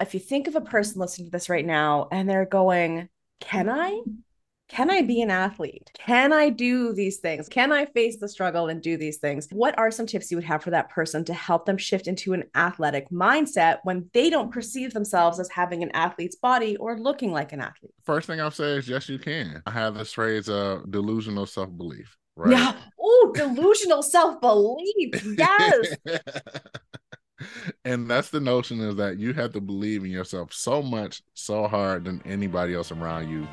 If 0.00 0.14
you 0.14 0.20
think 0.20 0.48
of 0.48 0.56
a 0.56 0.60
person 0.60 1.00
listening 1.00 1.28
to 1.28 1.30
this 1.30 1.48
right 1.48 1.64
now 1.64 2.08
and 2.10 2.28
they're 2.28 2.46
going, 2.46 3.08
Can 3.40 3.68
I? 3.68 4.00
Can 4.68 4.90
I 4.90 5.02
be 5.02 5.20
an 5.20 5.30
athlete? 5.30 5.90
Can 5.94 6.32
I 6.32 6.48
do 6.48 6.94
these 6.94 7.18
things? 7.18 7.48
Can 7.48 7.70
I 7.70 7.84
face 7.84 8.16
the 8.16 8.28
struggle 8.28 8.68
and 8.68 8.80
do 8.82 8.96
these 8.96 9.18
things? 9.18 9.46
What 9.52 9.78
are 9.78 9.90
some 9.90 10.06
tips 10.06 10.30
you 10.30 10.38
would 10.38 10.44
have 10.44 10.62
for 10.62 10.70
that 10.70 10.88
person 10.88 11.22
to 11.26 11.34
help 11.34 11.66
them 11.66 11.76
shift 11.76 12.06
into 12.06 12.32
an 12.32 12.44
athletic 12.54 13.10
mindset 13.10 13.78
when 13.84 14.08
they 14.14 14.30
don't 14.30 14.50
perceive 14.50 14.94
themselves 14.94 15.38
as 15.38 15.50
having 15.50 15.82
an 15.82 15.90
athlete's 15.94 16.36
body 16.36 16.76
or 16.78 16.98
looking 16.98 17.30
like 17.30 17.52
an 17.52 17.60
athlete? 17.60 17.92
First 18.04 18.26
thing 18.26 18.40
I'll 18.40 18.50
say 18.50 18.78
is 18.78 18.88
yes, 18.88 19.08
you 19.08 19.18
can. 19.18 19.62
I 19.66 19.70
have 19.70 19.94
this 19.94 20.14
phrase 20.14 20.48
of 20.48 20.90
delusional 20.90 21.44
self 21.44 21.76
belief. 21.76 22.16
Right? 22.34 22.52
Yeah. 22.52 22.74
Oh, 22.98 23.32
delusional 23.34 24.02
self 24.02 24.40
belief. 24.40 25.24
Yes. 25.38 25.94
and 27.84 28.08
that's 28.08 28.30
the 28.30 28.40
notion 28.40 28.80
is 28.80 28.96
that 28.96 29.18
you 29.18 29.32
have 29.34 29.52
to 29.52 29.60
believe 29.60 30.04
in 30.04 30.10
yourself 30.10 30.52
so 30.52 30.82
much, 30.82 31.22
so 31.34 31.66
hard 31.66 32.04
than 32.04 32.22
anybody 32.24 32.74
else 32.74 32.92
around 32.92 33.28
you 33.28 33.46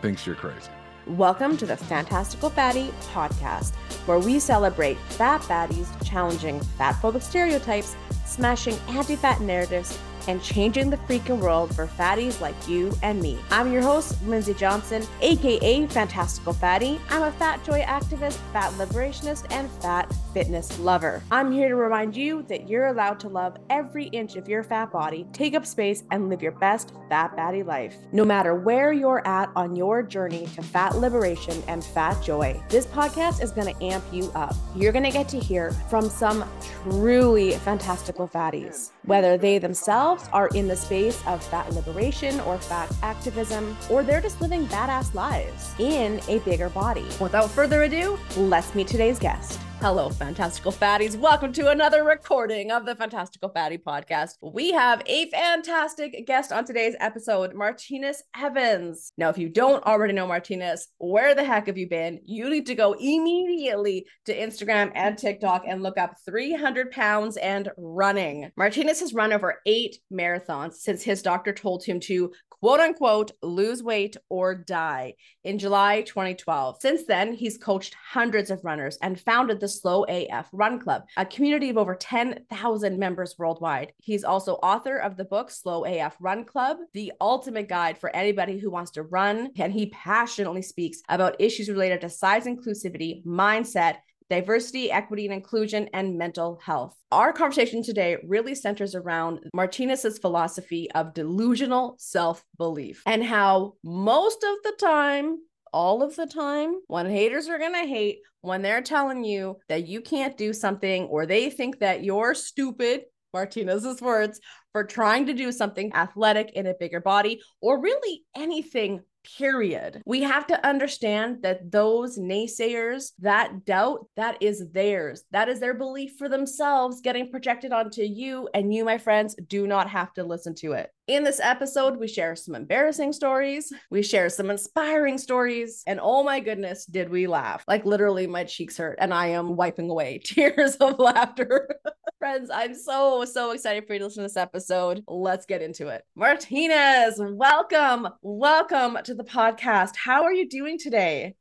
thinks 0.00 0.26
you're 0.26 0.36
crazy. 0.36 0.70
Welcome 1.06 1.56
to 1.56 1.66
the 1.66 1.76
Fantastical 1.76 2.48
Fatty 2.48 2.92
podcast, 3.12 3.74
where 4.06 4.20
we 4.20 4.38
celebrate 4.38 4.96
fat 5.10 5.40
baddies 5.42 5.88
challenging 6.04 6.60
fat 6.60 6.94
phobic 6.94 7.22
stereotypes, 7.22 7.96
smashing 8.24 8.78
anti 8.88 9.16
fat 9.16 9.40
narratives, 9.40 9.98
and 10.28 10.42
changing 10.42 10.90
the 10.90 10.96
freaking 10.98 11.38
world 11.38 11.74
for 11.74 11.86
fatties 11.86 12.40
like 12.40 12.54
you 12.68 12.92
and 13.02 13.20
me. 13.20 13.38
I'm 13.50 13.72
your 13.72 13.82
host, 13.82 14.22
Lindsay 14.26 14.54
Johnson, 14.54 15.04
aka 15.20 15.86
Fantastical 15.86 16.52
Fatty. 16.52 17.00
I'm 17.10 17.22
a 17.22 17.32
fat 17.32 17.64
joy 17.64 17.80
activist, 17.82 18.38
fat 18.52 18.72
liberationist, 18.74 19.46
and 19.50 19.70
fat 19.82 20.12
fitness 20.32 20.78
lover. 20.78 21.22
I'm 21.30 21.50
here 21.50 21.68
to 21.68 21.74
remind 21.74 22.16
you 22.16 22.42
that 22.44 22.68
you're 22.68 22.86
allowed 22.86 23.20
to 23.20 23.28
love 23.28 23.56
every 23.70 24.06
inch 24.06 24.36
of 24.36 24.48
your 24.48 24.62
fat 24.62 24.92
body, 24.92 25.26
take 25.32 25.54
up 25.54 25.66
space, 25.66 26.04
and 26.10 26.28
live 26.28 26.42
your 26.42 26.52
best 26.52 26.92
fat 27.08 27.34
fatty 27.36 27.62
life. 27.62 27.96
No 28.12 28.24
matter 28.24 28.54
where 28.54 28.92
you're 28.92 29.26
at 29.26 29.50
on 29.56 29.76
your 29.76 30.02
journey 30.02 30.46
to 30.54 30.62
fat 30.62 30.96
liberation 30.96 31.62
and 31.68 31.84
fat 31.84 32.22
joy, 32.22 32.62
this 32.68 32.86
podcast 32.86 33.42
is 33.42 33.50
going 33.50 33.74
to 33.74 33.84
amp 33.84 34.04
you 34.12 34.30
up. 34.34 34.54
You're 34.76 34.92
going 34.92 35.04
to 35.04 35.10
get 35.10 35.28
to 35.30 35.38
hear 35.38 35.72
from 35.90 36.08
some 36.08 36.44
truly 36.82 37.52
fantastical 37.52 38.28
fatties, 38.28 38.90
whether 39.04 39.36
they 39.36 39.58
themselves 39.58 40.11
are 40.32 40.48
in 40.48 40.68
the 40.68 40.76
space 40.76 41.22
of 41.26 41.42
fat 41.44 41.72
liberation 41.72 42.40
or 42.40 42.58
fat 42.58 42.90
activism, 43.02 43.76
or 43.90 44.02
they're 44.02 44.20
just 44.20 44.40
living 44.40 44.66
badass 44.66 45.14
lives 45.14 45.74
in 45.78 46.20
a 46.28 46.38
bigger 46.40 46.68
body. 46.68 47.06
Without 47.20 47.50
further 47.50 47.82
ado, 47.84 48.18
let's 48.36 48.74
meet 48.74 48.86
today's 48.86 49.18
guest. 49.18 49.58
Hello, 49.82 50.10
Fantastical 50.10 50.70
Fatties. 50.70 51.16
Welcome 51.16 51.52
to 51.54 51.70
another 51.70 52.04
recording 52.04 52.70
of 52.70 52.86
the 52.86 52.94
Fantastical 52.94 53.48
Fatty 53.48 53.78
podcast. 53.78 54.34
We 54.40 54.70
have 54.70 55.02
a 55.06 55.28
fantastic 55.30 56.24
guest 56.24 56.52
on 56.52 56.64
today's 56.64 56.94
episode, 57.00 57.52
Martinus 57.52 58.22
Evans. 58.36 59.12
Now, 59.18 59.28
if 59.28 59.38
you 59.38 59.48
don't 59.48 59.84
already 59.84 60.12
know 60.12 60.28
Martinus, 60.28 60.86
where 60.98 61.34
the 61.34 61.42
heck 61.42 61.66
have 61.66 61.76
you 61.76 61.88
been? 61.88 62.20
You 62.24 62.48
need 62.48 62.66
to 62.66 62.76
go 62.76 62.92
immediately 62.92 64.06
to 64.26 64.38
Instagram 64.38 64.92
and 64.94 65.18
TikTok 65.18 65.64
and 65.66 65.82
look 65.82 65.98
up 65.98 66.14
300 66.26 66.92
pounds 66.92 67.36
and 67.36 67.68
running. 67.76 68.52
Martinus 68.56 69.00
has 69.00 69.12
run 69.12 69.32
over 69.32 69.58
eight 69.66 69.96
marathons 70.12 70.74
since 70.74 71.02
his 71.02 71.22
doctor 71.22 71.52
told 71.52 71.84
him 71.84 71.98
to 72.02 72.30
quote 72.62 72.78
unquote 72.78 73.32
lose 73.42 73.82
weight 73.82 74.16
or 74.28 74.54
die 74.54 75.14
in 75.42 75.58
July 75.58 76.02
2012. 76.02 76.76
Since 76.80 77.06
then, 77.06 77.32
he's 77.32 77.58
coached 77.58 77.94
hundreds 77.94 78.52
of 78.52 78.64
runners 78.64 78.96
and 79.02 79.18
founded 79.18 79.58
the 79.58 79.66
Slow 79.66 80.04
AF 80.04 80.48
Run 80.52 80.78
Club, 80.78 81.02
a 81.16 81.26
community 81.26 81.70
of 81.70 81.76
over 81.76 81.96
10,000 81.96 82.98
members 83.00 83.34
worldwide. 83.36 83.92
He's 83.98 84.22
also 84.22 84.54
author 84.54 84.98
of 84.98 85.16
the 85.16 85.24
book 85.24 85.50
Slow 85.50 85.84
AF 85.84 86.14
Run 86.20 86.44
Club, 86.44 86.76
the 86.94 87.12
ultimate 87.20 87.68
guide 87.68 87.98
for 87.98 88.14
anybody 88.14 88.58
who 88.58 88.70
wants 88.70 88.92
to 88.92 89.02
run. 89.02 89.50
And 89.58 89.72
he 89.72 89.86
passionately 89.86 90.62
speaks 90.62 91.02
about 91.08 91.40
issues 91.40 91.68
related 91.68 92.02
to 92.02 92.08
size 92.08 92.46
inclusivity, 92.46 93.24
mindset, 93.24 93.96
diversity, 94.32 94.90
equity, 94.90 95.26
and 95.26 95.34
inclusion, 95.34 95.90
and 95.92 96.16
mental 96.16 96.58
health. 96.64 96.96
Our 97.10 97.34
conversation 97.34 97.82
today 97.82 98.16
really 98.26 98.54
centers 98.54 98.94
around 98.94 99.40
Martinus's 99.52 100.18
philosophy 100.18 100.90
of 100.92 101.12
delusional 101.12 101.96
self 101.98 102.42
belief 102.56 103.02
and 103.04 103.22
how 103.22 103.74
most 103.84 104.42
of 104.42 104.56
the 104.64 104.72
time, 104.80 105.36
all 105.70 106.02
of 106.02 106.16
the 106.16 106.26
time, 106.26 106.76
when 106.86 107.04
haters 107.10 107.46
are 107.46 107.58
going 107.58 107.74
to 107.74 107.86
hate, 107.86 108.20
when 108.40 108.62
they're 108.62 108.80
telling 108.80 109.22
you 109.22 109.58
that 109.68 109.86
you 109.86 110.00
can't 110.00 110.38
do 110.38 110.54
something 110.54 111.04
or 111.04 111.26
they 111.26 111.50
think 111.50 111.80
that 111.80 112.02
you're 112.02 112.34
stupid, 112.34 113.02
Martinus's 113.34 114.00
words, 114.00 114.40
for 114.72 114.82
trying 114.82 115.26
to 115.26 115.34
do 115.34 115.52
something 115.52 115.94
athletic 115.94 116.52
in 116.52 116.66
a 116.66 116.74
bigger 116.80 117.00
body 117.00 117.42
or 117.60 117.82
really 117.82 118.24
anything 118.34 119.02
period. 119.38 120.02
We 120.04 120.22
have 120.22 120.46
to 120.48 120.66
understand 120.66 121.42
that 121.42 121.70
those 121.70 122.18
naysayers, 122.18 123.12
that 123.20 123.64
doubt, 123.64 124.06
that 124.16 124.42
is 124.42 124.70
theirs. 124.70 125.24
That 125.30 125.48
is 125.48 125.60
their 125.60 125.74
belief 125.74 126.12
for 126.18 126.28
themselves 126.28 127.00
getting 127.00 127.30
projected 127.30 127.72
onto 127.72 128.02
you. 128.02 128.48
And 128.54 128.72
you, 128.72 128.84
my 128.84 128.98
friends, 128.98 129.34
do 129.48 129.66
not 129.66 129.88
have 129.90 130.12
to 130.14 130.24
listen 130.24 130.54
to 130.56 130.72
it. 130.72 130.90
In 131.08 131.24
this 131.24 131.40
episode, 131.42 131.98
we 131.98 132.06
share 132.06 132.36
some 132.36 132.54
embarrassing 132.54 133.12
stories, 133.12 133.72
we 133.90 134.02
share 134.02 134.28
some 134.28 134.50
inspiring 134.50 135.18
stories, 135.18 135.82
and 135.86 135.98
oh 136.00 136.22
my 136.22 136.38
goodness, 136.38 136.86
did 136.86 137.10
we 137.10 137.26
laugh! 137.26 137.64
Like 137.66 137.84
literally, 137.84 138.28
my 138.28 138.44
cheeks 138.44 138.76
hurt, 138.76 138.98
and 139.00 139.12
I 139.12 139.26
am 139.28 139.56
wiping 139.56 139.90
away 139.90 140.18
tears 140.24 140.76
of 140.76 141.00
laughter. 141.00 141.68
Friends, 142.22 142.50
I'm 142.54 142.72
so, 142.76 143.24
so 143.24 143.50
excited 143.50 143.84
for 143.84 143.94
you 143.94 143.98
to 143.98 144.04
listen 144.04 144.22
to 144.22 144.28
this 144.28 144.36
episode. 144.36 145.02
Let's 145.08 145.44
get 145.44 145.60
into 145.60 145.88
it. 145.88 146.04
Martinus, 146.14 147.16
welcome, 147.18 148.06
welcome 148.22 148.96
to 149.02 149.12
the 149.12 149.24
podcast. 149.24 149.96
How 149.96 150.22
are 150.22 150.32
you 150.32 150.48
doing 150.48 150.78
today? 150.78 151.34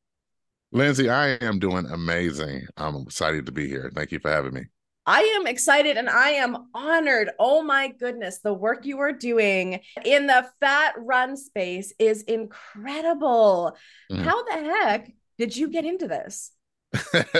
Lindsay, 0.72 1.08
I 1.08 1.34
am 1.34 1.60
doing 1.60 1.86
amazing. 1.86 2.66
I'm 2.78 2.96
excited 2.96 3.46
to 3.46 3.52
be 3.52 3.68
here. 3.68 3.92
Thank 3.94 4.12
you 4.12 4.18
for 4.18 4.32
having 4.32 4.56
me. 4.56 4.64
I 5.06 5.22
am 5.40 5.46
excited 5.46 5.98
and 5.98 6.10
I 6.10 6.30
am 6.30 6.58
honored. 6.74 7.30
Oh 7.38 7.62
my 7.62 7.90
goodness, 7.90 8.40
the 8.40 8.52
work 8.52 8.84
you 8.84 8.98
are 9.02 9.14
doing 9.14 9.82
in 10.04 10.26
the 10.26 10.48
fat 10.60 10.96
run 10.98 11.38
space 11.38 11.94
is 12.00 12.24
incredible. 12.24 13.78
Mm-hmm. 14.12 14.24
How 14.24 14.44
the 14.46 14.54
heck 14.54 15.12
did 15.38 15.56
you 15.56 15.70
get 15.70 15.86
into 15.86 16.08
this? 16.08 16.52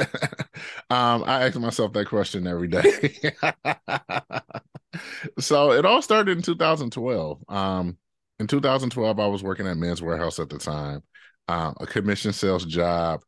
um, 0.90 1.24
I 1.26 1.46
ask 1.46 1.60
myself 1.60 1.94
that 1.94 2.08
question 2.08 2.48
every 2.48 2.68
day. 2.68 3.34
so 5.40 5.72
it 5.72 5.86
all 5.86 6.02
started 6.02 6.38
in 6.38 6.44
2012. 6.44 7.44
Um, 7.50 7.98
in 8.40 8.48
2012, 8.48 9.20
I 9.20 9.28
was 9.28 9.44
working 9.44 9.68
at 9.68 9.78
Men's 9.78 10.02
Wearhouse 10.02 10.40
at 10.40 10.50
the 10.50 10.58
time, 10.58 11.04
um, 11.48 11.76
a 11.80 11.86
commission 11.86 12.34
sales 12.34 12.66
job 12.66 13.22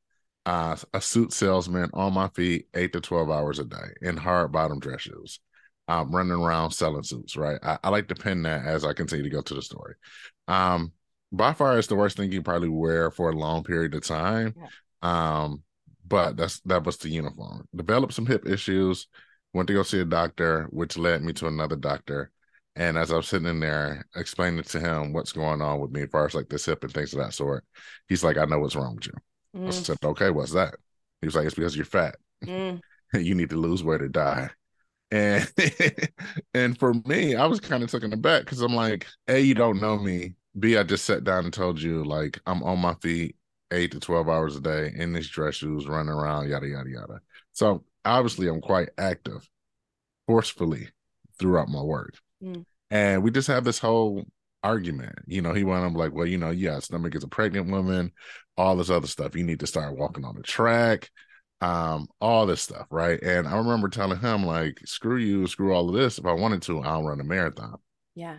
uh, 0.46 0.76
a 0.94 1.02
suit 1.02 1.34
salesman 1.34 1.90
on 1.94 2.14
my 2.14 2.28
feet 2.30 2.68
eight 2.74 2.94
to 2.94 3.02
12 3.02 3.30
hours 3.30 3.60
a 3.60 3.64
day 3.64 3.94
in 4.02 4.18
hard 4.18 4.52
bottom 4.52 4.80
dress 4.80 5.02
shoes, 5.02 5.40
um, 5.88 6.14
running 6.14 6.34
around 6.34 6.72
selling 6.72 7.04
suits, 7.04 7.38
right? 7.38 7.60
I, 7.64 7.78
I, 7.84 7.90
like 7.90 8.08
to 8.10 8.16
pin 8.16 8.44
that 8.44 8.66
as 8.66 8.84
I 8.84 8.94
continue 8.94 9.24
to 9.24 9.30
go 9.30 9.42
to 9.42 9.54
the 9.54 9.62
story. 9.62 9.96
Um, 10.48 10.92
by 11.32 11.54
far, 11.54 11.78
it's 11.78 11.88
the 11.88 11.96
worst 11.96 12.18
thing 12.18 12.32
you 12.32 12.42
probably 12.42 12.70
wear 12.70 13.10
for 13.10 13.30
a 13.30 13.36
long 13.36 13.64
period 13.64 13.96
of 13.96 14.04
time. 14.04 14.54
Yeah. 14.58 14.68
Um, 15.02 15.64
but 16.14 16.38
that's 16.38 16.60
that 16.60 16.84
was 16.84 16.98
the 16.98 17.10
uniform. 17.10 17.68
Developed 17.76 18.14
some 18.14 18.28
hip 18.28 18.48
issues, 18.48 19.08
went 19.52 19.68
to 19.68 19.74
go 19.74 19.82
see 19.82 20.00
a 20.00 20.06
doctor, 20.06 20.68
which 20.70 20.96
led 20.96 21.24
me 21.24 21.34
to 21.34 21.48
another 21.48 21.76
doctor. 21.76 22.30
And 22.76 23.00
as 23.00 23.12
I 23.12 23.16
was 23.16 23.28
sitting 23.28 23.48
in 23.48 23.60
there 23.60 24.06
explaining 24.16 24.62
to 24.64 24.80
him 24.80 25.12
what's 25.12 25.32
going 25.32 25.60
on 25.64 25.80
with 25.80 25.90
me 25.90 26.04
as 26.04 26.10
far 26.12 26.28
as 26.28 26.36
like 26.36 26.50
this 26.50 26.68
hip 26.68 26.84
and 26.84 26.94
things 26.94 27.14
of 27.14 27.20
that 27.20 27.34
sort, 27.34 27.66
he's 28.08 28.24
like, 28.24 28.38
I 28.38 28.46
know 28.46 28.60
what's 28.60 28.76
wrong 28.76 28.94
with 28.94 29.08
you. 29.08 29.14
Mm. 29.58 29.68
I 29.68 29.72
said, 29.72 29.98
okay, 30.04 30.30
what's 30.30 30.52
that? 30.52 30.76
He 31.20 31.26
was 31.26 31.36
like, 31.36 31.48
it's 31.48 31.56
because 31.56 31.76
you're 31.76 31.84
fat. 31.84 32.16
Mm. 32.46 32.80
you 33.16 33.34
need 33.34 33.50
to 33.50 33.58
lose 33.58 33.84
weight 33.84 34.04
or 34.04 34.08
die. 34.08 34.52
And 35.10 35.52
and 36.54 36.78
for 36.78 36.94
me, 37.08 37.34
I 37.34 37.48
was 37.48 37.60
kind 37.60 37.82
of 37.82 37.90
taken 37.90 38.14
aback 38.14 38.44
because 38.44 38.62
I'm 38.62 38.76
like, 38.76 39.08
A, 39.28 39.40
you 39.40 39.56
don't 39.56 39.82
know 39.82 39.98
me. 39.98 40.36
B, 40.60 40.78
I 40.78 40.84
just 40.84 41.06
sat 41.06 41.24
down 41.24 41.46
and 41.46 41.54
told 41.54 41.82
you 41.82 42.04
like 42.04 42.40
I'm 42.46 42.62
on 42.62 42.78
my 42.78 42.94
feet 43.02 43.36
eight 43.74 43.92
to 43.92 44.00
twelve 44.00 44.30
hours 44.30 44.56
a 44.56 44.62
day 44.62 44.94
in 44.96 45.14
these 45.14 45.30
dress 45.30 45.56
shoes, 45.56 45.88
running 45.88 46.14
around, 46.14 46.50
yada 46.50 46.68
yada 46.68 46.90
yada. 46.90 47.20
So 47.52 47.84
obviously 48.06 48.48
I'm 48.48 48.62
quite 48.62 48.90
active, 48.98 49.50
forcefully 50.28 50.90
throughout 51.40 51.70
my 51.70 51.82
work. 51.82 52.16
Mm. 52.42 52.66
And 52.92 53.24
we 53.24 53.32
just 53.32 53.48
have 53.48 53.64
this 53.64 53.80
whole 53.80 54.26
argument. 54.64 55.16
You 55.26 55.42
know, 55.42 55.54
he 55.54 55.64
went, 55.64 55.84
I'm 55.84 55.94
like, 55.94 56.14
well, 56.14 56.28
you 56.28 56.38
know, 56.38 56.52
yeah, 56.52 56.80
stomach 56.80 57.16
is 57.16 57.24
a 57.24 57.28
pregnant 57.28 57.70
woman, 57.70 58.12
all 58.56 58.76
this 58.76 58.90
other 58.90 59.08
stuff. 59.08 59.36
You 59.36 59.44
need 59.44 59.60
to 59.62 59.68
start 59.68 59.98
walking 59.98 60.24
on 60.24 60.36
the 60.36 60.44
track, 60.44 61.10
um, 61.60 62.08
all 62.22 62.46
this 62.46 62.62
stuff, 62.62 62.88
right? 62.90 63.22
And 63.22 63.48
I 63.48 63.58
remember 63.58 63.90
telling 63.90 64.20
him, 64.20 64.46
like, 64.46 64.80
screw 64.86 65.18
you, 65.18 65.48
screw 65.48 65.74
all 65.74 65.90
of 65.90 65.96
this. 65.96 66.18
If 66.18 66.26
I 66.26 66.34
wanted 66.34 66.62
to, 66.64 66.82
I'll 66.82 67.04
run 67.04 67.20
a 67.20 67.24
marathon. 67.24 67.78
Yeah. 68.16 68.38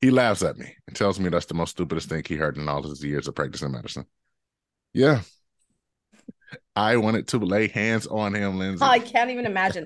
He 0.00 0.10
laughs 0.10 0.42
at 0.42 0.58
me 0.58 0.76
and 0.86 0.94
tells 0.94 1.18
me 1.18 1.28
that's 1.28 1.46
the 1.46 1.54
most 1.54 1.70
stupidest 1.70 2.08
thing 2.08 2.22
he 2.26 2.36
heard 2.36 2.56
in 2.56 2.68
all 2.68 2.82
his 2.82 3.02
years 3.02 3.26
of 3.26 3.34
practicing 3.34 3.72
medicine. 3.72 4.06
Yeah. 4.92 5.22
I 6.78 6.96
wanted 6.96 7.26
to 7.28 7.38
lay 7.38 7.66
hands 7.66 8.06
on 8.06 8.34
him, 8.34 8.56
Lindsay. 8.56 8.84
Oh, 8.84 8.88
I 8.88 9.00
can't 9.00 9.30
even 9.30 9.46
imagine. 9.46 9.84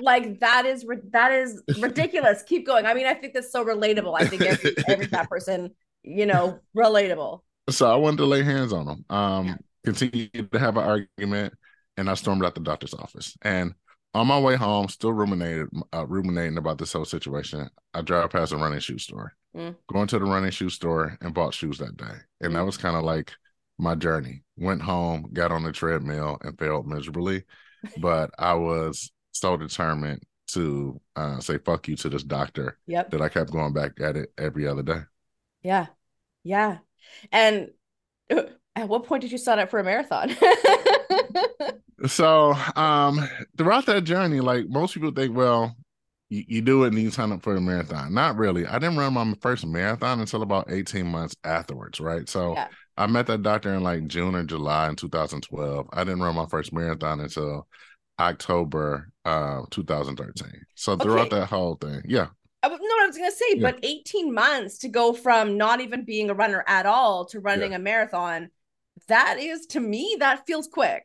like 0.00 0.40
that 0.40 0.66
is 0.66 0.84
that 1.10 1.30
is 1.30 1.62
ridiculous. 1.78 2.42
Keep 2.46 2.66
going. 2.66 2.84
I 2.84 2.94
mean, 2.94 3.06
I 3.06 3.14
think 3.14 3.32
that's 3.32 3.52
so 3.52 3.64
relatable. 3.64 4.20
I 4.20 4.26
think 4.26 4.42
every 4.42 4.74
every 4.88 5.06
that 5.06 5.30
person, 5.30 5.70
you 6.02 6.26
know, 6.26 6.58
relatable. 6.76 7.42
So 7.70 7.90
I 7.90 7.94
wanted 7.94 8.16
to 8.18 8.26
lay 8.26 8.42
hands 8.42 8.72
on 8.72 8.88
him. 8.88 9.04
Um, 9.08 9.46
yeah. 9.46 9.56
continue 9.84 10.28
to 10.28 10.58
have 10.58 10.76
an 10.76 10.82
argument, 10.82 11.54
and 11.96 12.10
I 12.10 12.14
stormed 12.14 12.44
out 12.44 12.56
the 12.56 12.60
doctor's 12.60 12.94
office. 12.94 13.36
And 13.42 13.74
on 14.12 14.26
my 14.26 14.38
way 14.38 14.56
home, 14.56 14.88
still 14.88 15.12
ruminated, 15.12 15.68
uh, 15.94 16.06
ruminating 16.06 16.58
about 16.58 16.78
this 16.78 16.92
whole 16.92 17.04
situation. 17.04 17.70
I 17.94 18.02
drive 18.02 18.30
past 18.30 18.52
a 18.52 18.56
running 18.56 18.80
shoe 18.80 18.98
store, 18.98 19.32
mm. 19.56 19.76
going 19.92 20.08
to 20.08 20.18
the 20.18 20.24
running 20.24 20.50
shoe 20.50 20.70
store 20.70 21.16
and 21.20 21.32
bought 21.32 21.54
shoes 21.54 21.78
that 21.78 21.96
day, 21.96 22.14
and 22.40 22.52
mm. 22.52 22.54
that 22.54 22.66
was 22.66 22.76
kind 22.76 22.96
of 22.96 23.04
like 23.04 23.32
my 23.82 23.94
journey. 23.94 24.42
Went 24.56 24.82
home, 24.82 25.28
got 25.32 25.52
on 25.52 25.62
the 25.62 25.72
treadmill, 25.72 26.38
and 26.42 26.58
failed 26.58 26.86
miserably, 26.86 27.44
but 27.98 28.30
I 28.38 28.54
was 28.54 29.10
so 29.32 29.56
determined 29.56 30.22
to 30.48 31.00
uh, 31.16 31.40
say 31.40 31.58
fuck 31.58 31.88
you 31.88 31.96
to 31.96 32.08
this 32.08 32.22
doctor 32.22 32.78
yep. 32.86 33.10
that 33.10 33.22
I 33.22 33.28
kept 33.28 33.50
going 33.50 33.72
back 33.72 33.92
at 34.00 34.16
it 34.16 34.32
every 34.38 34.66
other 34.66 34.82
day. 34.82 35.00
Yeah, 35.62 35.86
yeah, 36.44 36.78
and 37.30 37.70
at 38.30 38.88
what 38.88 39.04
point 39.04 39.22
did 39.22 39.32
you 39.32 39.38
sign 39.38 39.58
up 39.58 39.70
for 39.70 39.80
a 39.80 39.84
marathon? 39.84 40.36
so 42.06 42.54
um 42.74 43.20
throughout 43.56 43.86
that 43.86 44.02
journey 44.02 44.40
like 44.40 44.68
most 44.68 44.94
people 44.94 45.12
think 45.12 45.36
well 45.36 45.76
you, 46.28 46.44
you 46.48 46.60
do 46.60 46.84
it 46.84 46.88
and 46.88 46.98
you 46.98 47.10
sign 47.10 47.30
up 47.30 47.42
for 47.42 47.54
a 47.54 47.60
marathon 47.60 48.12
not 48.12 48.36
really 48.36 48.66
i 48.66 48.78
didn't 48.78 48.96
run 48.96 49.12
my 49.12 49.34
first 49.40 49.64
marathon 49.66 50.20
until 50.20 50.42
about 50.42 50.70
18 50.70 51.06
months 51.06 51.36
afterwards 51.44 52.00
right 52.00 52.28
so 52.28 52.54
yeah. 52.54 52.68
I 52.96 53.06
met 53.06 53.26
that 53.26 53.42
doctor 53.42 53.72
in 53.74 53.82
like 53.82 54.06
june 54.06 54.34
or 54.34 54.44
july 54.44 54.88
in 54.88 54.96
2012 54.96 55.88
i 55.92 56.04
didn't 56.04 56.22
run 56.22 56.34
my 56.34 56.46
first 56.46 56.72
marathon 56.72 57.20
until 57.20 57.66
october 58.20 59.10
uh 59.24 59.62
2013 59.70 60.64
so 60.74 60.96
throughout 60.96 61.26
okay. 61.26 61.40
that 61.40 61.46
whole 61.46 61.76
thing 61.76 62.02
yeah 62.06 62.28
I, 62.64 62.68
no, 62.68 62.76
I 62.76 63.06
was 63.08 63.16
gonna 63.16 63.32
say, 63.32 63.56
yeah. 63.56 63.72
but 63.72 63.80
18 63.82 64.32
months 64.32 64.78
to 64.78 64.88
go 64.88 65.12
from 65.12 65.56
not 65.56 65.80
even 65.80 66.04
being 66.04 66.30
a 66.30 66.34
runner 66.34 66.62
at 66.68 66.86
all 66.86 67.24
to 67.26 67.40
running 67.40 67.72
yeah. 67.72 67.78
a 67.78 67.80
marathon, 67.80 68.50
that 69.08 69.38
is 69.40 69.66
to 69.66 69.80
me, 69.80 70.16
that 70.20 70.46
feels 70.46 70.68
quick. 70.68 71.04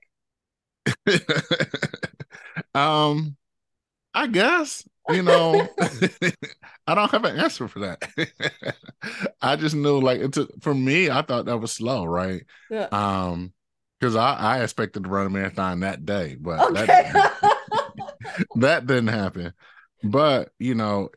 um, 2.75 3.35
I 4.13 4.27
guess 4.27 4.87
you 5.09 5.23
know, 5.23 5.67
I 6.87 6.95
don't 6.95 7.11
have 7.11 7.25
an 7.25 7.39
answer 7.39 7.67
for 7.67 7.79
that. 7.79 8.73
I 9.41 9.55
just 9.55 9.75
knew 9.75 9.99
like 9.99 10.19
it 10.19 10.33
took, 10.33 10.51
for 10.61 10.73
me, 10.73 11.09
I 11.09 11.21
thought 11.21 11.45
that 11.45 11.57
was 11.57 11.71
slow, 11.71 12.05
right? 12.05 12.43
Yeah. 12.69 12.87
Um, 12.91 13.53
because 13.99 14.15
I, 14.15 14.33
I 14.33 14.63
expected 14.63 15.03
to 15.03 15.09
run 15.09 15.25
a 15.25 15.29
marathon 15.31 15.79
that 15.79 16.05
day, 16.05 16.37
but 16.39 16.59
okay. 16.71 16.85
that, 16.85 17.55
that 18.57 18.85
didn't 18.85 19.07
happen. 19.07 19.53
But 20.03 20.51
you 20.59 20.75
know, 20.75 21.09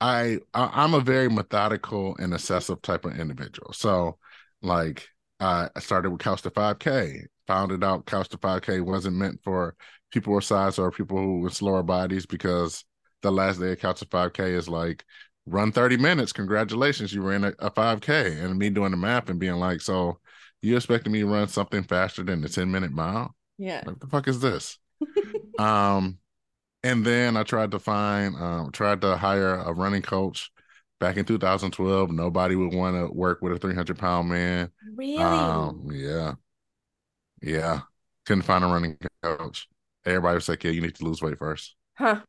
I, 0.00 0.38
I 0.54 0.84
am 0.84 0.94
a 0.94 1.00
very 1.00 1.28
methodical 1.28 2.16
and 2.18 2.32
obsessive 2.32 2.80
type 2.80 3.04
of 3.04 3.18
individual. 3.18 3.72
So 3.72 4.18
like 4.62 5.08
I 5.40 5.68
started 5.80 6.10
with 6.10 6.20
Couch 6.20 6.42
to 6.42 6.50
5K 6.50 7.26
found 7.46 7.72
it 7.72 7.82
out 7.82 8.06
Couch 8.06 8.28
to 8.30 8.38
5K 8.38 8.82
wasn't 8.82 9.16
meant 9.16 9.40
for 9.42 9.74
people 10.10 10.34
with 10.34 10.44
size 10.44 10.78
or 10.78 10.90
people 10.90 11.18
who 11.18 11.40
with 11.40 11.54
slower 11.54 11.82
bodies 11.82 12.26
because 12.26 12.84
the 13.22 13.32
last 13.32 13.60
day 13.60 13.72
of 13.72 13.78
Couch 13.78 14.00
to 14.00 14.06
5K 14.06 14.54
is 14.54 14.68
like 14.68 15.04
run 15.46 15.72
30 15.72 15.96
minutes. 15.96 16.32
Congratulations, 16.32 17.12
you 17.12 17.22
ran 17.22 17.44
a, 17.44 17.54
a 17.58 17.70
5K. 17.70 18.42
And 18.42 18.58
me 18.58 18.70
doing 18.70 18.90
the 18.90 18.96
map 18.96 19.28
and 19.28 19.40
being 19.40 19.54
like, 19.54 19.80
so 19.80 20.18
you 20.60 20.76
expecting 20.76 21.12
me 21.12 21.20
to 21.20 21.26
run 21.26 21.48
something 21.48 21.82
faster 21.82 22.22
than 22.22 22.40
the 22.40 22.48
10 22.48 22.70
minute 22.70 22.92
mile? 22.92 23.34
Yeah. 23.58 23.84
What 23.84 24.00
the 24.00 24.06
fuck 24.06 24.28
is 24.28 24.40
this? 24.40 24.78
um, 25.58 26.18
and 26.84 27.04
then 27.04 27.36
I 27.36 27.42
tried 27.42 27.72
to 27.72 27.78
find, 27.78 28.36
um, 28.36 28.72
tried 28.72 29.00
to 29.02 29.16
hire 29.16 29.54
a 29.54 29.72
running 29.72 30.02
coach 30.02 30.50
back 31.00 31.16
in 31.16 31.24
2012. 31.24 32.10
Nobody 32.10 32.56
would 32.56 32.74
want 32.74 32.96
to 32.96 33.12
work 33.12 33.42
with 33.42 33.52
a 33.52 33.58
300 33.58 33.98
pound 33.98 34.28
man. 34.28 34.70
Really? 34.96 35.22
Um, 35.22 35.88
yeah. 35.92 36.34
Yeah. 37.40 37.80
Couldn't 38.26 38.42
find 38.42 38.64
a 38.64 38.68
running 38.68 38.98
coach. 39.22 39.68
Everybody 40.04 40.36
was 40.36 40.48
like, 40.48 40.62
yeah, 40.64 40.70
you 40.70 40.80
need 40.80 40.94
to 40.96 41.04
lose 41.04 41.22
weight 41.22 41.38
first. 41.38 41.74
Huh. 41.94 42.20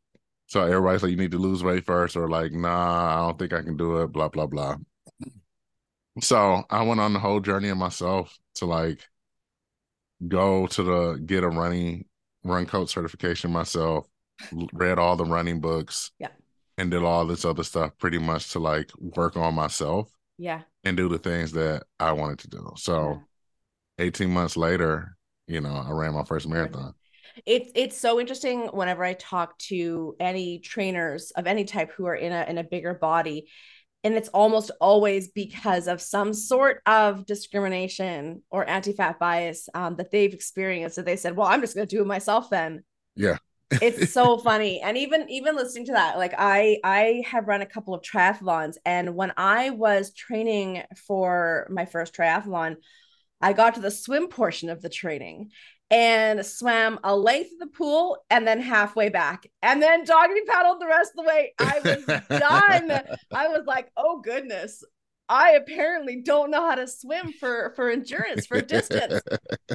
So 0.48 0.62
everybody's 0.62 1.04
like, 1.04 1.12
you 1.12 1.18
need 1.18 1.32
to 1.32 1.38
lose 1.38 1.64
weight 1.64 1.86
first, 1.86 2.16
or 2.16 2.30
like, 2.30 2.52
nah, 2.52 3.16
I 3.16 3.26
don't 3.26 3.40
think 3.40 3.54
I 3.54 3.62
can 3.62 3.78
do 3.78 4.02
it, 4.02 4.12
blah, 4.12 4.30
blah, 4.30 4.46
blah. 4.46 4.76
So 6.22 6.64
I 6.70 6.84
went 6.84 7.00
on 7.00 7.14
the 7.14 7.20
whole 7.20 7.40
journey 7.40 7.70
of 7.70 7.78
myself 7.78 8.38
to 8.56 8.66
like 8.66 9.00
go 10.28 10.68
to 10.68 10.84
the 10.84 11.14
get 11.26 11.44
a 11.44 11.50
running 11.50 12.06
run 12.44 12.66
coach 12.66 12.90
certification 12.90 13.52
myself, 13.52 14.08
read 14.74 15.00
all 15.00 15.16
the 15.16 15.26
running 15.26 15.60
books. 15.60 16.12
Yeah. 16.20 16.30
And 16.78 16.90
did 16.90 17.04
all 17.04 17.26
this 17.28 17.46
other 17.46 17.64
stuff 17.64 17.92
pretty 18.00 18.18
much 18.18 18.52
to 18.54 18.60
like 18.60 18.90
work 18.98 19.38
on 19.38 19.54
myself. 19.54 20.12
Yeah. 20.40 20.62
And 20.84 20.98
do 20.98 21.08
the 21.08 21.20
things 21.20 21.52
that 21.52 21.84
I 22.00 22.14
wanted 22.14 22.40
to 22.40 22.48
do. 22.50 22.72
So 22.78 23.22
18 24.00 24.32
months 24.32 24.58
later, 24.58 25.16
you 25.48 25.62
know, 25.62 25.76
I 25.76 25.92
ran 25.92 26.14
my 26.14 26.24
first 26.24 26.48
marathon. 26.48 26.96
It's 27.46 27.72
it's 27.76 27.98
so 27.98 28.20
interesting 28.20 28.68
whenever 28.68 29.04
I 29.04 29.14
talk 29.14 29.58
to 29.60 30.16
any 30.20 30.60
trainers 30.60 31.32
of 31.32 31.48
any 31.48 31.66
type 31.66 31.92
who 31.92 32.06
are 32.06 32.16
in 32.16 32.32
a 32.32 32.46
in 32.48 32.58
a 32.58 32.64
bigger 32.64 32.94
body 32.94 33.48
and 34.04 34.16
it's 34.16 34.30
almost 34.30 34.70
always 34.82 35.30
because 35.30 35.88
of 35.88 36.02
some 36.02 36.34
sort 36.34 36.82
of 36.86 37.26
discrimination 37.26 38.42
or 38.50 38.70
anti-fat 38.70 39.18
bias 39.18 39.70
um, 39.74 39.96
that 39.96 40.12
they've 40.12 40.34
experienced 40.34 40.98
that 40.98 41.06
they 41.06 41.16
said 41.16 41.36
well 41.36 41.48
i'm 41.48 41.62
just 41.62 41.76
going 41.76 41.88
to 41.88 41.96
do 41.96 42.02
it 42.02 42.08
myself 42.08 42.50
then. 42.50 42.84
Yeah. 43.16 43.38
It's 43.72 44.12
so 44.14 44.38
funny 44.38 44.82
and 44.82 44.98
even 44.98 45.30
even 45.30 45.56
listening 45.56 45.86
to 45.86 45.94
that 45.94 46.18
like 46.18 46.34
i 46.38 46.78
i 46.84 47.24
have 47.26 47.48
run 47.48 47.62
a 47.62 47.66
couple 47.66 47.94
of 47.94 48.02
triathlons 48.02 48.76
and 48.86 49.16
when 49.16 49.34
i 49.38 49.72
was 49.72 50.14
training 50.14 50.84
for 51.08 51.68
my 51.72 51.86
first 51.86 52.16
triathlon 52.16 52.76
I 53.42 53.52
got 53.52 53.76
to 53.76 53.82
the 53.82 53.92
swim 53.92 54.30
portion 54.30 54.70
of 54.70 54.82
the 54.82 54.88
training 54.88 55.52
and 55.94 56.44
swam 56.44 57.00
a 57.04 57.16
length 57.16 57.52
of 57.54 57.60
the 57.60 57.68
pool 57.68 58.18
and 58.32 58.48
then 58.48 58.60
halfway 58.60 59.10
back 59.10 59.46
and 59.62 59.80
then 59.80 60.04
doggy 60.04 60.42
paddled 60.48 60.82
the 60.82 60.88
rest 60.88 61.12
of 61.12 61.24
the 61.24 61.30
way. 61.30 61.54
I 61.60 61.80
was 61.86 62.40
done. 62.40 63.18
I 63.32 63.48
was 63.48 63.62
like, 63.68 63.92
oh 63.96 64.20
goodness. 64.20 64.84
I 65.30 65.52
apparently 65.52 66.22
don't 66.22 66.50
know 66.50 66.68
how 66.68 66.76
to 66.76 66.88
swim 66.88 67.32
for 67.40 67.74
for 67.76 67.92
endurance 67.92 68.48
for 68.48 68.60
distance. 68.60 69.22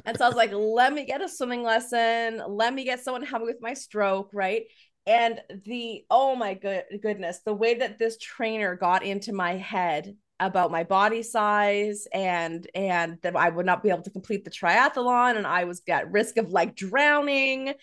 and 0.05 0.19
so 0.19 0.25
I 0.25 0.29
was 0.29 0.37
like, 0.37 0.53
let 0.53 0.93
me 0.93 1.05
get 1.05 1.23
a 1.23 1.29
swimming 1.29 1.63
lesson. 1.63 2.43
Let 2.49 2.75
me 2.75 2.85
get 2.85 3.01
someone 3.01 3.23
to 3.23 3.27
help 3.27 3.43
me 3.43 3.47
with 3.47 3.63
my 3.63 3.75
stroke, 3.75 4.31
right? 4.35 4.65
And 5.07 5.41
the 5.67 6.05
oh 6.11 6.35
my 6.35 6.55
good 6.55 6.83
goodness, 7.01 7.41
the 7.45 7.55
way 7.55 7.75
that 7.75 8.01
this 8.01 8.19
trainer 8.19 8.75
got 8.75 9.05
into 9.05 9.33
my 9.33 9.57
head 9.57 10.17
about 10.41 10.71
my 10.71 10.85
body 10.85 11.23
size 11.23 12.07
and 12.13 12.67
and 12.75 13.19
that 13.23 13.37
I 13.37 13.49
would 13.49 13.67
not 13.67 13.83
be 13.83 13.91
able 13.91 14.03
to 14.03 14.11
complete 14.11 14.45
the 14.45 14.51
triathlon 14.51 15.37
and 15.37 15.47
I 15.47 15.65
was 15.65 15.83
at 15.89 16.11
risk 16.11 16.37
of 16.37 16.51
like 16.51 16.77
drowning. 16.77 17.75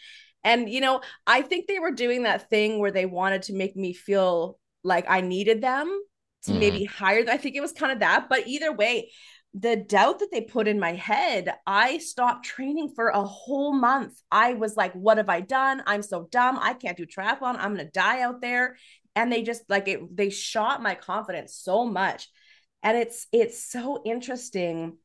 And 0.44 0.70
you 0.70 0.82
know, 0.82 1.02
I 1.28 1.42
think 1.42 1.68
they 1.68 1.80
were 1.80 1.92
doing 1.92 2.24
that 2.24 2.50
thing 2.50 2.80
where 2.80 2.92
they 2.92 3.06
wanted 3.06 3.44
to 3.44 3.54
make 3.54 3.76
me 3.76 3.94
feel 3.94 4.58
like 4.84 5.06
I 5.10 5.22
needed 5.22 5.62
them 5.62 5.88
to 6.44 6.52
mm. 6.52 6.60
maybe 6.60 6.86
hire. 6.86 7.26
I 7.30 7.38
think 7.38 7.56
it 7.56 7.62
was 7.62 7.74
kind 7.74 7.92
of 7.92 8.00
that, 8.00 8.30
but 8.30 8.48
either 8.48 8.72
way, 8.72 9.12
the 9.58 9.78
doubt 9.78 10.20
that 10.20 10.30
they 10.32 10.42
put 10.42 10.68
in 10.68 10.80
my 10.80 10.94
head, 10.94 11.54
I 11.66 12.00
stopped 12.00 12.46
training 12.46 12.92
for 12.94 13.08
a 13.08 13.24
whole 13.24 13.74
month. 13.74 14.22
I 14.30 14.54
was 14.54 14.76
like, 14.76 14.92
what 14.94 15.18
have 15.18 15.30
I 15.30 15.40
done? 15.40 15.82
I'm 15.86 16.02
so 16.02 16.28
dumb. 16.30 16.60
I 16.62 16.74
can't 16.74 16.98
do 16.98 17.06
triathlon. 17.06 17.56
I'm 17.58 17.74
going 17.74 17.86
to 17.86 17.92
die 17.92 18.22
out 18.22 18.42
there. 18.42 18.76
And 19.16 19.32
they 19.32 19.44
just 19.44 19.64
like 19.70 19.88
it, 19.88 20.16
they 20.16 20.30
shot 20.30 20.84
my 20.84 20.94
confidence 20.94 21.56
so 21.56 21.86
much 21.86 22.28
and 22.86 22.96
it's 22.98 23.28
it's 23.34 23.62
so 23.62 24.02
interesting. 24.06 24.98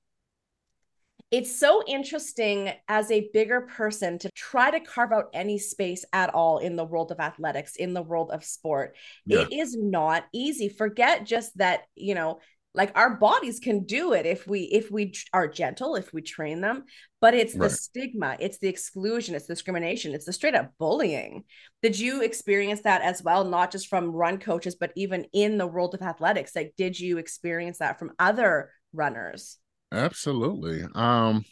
It's 1.31 1.59
so 1.59 1.83
interesting 1.87 2.73
as 2.89 3.11
a 3.11 3.31
bigger 3.33 3.63
person 3.63 4.19
to 4.19 4.31
try 4.35 4.71
to 4.71 4.81
carve 4.81 5.13
out 5.13 5.31
any 5.33 5.59
space 5.59 6.05
at 6.13 6.35
all 6.35 6.59
in 6.59 6.77
the 6.77 6.85
world 6.85 7.11
of 7.11 7.21
athletics 7.21 7.77
in 7.77 7.95
the 7.95 8.03
world 8.03 8.31
of 8.33 8.45
sport. 8.45 8.97
Yeah. 9.25 9.43
it 9.43 9.53
is 9.53 9.77
not 9.77 10.25
easy. 10.33 10.69
Forget 10.69 11.25
just 11.25 11.57
that 11.57 11.85
you 11.95 12.15
know 12.15 12.41
like 12.75 12.93
our 12.97 13.17
bodies 13.17 13.59
can 13.59 13.85
do 13.85 14.13
it 14.13 14.27
if 14.27 14.47
we 14.47 14.61
if 14.61 14.91
we 14.91 15.13
are 15.33 15.49
gentle 15.49 15.97
if 15.97 16.13
we 16.13 16.23
train 16.23 16.61
them 16.61 16.85
but 17.21 17.35
it's 17.35 17.55
right. 17.55 17.69
the 17.69 17.75
stigma 17.75 18.37
it's 18.39 18.59
the 18.59 18.69
exclusion 18.69 19.35
it's 19.35 19.47
discrimination 19.47 20.15
it's 20.15 20.25
the 20.27 20.33
straight 20.33 20.55
up 20.55 20.73
bullying. 20.79 21.45
Did 21.83 21.99
you 21.99 22.23
experience 22.23 22.83
that 22.83 23.03
as 23.03 23.23
well 23.23 23.45
not 23.45 23.71
just 23.71 23.89
from 23.89 24.13
run 24.13 24.39
coaches 24.39 24.75
but 24.75 24.93
even 24.97 25.27
in 25.33 25.59
the 25.59 25.67
world 25.67 25.95
of 25.95 26.03
athletics? 26.03 26.55
Like 26.55 26.75
did 26.77 26.99
you 26.99 27.19
experience 27.19 27.79
that 27.79 27.99
from 27.99 28.13
other 28.19 28.71
runners? 28.93 29.59
Absolutely. 29.93 30.85
Um 30.95 31.45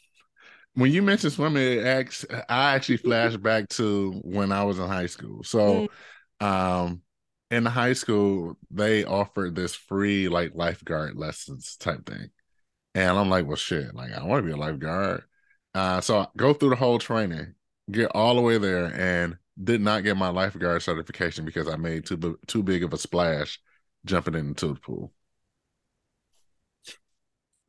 when 0.75 0.93
you 0.93 1.03
mentioned 1.03 1.33
swimming 1.33 1.81
i 1.85 2.75
actually 2.75 2.97
flashed 2.99 3.43
back 3.43 3.69
to 3.69 4.13
when 4.23 4.53
i 4.53 4.63
was 4.63 4.79
in 4.79 4.87
high 4.87 5.07
school. 5.07 5.43
So 5.43 5.89
mm. 6.41 6.47
um 6.47 7.03
in 7.50 7.64
high 7.64 7.93
school 7.95 8.57
they 8.71 9.05
offered 9.05 9.55
this 9.55 9.75
free 9.75 10.28
like 10.28 10.52
lifeguard 10.55 11.17
lessons 11.17 11.76
type 11.76 12.05
thing 12.07 12.31
and 12.95 13.19
i'm 13.19 13.31
like 13.31 13.47
well 13.47 13.57
shit 13.57 13.95
like 13.95 14.12
i 14.12 14.23
want 14.25 14.43
to 14.43 14.47
be 14.47 14.52
a 14.52 14.57
lifeguard 14.57 15.23
Uh, 15.75 16.00
so 16.02 16.21
I 16.21 16.28
go 16.37 16.55
through 16.55 16.71
the 16.71 16.76
whole 16.76 16.99
training, 16.99 17.55
get 17.93 18.11
all 18.14 18.37
the 18.37 18.43
way 18.43 18.59
there, 18.59 18.87
and 18.95 19.38
did 19.62 19.81
not 19.83 20.05
get 20.05 20.17
my 20.19 20.31
lifeguard 20.31 20.83
certification 20.83 21.45
because 21.47 21.69
I 21.69 21.76
made 21.76 22.07
too 22.07 22.38
too 22.49 22.62
big 22.64 22.85
of 22.85 22.93
a 22.95 22.99
splash 22.99 23.61
jumping 24.07 24.35
into 24.37 24.69
the 24.75 24.81
pool. 24.81 25.12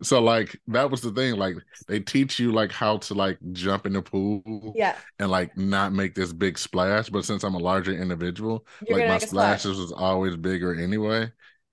So 0.02 0.22
like 0.22 0.58
that 0.68 0.90
was 0.90 1.02
the 1.02 1.12
thing. 1.12 1.36
Like 1.36 1.56
they 1.88 2.00
teach 2.00 2.40
you 2.40 2.52
like 2.52 2.72
how 2.72 2.98
to 3.00 3.14
like 3.14 3.38
jump 3.52 3.86
in 3.86 3.94
the 3.94 4.02
pool, 4.02 4.74
yeah, 4.76 4.96
and 5.20 5.30
like 5.30 5.58
not 5.58 5.92
make 5.92 6.16
this 6.16 6.32
big 6.32 6.58
splash. 6.58 7.10
But 7.10 7.26
since 7.26 7.44
I'm 7.44 7.56
a 7.56 7.60
larger 7.60 7.92
individual, 7.92 8.66
You're 8.88 8.98
like 9.00 9.08
my 9.08 9.18
splashes 9.18 9.76
splash. 9.76 9.78
was 9.78 9.92
always 9.92 10.38
bigger 10.38 10.74
anyway, 10.74 11.32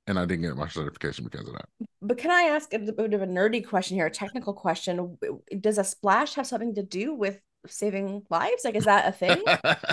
and 0.09 0.19
I 0.19 0.25
didn't 0.25 0.43
get 0.43 0.57
my 0.57 0.67
certification 0.69 1.25
because 1.25 1.47
of 1.47 1.55
that. 1.55 1.69
But 2.03 2.19
can 2.19 2.33
I 2.33 2.43
ask 2.43 2.73
a 2.75 2.79
bit 2.81 3.15
of 3.15 3.23
a 3.23 3.27
nerdy 3.27 3.65
question 3.65 3.97
here, 3.97 4.07
a 4.07 4.11
technical 4.11 4.55
question? 4.55 5.19
Does 5.61 5.79
a 5.79 5.85
splash 5.85 6.35
have 6.35 6.49
something 6.49 6.75
to 6.75 6.83
do 6.83 7.15
with 7.15 7.41
saving 7.69 8.25
lives? 8.29 8.65
Like, 8.65 8.75
is 8.75 8.87
that 8.87 9.07
a 9.07 9.13
thing? 9.13 9.43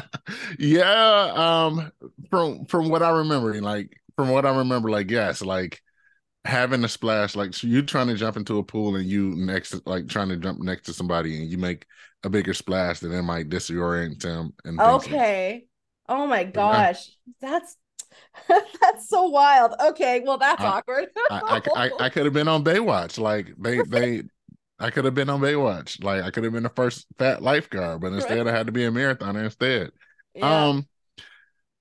yeah. 0.60 1.34
Um. 1.36 1.92
From 2.32 2.66
from 2.66 2.90
what 2.90 3.04
I 3.04 3.12
remember, 3.12 3.54
like 3.62 4.02
from 4.16 4.30
what 4.30 4.46
I 4.46 4.58
remember, 4.58 4.90
like 4.90 5.12
yes, 5.12 5.42
like 5.44 5.83
having 6.46 6.84
a 6.84 6.90
splash, 6.90 7.36
like 7.36 7.54
so 7.54 7.68
you 7.68 7.82
trying 7.82 8.08
to 8.08 8.16
jump 8.16 8.38
into 8.38 8.58
a 8.58 8.64
pool 8.64 8.96
and 8.96 9.06
you 9.06 9.34
next 9.36 9.72
to, 9.72 9.82
like 9.86 10.08
trying 10.08 10.30
to 10.30 10.38
jump 10.38 10.60
next 10.60 10.84
to 10.84 10.94
somebody 10.94 11.38
and 11.42 11.50
you 11.50 11.58
make 11.58 11.86
a 12.24 12.30
bigger 12.30 12.54
splash, 12.54 13.00
then 13.00 13.12
it 13.12 13.22
might 13.24 13.50
disorient 13.50 14.22
them. 14.22 14.54
And 14.66 14.80
okay. 14.80 15.54
Like 15.54 15.68
oh 16.10 16.28
my 16.28 16.44
gosh, 16.44 17.12
yeah. 17.42 17.50
that's 17.50 17.78
that's 18.82 19.10
so 19.10 19.28
wild. 19.28 19.74
Okay, 19.80 20.22
well 20.26 20.38
that's 20.38 20.62
I, 20.62 20.68
awkward. 20.68 21.08
I, 21.32 21.62
I, 21.76 21.86
I, 21.86 21.92
I 22.06 22.10
could 22.10 22.26
have 22.26 22.34
been 22.34 22.48
on 22.48 22.64
Baywatch. 22.64 23.18
Like 23.18 23.54
they 23.58 23.82
they 23.88 24.24
I 24.80 24.90
could 24.90 25.06
have 25.06 25.16
been 25.16 25.30
on 25.30 25.40
Baywatch. 25.40 26.04
Like 26.04 26.24
I 26.24 26.32
could 26.32 26.44
have 26.44 26.54
been 26.54 26.64
the 26.64 26.70
first 26.70 27.08
fat 27.18 27.42
lifeguard, 27.42 28.02
but 28.02 28.12
instead 28.12 28.46
right. 28.46 28.54
I 28.54 28.58
had 28.58 28.66
to 28.66 28.74
be 28.74 28.84
a 28.84 28.92
marathoner 28.92 29.46
instead. 29.46 29.92
Yeah. 30.34 30.68
Um 30.68 30.88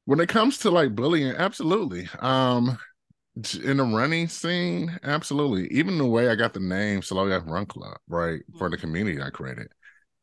when 0.05 0.21
it 0.21 0.29
comes 0.29 0.59
to 0.59 0.71
like 0.71 0.95
bullying, 0.95 1.35
absolutely. 1.37 2.09
Um 2.21 2.79
in 3.37 3.79
the 3.79 3.85
running 3.85 4.29
scene, 4.29 4.99
absolutely. 5.03 5.67
Even 5.69 5.99
the 5.99 6.07
way 6.07 6.29
I 6.29 6.35
got 6.35 6.53
the 6.53 6.61
name 6.61 7.03
Slow 7.03 7.29
AF 7.29 7.45
Run 7.47 7.67
Club, 7.67 7.99
right, 8.09 8.41
for 8.59 8.69
the 8.69 8.77
mm-hmm. 8.77 8.87
community 8.87 9.23
I 9.23 9.31
created. 9.31 9.69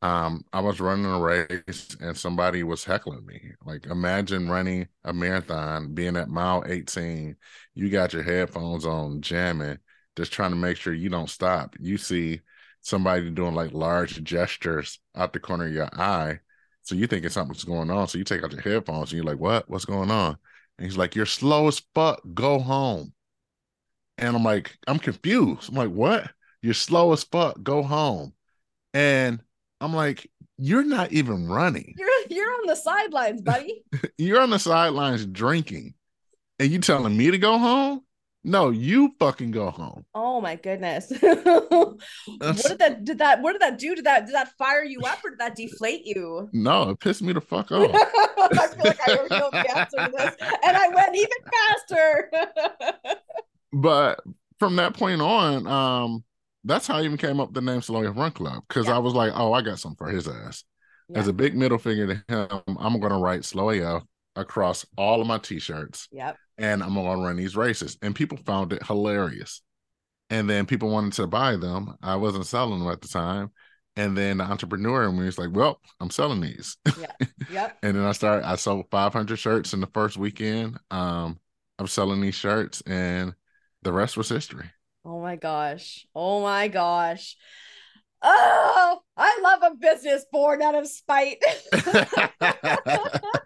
Um, 0.02 0.46
I 0.54 0.62
was 0.62 0.80
running 0.80 1.06
a 1.06 1.20
race 1.20 1.98
and 2.00 2.16
somebody 2.16 2.64
was 2.64 2.86
heckling 2.86 3.26
me. 3.26 3.42
Like, 3.66 3.86
imagine 3.88 4.50
running 4.50 4.88
a 5.04 5.12
marathon, 5.12 5.94
being 5.94 6.16
at 6.16 6.30
mile 6.30 6.64
18, 6.66 7.36
you 7.74 7.90
got 7.90 8.14
your 8.14 8.24
headphones 8.24 8.86
on, 8.86 9.22
jamming, 9.22 9.80
just 10.16 10.32
trying 10.32 10.52
to 10.52 10.56
make 10.56 10.78
sure 10.78 10.94
you 10.94 11.10
don't 11.10 11.30
stop. 11.30 11.76
You 11.80 11.98
see 11.98 12.42
somebody 12.82 13.30
doing 13.30 13.56
like 13.56 13.74
large 13.74 14.24
gestures 14.24 15.00
out 15.16 15.34
the 15.34 15.40
corner 15.40 15.66
of 15.66 15.74
your 15.74 15.90
eye. 15.94 16.40
So 16.84 16.96
you 16.96 17.08
thinking 17.08 17.30
something's 17.30 17.66
going 17.66 17.92
on. 17.92 18.08
So 18.08 18.18
you 18.18 18.24
take 18.24 18.44
out 18.44 18.54
your 18.54 18.62
headphones 18.62 19.12
and 19.12 19.18
you're 19.18 19.32
like, 19.32 19.40
what? 19.40 19.70
What's 19.70 19.86
going 19.86 20.12
on? 20.12 20.38
And 20.80 20.86
he's 20.86 20.98
like, 20.98 21.14
You're 21.14 21.26
slow 21.26 21.68
as 21.68 21.82
fuck. 21.94 22.22
Go 22.34 22.58
home. 22.58 23.12
And 24.18 24.34
I'm 24.34 24.44
like, 24.46 24.78
I'm 24.88 24.98
confused. 24.98 25.70
I'm 25.70 25.76
like, 25.76 25.90
What? 25.90 26.32
You're 26.62 26.74
slow 26.74 27.12
as 27.12 27.24
fuck. 27.26 27.62
Go 27.62 27.84
home. 27.84 28.34
And 28.94 29.42
I'm 29.82 29.94
like, 29.94 30.32
You're 30.58 30.86
not 30.86 31.12
even 31.12 31.48
running. 31.48 31.96
You're 31.98 32.10
you're 32.30 32.50
on 32.50 32.68
the 32.68 32.76
sidelines, 32.76 33.42
buddy. 33.42 33.84
you're 34.18 34.40
on 34.40 34.52
the 34.52 34.60
sidelines 34.60 35.26
drinking. 35.26 35.96
And 36.60 36.72
you 36.72 36.80
telling 36.80 37.16
me 37.16 37.30
to 37.32 37.38
go 37.38 37.58
home? 37.58 38.02
No, 38.44 38.70
you 38.70 39.14
fucking 39.20 39.52
go 39.52 39.70
home. 39.70 40.06
Oh 40.16 40.40
my 40.40 40.56
goodness. 40.56 41.12
what 41.20 41.98
did 42.38 42.80
that 42.80 43.04
did 43.04 43.18
that 43.18 43.42
what 43.42 43.52
did 43.52 43.62
that 43.62 43.78
do? 43.78 43.96
Did 43.96 44.06
that 44.06 44.26
did 44.28 44.36
that 44.36 44.56
fire 44.58 44.84
you 44.84 45.02
up 45.02 45.20
or 45.24 45.32
did 45.32 45.40
that 45.40 45.56
deflate 45.56 46.06
you? 46.06 46.50
No, 46.54 46.92
it 46.92 47.00
pissed 47.00 47.22
me 47.22 47.34
the 47.34 47.42
fuck 47.42 47.70
off. 47.72 47.92
I 47.94 48.68
feel 48.68 48.86
like 48.86 49.10
I 49.10 49.18
already 49.18 49.36
know 49.36 49.50
the 49.52 49.78
answer 49.78 49.98
to 49.98 50.12
this. 50.16 50.36
And 50.64 50.78
I 50.78 50.88
went 50.88 51.16
even 51.16 51.38
faster. 51.52 52.32
but 53.74 54.22
from 54.58 54.78
that 54.78 54.94
point 54.94 55.22
on, 55.22 55.68
um, 55.68 56.24
that's 56.64 56.88
how 56.88 56.98
I 56.98 57.04
even 57.04 57.18
came 57.18 57.42
up 57.42 57.50
with 57.50 57.56
the 57.56 57.62
name 57.62 57.82
Slow 57.82 58.04
AF 58.06 58.16
Run 58.16 58.32
Club. 58.32 58.64
Cause 58.70 58.88
yeah. 58.88 58.96
I 58.96 59.00
was 59.00 59.14
like, 59.14 59.34
oh, 59.36 59.52
I 59.52 59.62
got 59.62 59.80
something 59.80 59.98
for 59.98 60.10
his 60.10 60.30
ass. 60.30 60.64
Yeah. 61.10 61.20
As 61.20 61.28
a 61.28 61.34
big 61.34 61.58
middle 61.58 61.78
finger 61.78 62.08
to 62.08 62.24
him, 62.34 62.78
I'm 62.80 63.00
gonna 63.02 63.20
write 63.20 63.44
Slow 63.44 63.70
AF 63.70 64.04
across 64.40 64.86
all 64.98 65.22
of 65.22 65.28
my 65.28 65.38
t-shirts. 65.38 66.08
Yep 66.12 66.38
and 66.60 66.84
I'm 66.84 66.94
gonna 66.94 67.22
run 67.22 67.38
these 67.38 67.56
races. 67.56 67.98
And 68.02 68.14
people 68.14 68.38
found 68.46 68.74
it 68.74 68.86
hilarious. 68.86 69.62
And 70.30 70.48
then 70.48 70.66
people 70.66 70.90
wanted 70.92 71.14
to 71.14 71.26
buy 71.26 71.56
them. 71.56 71.96
I 72.04 72.18
wasn't 72.18 72.46
selling 72.46 72.80
them 72.80 72.90
at 72.90 73.02
the 73.02 73.08
time. 73.08 73.52
And 73.96 74.16
then 74.16 74.38
the 74.38 74.44
entrepreneur 74.44 75.08
and 75.08 75.18
me 75.18 75.26
was 75.26 75.40
like, 75.40 75.50
Well, 75.52 75.80
I'm 76.00 76.12
selling 76.12 76.42
these. 76.42 76.78
Yeah. 77.00 77.28
Yep. 77.52 77.78
and 77.82 77.96
then 77.96 78.04
I 78.04 78.12
started, 78.12 78.48
I 78.48 78.56
sold 78.56 78.86
500 78.92 79.38
shirts 79.38 79.74
in 79.74 79.80
the 79.80 79.88
first 79.88 80.18
weekend. 80.18 80.78
Um, 80.92 81.40
I'm 81.80 81.88
selling 81.88 82.20
these 82.22 82.36
shirts, 82.36 82.82
and 82.86 83.34
the 83.82 83.94
rest 83.94 84.18
was 84.18 84.28
history. 84.28 84.70
Oh 85.06 85.22
my 85.22 85.38
gosh. 85.38 86.06
Oh 86.14 86.42
my 86.42 86.68
gosh. 86.68 87.38
Oh, 88.22 89.00
I 89.16 89.40
love 89.42 89.72
a 89.72 89.76
business 89.76 90.26
born 90.30 90.62
out 90.62 90.76
of 90.76 90.88
spite. 90.88 91.42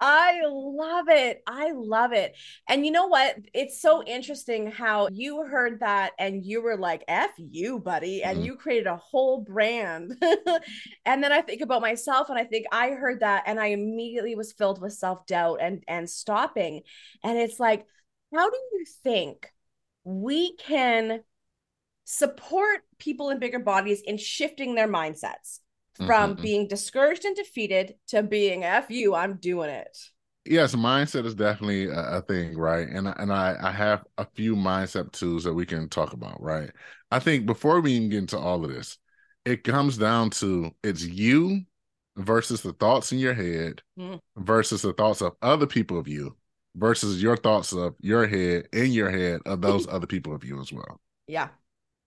I 0.00 0.40
love 0.46 1.06
it. 1.08 1.42
I 1.46 1.72
love 1.72 2.12
it. 2.12 2.34
And 2.66 2.86
you 2.86 2.92
know 2.92 3.06
what? 3.08 3.36
It's 3.52 3.82
so 3.82 4.02
interesting 4.02 4.70
how 4.70 5.08
you 5.12 5.44
heard 5.44 5.80
that 5.80 6.12
and 6.18 6.42
you 6.44 6.62
were 6.62 6.78
like, 6.78 7.04
F 7.06 7.30
you, 7.36 7.78
buddy. 7.78 8.22
And 8.22 8.38
mm 8.38 8.40
you 8.40 8.56
created 8.56 8.86
a 8.86 8.96
whole 8.96 9.42
brand. 9.42 10.12
and 11.04 11.22
then 11.22 11.30
I 11.30 11.42
think 11.42 11.60
about 11.60 11.82
myself 11.82 12.30
and 12.30 12.38
I 12.38 12.44
think 12.44 12.64
I 12.72 12.90
heard 12.92 13.20
that 13.20 13.42
and 13.46 13.60
I 13.60 13.66
immediately 13.66 14.34
was 14.34 14.52
filled 14.52 14.80
with 14.80 14.94
self 14.94 15.26
doubt 15.26 15.58
and, 15.60 15.84
and 15.86 16.08
stopping. 16.08 16.80
And 17.22 17.36
it's 17.36 17.60
like, 17.60 17.84
how 18.32 18.48
do 18.48 18.56
you 18.72 18.84
think 19.02 19.52
we 20.04 20.56
can 20.56 21.20
support 22.04 22.80
people 22.98 23.28
in 23.28 23.40
bigger 23.40 23.58
bodies 23.58 24.00
in 24.00 24.16
shifting 24.16 24.74
their 24.74 24.88
mindsets? 24.88 25.60
From 25.96 26.32
mm-hmm. 26.32 26.42
being 26.42 26.68
discouraged 26.68 27.24
and 27.24 27.36
defeated 27.36 27.94
to 28.08 28.22
being 28.22 28.64
F 28.64 28.90
you, 28.90 29.14
I'm 29.14 29.34
doing 29.34 29.70
it. 29.70 29.96
Yes, 30.46 30.74
mindset 30.74 31.26
is 31.26 31.34
definitely 31.34 31.88
a, 31.88 32.18
a 32.18 32.22
thing, 32.22 32.56
right? 32.56 32.88
And 32.88 33.06
and 33.08 33.32
I, 33.32 33.56
I 33.60 33.70
have 33.70 34.04
a 34.16 34.26
few 34.34 34.56
mindset 34.56 35.12
tools 35.12 35.44
that 35.44 35.52
we 35.52 35.66
can 35.66 35.88
talk 35.88 36.12
about, 36.12 36.42
right? 36.42 36.70
I 37.10 37.18
think 37.18 37.46
before 37.46 37.80
we 37.80 37.92
even 37.92 38.08
get 38.08 38.18
into 38.18 38.38
all 38.38 38.64
of 38.64 38.70
this, 38.70 38.98
it 39.44 39.64
comes 39.64 39.98
down 39.98 40.30
to 40.30 40.70
it's 40.82 41.04
you 41.04 41.62
versus 42.16 42.62
the 42.62 42.72
thoughts 42.72 43.12
in 43.12 43.18
your 43.18 43.34
head 43.34 43.82
mm. 43.98 44.18
versus 44.36 44.82
the 44.82 44.92
thoughts 44.92 45.20
of 45.20 45.32
other 45.42 45.66
people 45.66 45.98
of 45.98 46.08
you 46.08 46.36
versus 46.76 47.22
your 47.22 47.36
thoughts 47.36 47.72
of 47.72 47.94
your 48.00 48.26
head 48.26 48.68
in 48.72 48.92
your 48.92 49.10
head 49.10 49.40
of 49.46 49.60
those 49.60 49.86
other 49.88 50.06
people 50.06 50.34
of 50.34 50.44
you 50.44 50.60
as 50.60 50.72
well. 50.72 51.00
Yeah. 51.26 51.48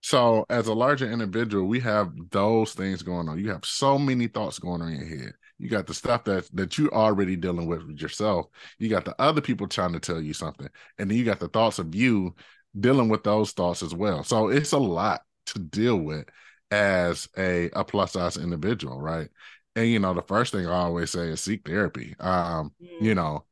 So, 0.04 0.44
as 0.50 0.66
a 0.66 0.74
larger 0.74 1.10
individual, 1.10 1.64
we 1.64 1.80
have 1.80 2.12
those 2.28 2.74
things 2.74 3.02
going 3.02 3.26
on. 3.26 3.38
You 3.38 3.48
have 3.52 3.64
so 3.64 3.98
many 3.98 4.26
thoughts 4.26 4.58
going 4.58 4.82
on 4.82 4.92
in 4.92 4.98
your 4.98 5.18
head. 5.18 5.32
You 5.56 5.70
got 5.70 5.86
the 5.86 5.94
stuff 5.94 6.24
that 6.24 6.46
that 6.52 6.76
you're 6.76 6.92
already 6.92 7.36
dealing 7.36 7.66
with 7.66 7.88
yourself. 7.98 8.44
You 8.78 8.90
got 8.90 9.06
the 9.06 9.18
other 9.18 9.40
people 9.40 9.66
trying 9.66 9.94
to 9.94 10.00
tell 10.00 10.20
you 10.20 10.34
something, 10.34 10.68
and 10.98 11.10
then 11.10 11.16
you 11.16 11.24
got 11.24 11.40
the 11.40 11.48
thoughts 11.48 11.78
of 11.78 11.94
you 11.94 12.34
dealing 12.78 13.08
with 13.08 13.24
those 13.24 13.52
thoughts 13.52 13.82
as 13.82 13.94
well. 13.94 14.22
So 14.24 14.48
it's 14.48 14.72
a 14.72 14.78
lot 14.78 15.22
to 15.46 15.58
deal 15.58 15.96
with 15.96 16.26
as 16.70 17.26
a 17.38 17.70
a 17.70 17.82
plus 17.82 18.12
size 18.12 18.36
individual, 18.36 19.00
right? 19.00 19.30
And 19.74 19.88
you 19.88 20.00
know, 20.00 20.12
the 20.12 20.20
first 20.20 20.52
thing 20.52 20.66
I 20.66 20.82
always 20.82 21.12
say 21.12 21.28
is 21.28 21.40
seek 21.40 21.66
therapy. 21.66 22.14
Um, 22.20 22.72
mm. 22.78 23.00
you 23.00 23.14
know, 23.14 23.46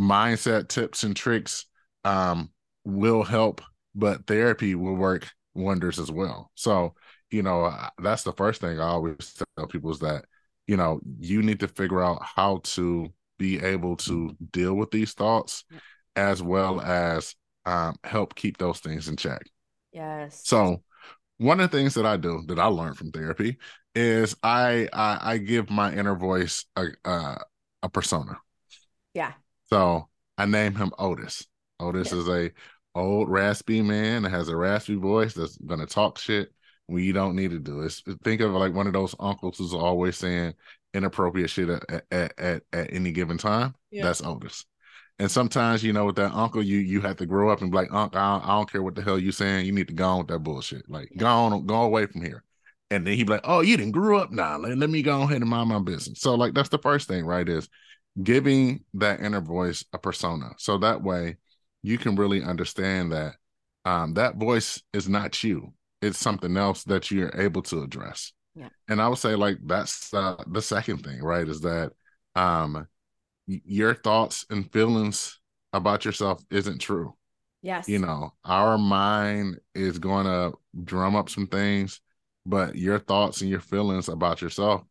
mindset 0.00 0.68
tips 0.68 1.02
and 1.02 1.16
tricks 1.16 1.66
um 2.04 2.50
will 2.84 3.24
help, 3.24 3.60
but 3.96 4.28
therapy 4.28 4.76
will 4.76 4.94
work 4.94 5.26
wonders 5.56 5.98
as 5.98 6.10
well. 6.10 6.50
So, 6.54 6.94
you 7.30 7.42
know, 7.42 7.72
that's 7.98 8.22
the 8.22 8.32
first 8.32 8.60
thing 8.60 8.78
I 8.78 8.84
always 8.88 9.34
tell 9.56 9.66
people 9.66 9.90
is 9.90 9.98
that, 10.00 10.24
you 10.66 10.76
know, 10.76 11.00
you 11.18 11.42
need 11.42 11.60
to 11.60 11.68
figure 11.68 12.02
out 12.02 12.22
how 12.22 12.60
to 12.64 13.08
be 13.38 13.60
able 13.60 13.96
to 13.96 14.36
deal 14.52 14.74
with 14.74 14.90
these 14.90 15.12
thoughts 15.12 15.64
as 16.14 16.42
well 16.42 16.80
as 16.80 17.34
um, 17.66 17.96
help 18.04 18.34
keep 18.34 18.58
those 18.58 18.80
things 18.80 19.08
in 19.08 19.16
check. 19.16 19.42
Yes. 19.92 20.42
So, 20.44 20.82
one 21.38 21.60
of 21.60 21.70
the 21.70 21.76
things 21.76 21.94
that 21.94 22.06
I 22.06 22.16
do 22.16 22.42
that 22.46 22.58
I 22.58 22.66
learned 22.66 22.96
from 22.96 23.10
therapy 23.10 23.58
is 23.94 24.36
I 24.42 24.88
I, 24.92 25.18
I 25.20 25.38
give 25.38 25.70
my 25.70 25.92
inner 25.92 26.14
voice 26.14 26.64
a, 26.76 26.86
a, 27.04 27.38
a 27.82 27.88
persona. 27.88 28.38
Yeah. 29.14 29.32
So 29.70 30.08
I 30.38 30.46
name 30.46 30.74
him 30.74 30.92
Otis. 30.98 31.46
Otis 31.80 32.12
yeah. 32.12 32.18
is 32.18 32.28
a 32.28 32.50
old 32.96 33.28
raspy 33.30 33.82
man 33.82 34.22
that 34.22 34.30
has 34.30 34.48
a 34.48 34.56
raspy 34.56 34.94
voice 34.96 35.34
that's 35.34 35.56
gonna 35.58 35.86
talk 35.86 36.18
shit 36.18 36.52
when 36.86 37.02
you 37.04 37.12
don't 37.12 37.36
need 37.36 37.50
to 37.50 37.58
do 37.58 37.80
it. 37.82 37.92
Think 38.24 38.40
of 38.40 38.52
like 38.52 38.74
one 38.74 38.86
of 38.86 38.92
those 38.92 39.14
uncles 39.20 39.58
who's 39.58 39.74
always 39.74 40.16
saying 40.16 40.54
inappropriate 40.94 41.50
shit 41.50 41.68
at 41.70 42.04
at 42.10 42.38
at, 42.38 42.62
at 42.72 42.92
any 42.92 43.12
given 43.12 43.38
time. 43.38 43.74
Yeah. 43.90 44.04
That's 44.04 44.22
Otis. 44.22 44.64
And 45.18 45.30
sometimes, 45.30 45.82
you 45.82 45.92
know, 45.92 46.04
with 46.06 46.16
that 46.16 46.32
uncle, 46.32 46.62
you 46.62 46.78
you 46.78 47.00
have 47.02 47.16
to 47.16 47.26
grow 47.26 47.50
up 47.50 47.62
and 47.62 47.70
be 47.70 47.76
like, 47.76 47.88
Uncle, 47.92 48.20
I 48.20 48.32
don't, 48.38 48.44
I 48.44 48.48
don't 48.56 48.70
care 48.70 48.82
what 48.82 48.94
the 48.94 49.02
hell 49.02 49.18
you're 49.18 49.32
saying. 49.32 49.66
You 49.66 49.72
need 49.72 49.88
to 49.88 49.94
go 49.94 50.04
on 50.08 50.18
with 50.18 50.28
that 50.28 50.40
bullshit. 50.40 50.88
Like, 50.90 51.10
yeah. 51.12 51.20
go 51.20 51.26
on, 51.28 51.66
go 51.66 51.82
away 51.82 52.06
from 52.06 52.22
here. 52.22 52.44
and 52.90 53.06
then 53.06 53.14
he'd 53.14 53.26
be 53.26 53.32
like, 53.34 53.40
"Oh, 53.44 53.60
you 53.60 53.76
didn't 53.76 53.92
grow 53.92 54.18
up 54.18 54.30
now. 54.30 54.58
Let, 54.58 54.78
let 54.78 54.90
me 54.90 55.02
go 55.02 55.22
ahead 55.22 55.40
and 55.42 55.50
mind 55.50 55.68
my 55.70 55.78
business." 55.80 56.20
So 56.20 56.34
like 56.34 56.54
that's 56.54 56.68
the 56.68 56.78
first 56.78 57.08
thing, 57.08 57.24
right? 57.26 57.48
Is 57.48 57.68
giving 58.22 58.84
that 58.94 59.20
inner 59.20 59.40
voice 59.40 59.84
a 59.92 59.98
persona, 59.98 60.52
so 60.58 60.78
that 60.78 61.02
way 61.02 61.36
you 61.82 61.98
can 61.98 62.16
really 62.16 62.42
understand 62.42 63.12
that 63.12 63.34
um, 63.84 64.14
that 64.14 64.36
voice 64.36 64.82
is 64.92 65.08
not 65.08 65.42
you; 65.42 65.72
it's 66.02 66.18
something 66.18 66.56
else 66.56 66.84
that 66.84 67.10
you're 67.10 67.32
able 67.40 67.62
to 67.62 67.82
address. 67.82 68.32
Yeah. 68.54 68.68
And 68.88 69.00
I 69.00 69.08
would 69.08 69.18
say 69.18 69.34
like 69.34 69.58
that's 69.64 70.12
uh, 70.12 70.36
the 70.46 70.62
second 70.62 70.98
thing, 71.04 71.22
right? 71.22 71.46
Is 71.46 71.60
that 71.60 71.92
um, 72.34 72.86
your 73.46 73.94
thoughts 73.94 74.46
and 74.50 74.70
feelings 74.72 75.38
about 75.72 76.04
yourself 76.04 76.42
isn't 76.50 76.80
true. 76.80 77.14
Yes. 77.62 77.88
You 77.88 77.98
know, 77.98 78.32
our 78.44 78.78
mind 78.78 79.58
is 79.74 79.98
going 79.98 80.26
to 80.26 80.56
drum 80.84 81.16
up 81.16 81.28
some 81.28 81.46
things 81.46 82.00
but 82.46 82.76
your 82.76 83.00
thoughts 83.00 83.40
and 83.40 83.50
your 83.50 83.60
feelings 83.60 84.08
about 84.08 84.40
yourself 84.40 84.82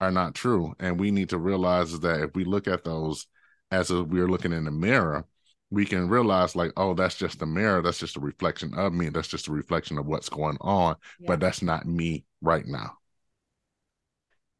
are 0.00 0.12
not 0.12 0.34
true. 0.34 0.72
And 0.78 0.98
we 0.98 1.10
need 1.10 1.30
to 1.30 1.38
realize 1.38 1.98
that 2.00 2.20
if 2.20 2.30
we 2.34 2.44
look 2.44 2.68
at 2.68 2.84
those 2.84 3.26
as 3.70 3.90
if 3.90 4.06
we're 4.06 4.28
looking 4.28 4.52
in 4.52 4.64
the 4.64 4.70
mirror, 4.70 5.26
we 5.72 5.86
can 5.86 6.06
realize 6.06 6.54
like, 6.54 6.70
oh, 6.76 6.92
that's 6.92 7.16
just 7.16 7.40
a 7.40 7.46
mirror. 7.46 7.80
That's 7.80 7.98
just 7.98 8.18
a 8.18 8.20
reflection 8.20 8.74
of 8.74 8.92
me. 8.92 9.08
That's 9.08 9.26
just 9.26 9.48
a 9.48 9.52
reflection 9.52 9.96
of 9.96 10.04
what's 10.06 10.28
going 10.28 10.58
on. 10.60 10.96
Yeah. 11.18 11.28
But 11.28 11.40
that's 11.40 11.62
not 11.62 11.86
me 11.86 12.26
right 12.42 12.66
now. 12.66 12.98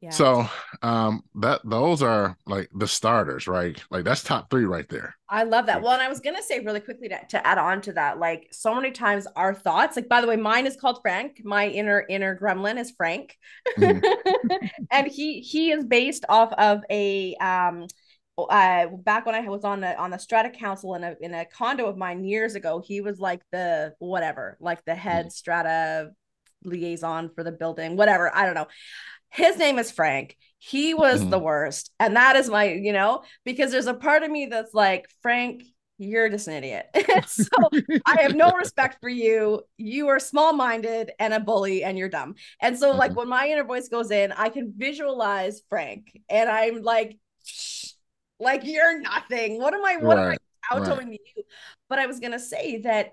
Yeah. 0.00 0.10
So 0.10 0.48
um 0.82 1.22
that 1.36 1.60
those 1.64 2.02
are 2.02 2.36
like 2.44 2.70
the 2.74 2.88
starters, 2.88 3.46
right? 3.46 3.80
Like 3.88 4.04
that's 4.04 4.24
top 4.24 4.50
three 4.50 4.64
right 4.64 4.88
there. 4.88 5.14
I 5.28 5.44
love 5.44 5.66
that. 5.66 5.80
Well, 5.80 5.92
and 5.92 6.02
I 6.02 6.08
was 6.08 6.18
gonna 6.18 6.42
say 6.42 6.58
really 6.58 6.80
quickly 6.80 7.08
to, 7.10 7.20
to 7.28 7.46
add 7.46 7.58
on 7.58 7.82
to 7.82 7.92
that, 7.92 8.18
like 8.18 8.48
so 8.50 8.74
many 8.74 8.90
times 8.90 9.28
our 9.36 9.54
thoughts, 9.54 9.94
like 9.94 10.08
by 10.08 10.20
the 10.20 10.26
way, 10.26 10.34
mine 10.34 10.66
is 10.66 10.76
called 10.76 10.98
Frank. 11.02 11.42
My 11.44 11.68
inner 11.68 12.04
inner 12.08 12.36
gremlin 12.36 12.80
is 12.80 12.90
Frank. 12.90 13.36
Mm-hmm. 13.78 14.66
and 14.90 15.06
he 15.06 15.40
he 15.40 15.70
is 15.70 15.84
based 15.84 16.24
off 16.28 16.52
of 16.54 16.80
a 16.90 17.36
um 17.36 17.86
uh 18.38 18.86
back 18.86 19.26
when 19.26 19.34
I 19.34 19.46
was 19.48 19.64
on 19.64 19.80
the 19.80 19.96
on 19.98 20.10
the 20.10 20.18
strata 20.18 20.50
council 20.50 20.94
in 20.94 21.04
a 21.04 21.14
in 21.20 21.34
a 21.34 21.44
condo 21.44 21.86
of 21.86 21.96
mine 21.96 22.24
years 22.24 22.54
ago, 22.54 22.82
he 22.84 23.00
was 23.00 23.18
like 23.18 23.42
the 23.52 23.94
whatever, 23.98 24.56
like 24.60 24.84
the 24.84 24.94
head 24.94 25.26
mm-hmm. 25.26 25.30
strata 25.30 26.10
liaison 26.64 27.30
for 27.34 27.44
the 27.44 27.52
building, 27.52 27.96
whatever. 27.96 28.34
I 28.34 28.46
don't 28.46 28.54
know 28.54 28.68
his 29.32 29.56
name 29.56 29.78
is 29.78 29.90
Frank. 29.90 30.36
He 30.58 30.94
was 30.94 31.20
mm-hmm. 31.20 31.30
the 31.30 31.38
worst. 31.38 31.90
And 31.98 32.16
that 32.16 32.36
is 32.36 32.50
my, 32.50 32.70
you 32.70 32.92
know, 32.92 33.22
because 33.44 33.72
there's 33.72 33.86
a 33.86 33.94
part 33.94 34.22
of 34.22 34.30
me 34.30 34.46
that's 34.46 34.74
like, 34.74 35.06
Frank, 35.22 35.64
you're 35.96 36.28
just 36.28 36.48
an 36.48 36.54
idiot. 36.54 36.86
so 37.26 37.46
I 38.04 38.22
have 38.22 38.34
no 38.34 38.50
respect 38.58 38.98
for 39.00 39.08
you. 39.08 39.62
You 39.78 40.08
are 40.08 40.20
small 40.20 40.52
minded 40.52 41.12
and 41.18 41.32
a 41.32 41.40
bully 41.40 41.82
and 41.82 41.96
you're 41.96 42.10
dumb. 42.10 42.34
And 42.60 42.78
so, 42.78 42.90
mm-hmm. 42.90 42.98
like, 42.98 43.16
when 43.16 43.28
my 43.28 43.48
inner 43.48 43.64
voice 43.64 43.88
goes 43.88 44.10
in, 44.10 44.32
I 44.32 44.50
can 44.50 44.74
visualize 44.76 45.62
Frank 45.70 46.12
and 46.28 46.50
I'm 46.50 46.82
like, 46.82 47.18
like, 48.42 48.64
you're 48.64 49.00
nothing. 49.00 49.58
What 49.58 49.74
am 49.74 49.84
I, 49.84 49.96
what 49.96 50.16
right. 50.16 50.38
am 50.72 50.80
I 50.80 50.82
out 50.90 50.98
right. 50.98 51.08
you? 51.10 51.42
But 51.88 51.98
I 51.98 52.06
was 52.06 52.20
going 52.20 52.32
to 52.32 52.40
say 52.40 52.78
that 52.82 53.12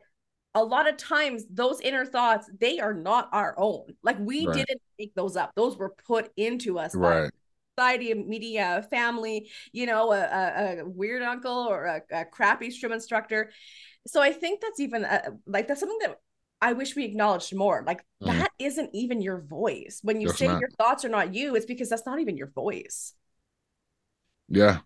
a 0.56 0.64
lot 0.64 0.90
of 0.90 0.98
times 0.98 1.46
those 1.50 1.80
inner 1.82 2.06
thoughts 2.06 2.50
they 2.60 2.80
are 2.80 2.94
not 2.94 3.30
our 3.32 3.56
own 3.58 3.86
like 4.04 4.18
we 4.20 4.48
right. 4.48 4.56
didn't 4.56 4.82
make 4.98 5.14
those 5.16 5.36
up 5.36 5.52
those 5.56 5.78
were 5.78 5.94
put 6.08 6.32
into 6.38 6.80
us 6.80 6.96
right 6.96 7.32
society 7.78 8.14
media 8.14 8.86
family 8.90 9.50
you 9.72 9.86
know 9.86 10.12
a, 10.12 10.20
a, 10.20 10.80
a 10.80 10.86
weird 10.86 11.24
uncle 11.24 11.52
or 11.52 11.86
a, 11.86 12.02
a, 12.12 12.26
crappy 12.26 12.72
swim 12.72 12.92
instructor 12.92 13.52
so 14.06 14.22
i 14.22 14.32
think 14.32 14.60
that's 14.60 14.80
even 14.80 15.06
a, 15.06 15.22
like 15.46 15.68
that's 15.68 15.80
something 15.80 16.00
that 16.02 16.20
i 16.62 16.74
wish 16.74 16.96
we 16.96 17.06
acknowledged 17.06 17.56
more 17.56 17.84
like 17.86 18.04
mm. 18.22 18.28
that 18.38 18.52
isn't 18.60 18.90
even 18.94 19.22
your 19.22 19.42
voice 19.42 20.00
when 20.04 20.20
you 20.20 20.28
that's 20.28 20.40
say 20.40 20.48
not. 20.48 20.60
your 20.60 20.70
thoughts 20.72 21.06
are 21.06 21.10
not 21.10 21.34
you 21.34 21.56
it's 21.56 21.66
because 21.66 21.90
that's 21.90 22.06
not 22.06 22.20
even 22.20 22.36
your 22.36 22.50
voice 22.50 23.14
yeah 24.50 24.80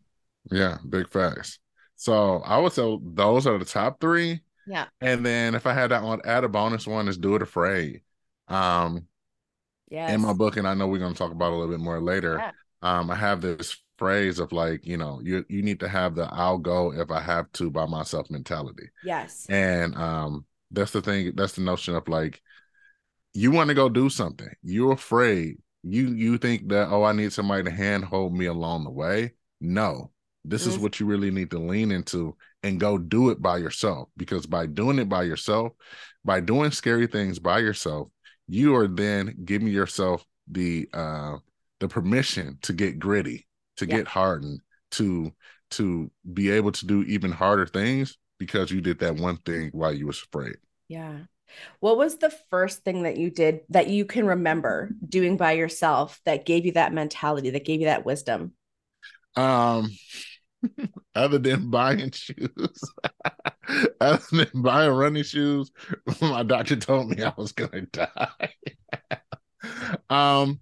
yeah 0.51 0.77
big 0.89 1.09
facts 1.09 1.59
so 1.95 2.37
i 2.45 2.57
would 2.57 2.73
say 2.73 2.99
those 3.03 3.47
are 3.47 3.57
the 3.57 3.65
top 3.65 3.99
three 3.99 4.41
yeah. 4.65 4.85
And 5.01 5.25
then 5.25 5.55
if 5.55 5.67
I 5.67 5.73
had 5.73 5.91
that 5.91 6.03
one, 6.03 6.21
add 6.25 6.43
a 6.43 6.49
bonus 6.49 6.87
one 6.87 7.07
is 7.07 7.17
do 7.17 7.35
it 7.35 7.41
afraid. 7.41 8.01
Um, 8.47 9.07
yeah. 9.89 10.13
In 10.13 10.21
my 10.21 10.33
book, 10.33 10.57
and 10.57 10.67
I 10.67 10.73
know 10.73 10.87
we're 10.87 10.99
going 10.99 11.13
to 11.13 11.17
talk 11.17 11.31
about 11.31 11.51
a 11.51 11.55
little 11.55 11.71
bit 11.71 11.83
more 11.83 12.01
later. 12.01 12.37
Yeah. 12.37 12.51
Um, 12.81 13.11
I 13.11 13.15
have 13.15 13.41
this 13.41 13.77
phrase 13.97 14.39
of 14.39 14.51
like, 14.51 14.85
you 14.85 14.97
know, 14.97 15.21
you 15.23 15.45
you 15.49 15.61
need 15.61 15.79
to 15.81 15.87
have 15.87 16.15
the 16.15 16.27
"I'll 16.31 16.57
go 16.57 16.91
if 16.93 17.11
I 17.11 17.21
have 17.21 17.51
to" 17.53 17.69
by 17.69 17.85
myself 17.85 18.29
mentality. 18.29 18.89
Yes. 19.03 19.45
And 19.49 19.95
um, 19.95 20.45
that's 20.71 20.91
the 20.91 21.01
thing. 21.01 21.33
That's 21.35 21.53
the 21.53 21.61
notion 21.61 21.95
of 21.95 22.07
like, 22.07 22.41
you 23.33 23.51
want 23.51 23.69
to 23.69 23.75
go 23.75 23.87
do 23.87 24.09
something. 24.09 24.49
You're 24.63 24.93
afraid. 24.93 25.57
You 25.83 26.07
you 26.07 26.37
think 26.37 26.69
that 26.69 26.89
oh, 26.89 27.03
I 27.03 27.11
need 27.11 27.33
somebody 27.33 27.63
to 27.63 27.71
handhold 27.71 28.33
me 28.33 28.47
along 28.47 28.85
the 28.85 28.91
way. 28.91 29.33
No, 29.61 30.11
this 30.45 30.63
mm-hmm. 30.63 30.71
is 30.71 30.77
what 30.77 30.99
you 30.99 31.05
really 31.05 31.31
need 31.31 31.51
to 31.51 31.59
lean 31.59 31.91
into 31.91 32.35
and 32.63 32.79
go 32.79 32.97
do 32.97 33.29
it 33.29 33.41
by 33.41 33.57
yourself 33.57 34.09
because 34.17 34.45
by 34.45 34.65
doing 34.65 34.99
it 34.99 35.09
by 35.09 35.23
yourself 35.23 35.73
by 36.25 36.39
doing 36.39 36.71
scary 36.71 37.07
things 37.07 37.39
by 37.39 37.59
yourself 37.59 38.09
you 38.47 38.75
are 38.75 38.87
then 38.87 39.35
giving 39.45 39.67
yourself 39.67 40.25
the 40.49 40.87
uh 40.93 41.37
the 41.79 41.87
permission 41.87 42.57
to 42.61 42.73
get 42.73 42.99
gritty 42.99 43.47
to 43.77 43.85
yeah. 43.85 43.97
get 43.97 44.07
hardened 44.07 44.59
to 44.91 45.31
to 45.71 46.11
be 46.33 46.49
able 46.49 46.71
to 46.71 46.85
do 46.85 47.03
even 47.03 47.31
harder 47.31 47.65
things 47.65 48.17
because 48.37 48.71
you 48.71 48.81
did 48.81 48.99
that 48.99 49.15
one 49.15 49.37
thing 49.37 49.69
while 49.73 49.93
you 49.93 50.07
was 50.07 50.21
afraid 50.21 50.55
yeah 50.87 51.19
what 51.79 51.97
was 51.97 52.17
the 52.17 52.33
first 52.49 52.83
thing 52.83 53.03
that 53.03 53.17
you 53.17 53.29
did 53.29 53.61
that 53.69 53.87
you 53.87 54.05
can 54.05 54.25
remember 54.25 54.89
doing 55.07 55.37
by 55.37 55.53
yourself 55.53 56.19
that 56.25 56.45
gave 56.45 56.65
you 56.65 56.73
that 56.73 56.93
mentality 56.93 57.51
that 57.51 57.65
gave 57.65 57.79
you 57.79 57.85
that 57.85 58.05
wisdom 58.05 58.53
um 59.35 59.89
other 61.15 61.37
than 61.39 61.69
buying 61.69 62.11
shoes, 62.11 62.81
other 64.01 64.23
than 64.31 64.61
buying 64.61 64.91
running 64.91 65.23
shoes, 65.23 65.71
my 66.21 66.43
doctor 66.43 66.75
told 66.75 67.09
me 67.09 67.23
I 67.23 67.33
was 67.37 67.51
gonna 67.51 67.81
die. 67.91 68.53
um, 70.09 70.59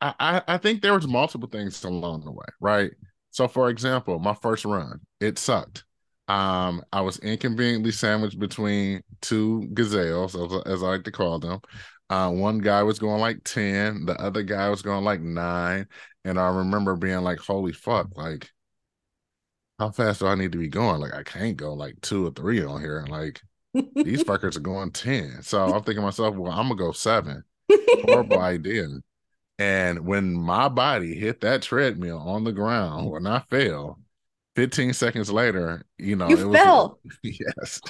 I 0.00 0.42
I 0.48 0.58
think 0.58 0.82
there 0.82 0.94
was 0.94 1.06
multiple 1.06 1.48
things 1.48 1.82
along 1.84 2.24
the 2.24 2.32
way, 2.32 2.44
right? 2.60 2.90
So, 3.30 3.48
for 3.48 3.70
example, 3.70 4.18
my 4.18 4.34
first 4.34 4.64
run, 4.64 5.00
it 5.20 5.38
sucked. 5.38 5.84
Um, 6.28 6.82
I 6.92 7.00
was 7.02 7.18
inconveniently 7.18 7.92
sandwiched 7.92 8.38
between 8.38 9.02
two 9.20 9.68
gazelles, 9.74 10.34
as, 10.34 10.52
as 10.66 10.82
I 10.82 10.86
like 10.86 11.04
to 11.04 11.10
call 11.12 11.38
them. 11.38 11.60
Uh, 12.10 12.30
one 12.30 12.58
guy 12.58 12.82
was 12.82 12.98
going 12.98 13.20
like 13.20 13.42
10, 13.44 14.04
the 14.06 14.20
other 14.20 14.42
guy 14.42 14.68
was 14.68 14.82
going 14.82 15.04
like 15.04 15.20
nine. 15.20 15.86
And 16.24 16.38
I 16.38 16.48
remember 16.48 16.96
being 16.96 17.20
like, 17.22 17.38
holy 17.40 17.72
fuck, 17.72 18.16
like, 18.16 18.50
how 19.78 19.90
fast 19.90 20.20
do 20.20 20.26
I 20.26 20.34
need 20.34 20.52
to 20.52 20.58
be 20.58 20.68
going? 20.68 21.00
Like, 21.00 21.14
I 21.14 21.22
can't 21.22 21.56
go 21.56 21.74
like 21.74 22.00
two 22.00 22.26
or 22.26 22.30
three 22.30 22.62
on 22.64 22.80
here. 22.80 22.98
And 22.98 23.08
like, 23.08 23.40
these 23.74 24.22
fuckers 24.24 24.56
are 24.56 24.60
going 24.60 24.92
10. 24.92 25.42
So 25.42 25.64
I'm 25.74 25.82
thinking 25.82 26.04
myself, 26.04 26.36
well, 26.36 26.52
I'm 26.52 26.68
going 26.68 26.78
to 26.78 26.84
go 26.84 26.92
seven. 26.92 27.42
Horrible 27.70 28.38
idea. 28.40 28.88
And 29.58 30.06
when 30.06 30.32
my 30.34 30.68
body 30.68 31.14
hit 31.14 31.40
that 31.42 31.62
treadmill 31.62 32.18
on 32.18 32.44
the 32.44 32.52
ground, 32.52 33.10
when 33.10 33.26
I 33.26 33.40
fell, 33.50 33.98
15 34.56 34.92
seconds 34.92 35.30
later, 35.30 35.82
you 35.98 36.16
know, 36.16 36.28
you 36.28 36.50
it 36.50 36.52
fell. 36.52 36.98
was 37.04 37.16
yes. 37.22 37.80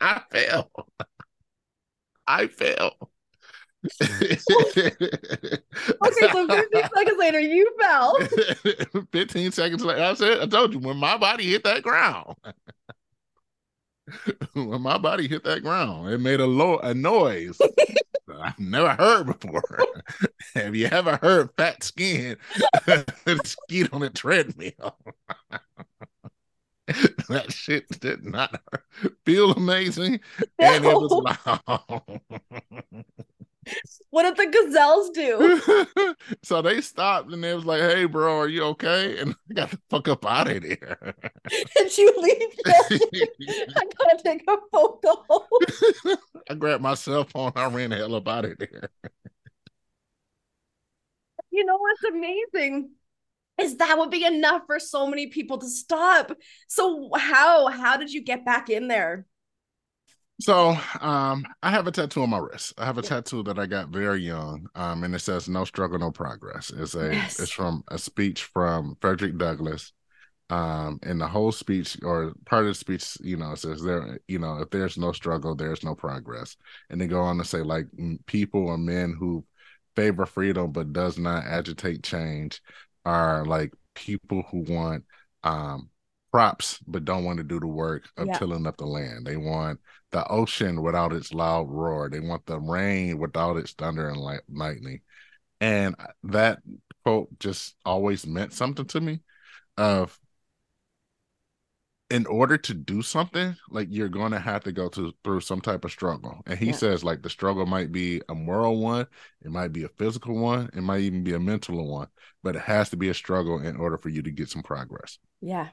I 0.00 0.22
fell. 0.30 0.70
I 2.26 2.46
fell. 2.48 3.10
okay, 4.02 4.36
so 4.36 4.64
15 6.02 6.82
seconds 6.94 7.18
later, 7.18 7.40
you 7.40 7.74
fell. 7.80 8.18
15 9.12 9.52
seconds 9.52 9.84
later, 9.84 10.02
I 10.02 10.14
said, 10.14 10.40
I 10.40 10.46
told 10.46 10.74
you, 10.74 10.80
when 10.80 10.98
my 10.98 11.16
body 11.16 11.44
hit 11.50 11.64
that 11.64 11.82
ground, 11.82 12.36
when 14.52 14.82
my 14.82 14.98
body 14.98 15.28
hit 15.28 15.44
that 15.44 15.62
ground, 15.62 16.12
it 16.12 16.18
made 16.18 16.40
a 16.40 16.46
low 16.46 16.78
a 16.78 16.92
noise 16.92 17.58
I've 18.42 18.58
never 18.58 18.90
heard 18.90 19.26
before. 19.26 19.62
Have 20.54 20.76
you 20.76 20.86
ever 20.86 21.16
heard 21.16 21.50
fat 21.56 21.82
skin 21.82 22.36
skeet 23.44 23.92
on 23.92 24.02
a 24.02 24.10
treadmill? 24.10 24.96
that 27.28 27.52
shit 27.52 27.88
did 28.00 28.24
not 28.24 28.60
feel 29.24 29.52
amazing, 29.52 30.20
no. 30.58 30.66
and 30.66 30.84
it 30.84 30.94
was 30.94 31.38
loud. 31.66 32.20
what 34.10 34.22
did 34.22 34.36
the 34.36 34.46
gazelles 34.50 35.10
do? 35.10 36.14
so 36.42 36.62
they 36.62 36.80
stopped 36.80 37.32
and 37.32 37.42
they 37.42 37.54
was 37.54 37.64
like, 37.64 37.80
"Hey, 37.80 38.04
bro, 38.04 38.40
are 38.40 38.48
you 38.48 38.64
okay?" 38.64 39.18
And 39.18 39.34
I 39.50 39.54
got 39.54 39.70
the 39.70 39.78
fuck 39.88 40.08
up 40.08 40.26
out 40.26 40.50
of 40.50 40.62
there. 40.62 41.14
Did 41.76 41.98
you 41.98 42.14
leave? 42.18 42.52
I 42.66 43.84
gotta 43.98 44.22
take 44.24 44.44
a 44.48 44.56
photo. 44.72 45.24
I 46.48 46.54
grabbed 46.54 46.82
my 46.82 46.94
cell 46.94 47.24
phone. 47.24 47.52
I 47.56 47.66
ran 47.66 47.90
the 47.90 47.96
hell 47.96 48.14
up 48.14 48.28
out 48.28 48.44
of 48.44 48.58
there. 48.58 48.90
You 51.50 51.64
know 51.64 51.78
what's 51.78 52.04
amazing? 52.04 52.90
is 53.60 53.76
that 53.76 53.98
would 53.98 54.10
be 54.10 54.24
enough 54.24 54.62
for 54.66 54.78
so 54.78 55.06
many 55.06 55.26
people 55.28 55.58
to 55.58 55.68
stop. 55.68 56.32
So 56.68 57.10
how 57.14 57.68
how 57.68 57.96
did 57.96 58.12
you 58.12 58.22
get 58.22 58.44
back 58.44 58.70
in 58.70 58.88
there? 58.88 59.26
So, 60.40 60.70
um, 61.02 61.44
I 61.62 61.70
have 61.70 61.86
a 61.86 61.90
tattoo 61.90 62.22
on 62.22 62.30
my 62.30 62.38
wrist. 62.38 62.72
I 62.78 62.86
have 62.86 62.96
a 62.96 63.02
tattoo 63.02 63.42
that 63.42 63.58
I 63.58 63.66
got 63.66 63.90
very 63.90 64.22
young, 64.22 64.68
um, 64.74 65.04
and 65.04 65.14
it 65.14 65.18
says 65.18 65.50
"No 65.50 65.64
struggle, 65.66 65.98
no 65.98 66.10
progress." 66.10 66.70
It's 66.70 66.94
a 66.94 67.12
yes. 67.12 67.38
it's 67.38 67.52
from 67.52 67.84
a 67.88 67.98
speech 67.98 68.44
from 68.44 68.96
Frederick 69.02 69.36
Douglass, 69.36 69.92
um, 70.48 70.98
and 71.02 71.20
the 71.20 71.28
whole 71.28 71.52
speech 71.52 71.98
or 72.02 72.32
part 72.46 72.62
of 72.62 72.68
the 72.68 72.74
speech, 72.74 73.18
you 73.20 73.36
know, 73.36 73.54
says 73.54 73.82
there, 73.82 74.18
you 74.28 74.38
know, 74.38 74.58
if 74.62 74.70
there's 74.70 74.96
no 74.96 75.12
struggle, 75.12 75.54
there's 75.54 75.84
no 75.84 75.94
progress, 75.94 76.56
and 76.88 76.98
they 76.98 77.06
go 77.06 77.20
on 77.20 77.36
to 77.36 77.44
say 77.44 77.60
like 77.60 77.86
people 78.24 78.66
or 78.68 78.78
men 78.78 79.14
who 79.18 79.44
favor 79.94 80.24
freedom 80.24 80.72
but 80.72 80.92
does 80.94 81.18
not 81.18 81.44
agitate 81.44 82.02
change 82.02 82.62
are 83.04 83.44
like 83.44 83.72
people 83.94 84.42
who 84.50 84.60
want 84.68 85.04
um 85.44 85.90
crops 86.32 86.78
but 86.86 87.04
don't 87.04 87.24
want 87.24 87.38
to 87.38 87.44
do 87.44 87.58
the 87.58 87.66
work 87.66 88.08
of 88.16 88.26
yeah. 88.26 88.38
tilling 88.38 88.66
up 88.66 88.76
the 88.76 88.86
land. 88.86 89.26
They 89.26 89.36
want 89.36 89.80
the 90.12 90.26
ocean 90.28 90.82
without 90.82 91.12
its 91.12 91.32
loud 91.32 91.68
roar. 91.68 92.08
They 92.08 92.20
want 92.20 92.46
the 92.46 92.58
rain 92.58 93.18
without 93.18 93.56
its 93.56 93.72
thunder 93.72 94.08
and 94.08 94.16
light- 94.18 94.40
lightning. 94.52 95.00
And 95.60 95.94
that 96.24 96.60
quote 97.04 97.28
just 97.38 97.74
always 97.84 98.26
meant 98.26 98.52
something 98.52 98.86
to 98.86 99.00
me 99.00 99.20
of 99.76 100.18
in 102.10 102.26
order 102.26 102.58
to 102.58 102.74
do 102.74 103.02
something, 103.02 103.54
like 103.70 103.86
you're 103.88 104.08
going 104.08 104.32
to 104.32 104.40
have 104.40 104.64
to 104.64 104.72
go 104.72 104.88
to, 104.88 105.12
through 105.22 105.40
some 105.40 105.60
type 105.60 105.84
of 105.84 105.92
struggle. 105.92 106.40
And 106.44 106.58
he 106.58 106.66
yeah. 106.66 106.72
says, 106.72 107.04
like, 107.04 107.22
the 107.22 107.30
struggle 107.30 107.66
might 107.66 107.92
be 107.92 108.20
a 108.28 108.34
moral 108.34 108.80
one, 108.80 109.06
it 109.42 109.52
might 109.52 109.72
be 109.72 109.84
a 109.84 109.88
physical 109.88 110.34
one, 110.36 110.70
it 110.74 110.82
might 110.82 111.02
even 111.02 111.22
be 111.22 111.34
a 111.34 111.40
mental 111.40 111.88
one, 111.88 112.08
but 112.42 112.56
it 112.56 112.62
has 112.62 112.90
to 112.90 112.96
be 112.96 113.10
a 113.10 113.14
struggle 113.14 113.60
in 113.60 113.76
order 113.76 113.96
for 113.96 114.08
you 114.08 114.22
to 114.22 114.30
get 114.32 114.48
some 114.48 114.62
progress. 114.62 115.18
Yeah. 115.40 115.68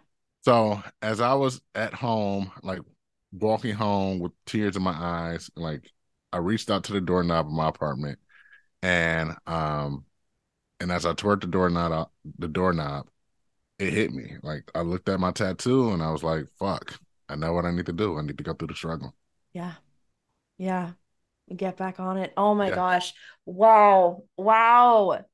So 0.48 0.82
as 1.02 1.20
I 1.20 1.34
was 1.34 1.60
at 1.76 1.94
home, 1.94 2.54
like 2.64 2.80
walking 3.34 3.76
home 3.76 4.20
with 4.20 4.32
tears 4.46 4.78
in 4.78 4.82
my 4.82 4.94
eyes, 4.94 5.52
like 5.58 5.92
I 6.32 6.38
reached 6.38 6.72
out 6.72 6.86
to 6.86 6.94
the 6.94 7.02
doorknob 7.02 7.48
of 7.48 7.52
my 7.52 7.68
apartment, 7.68 8.18
and 8.82 9.36
um, 9.46 10.06
and 10.80 10.90
as 10.90 11.06
I 11.06 11.12
turned 11.12 11.42
the 11.42 11.48
doorknob, 11.48 12.12
the 12.40 12.48
doorknob, 12.48 13.10
it 13.78 13.92
hit 13.92 14.14
me. 14.14 14.38
Like 14.42 14.72
I 14.74 14.84
looked 14.84 15.10
at 15.10 15.20
my 15.20 15.32
tattoo 15.32 15.92
and 15.92 16.02
I 16.02 16.12
was 16.12 16.24
like, 16.24 16.46
"Fuck! 16.58 16.98
I 17.28 17.36
know 17.36 17.52
what 17.52 17.66
I 17.66 17.72
need 17.72 17.88
to 17.88 17.92
do. 17.92 18.18
I 18.18 18.22
need 18.22 18.38
to 18.38 18.44
go 18.46 18.54
through 18.54 18.70
the 18.70 18.76
struggle." 18.76 19.14
Yeah, 19.52 19.74
yeah. 20.58 20.92
Get 21.54 21.76
back 21.76 22.00
on 22.00 22.20
it. 22.20 22.32
Oh 22.38 22.56
my 22.56 22.70
yeah. 22.70 22.76
gosh! 22.76 23.14
Wow! 23.44 24.24
Wow! 24.38 25.26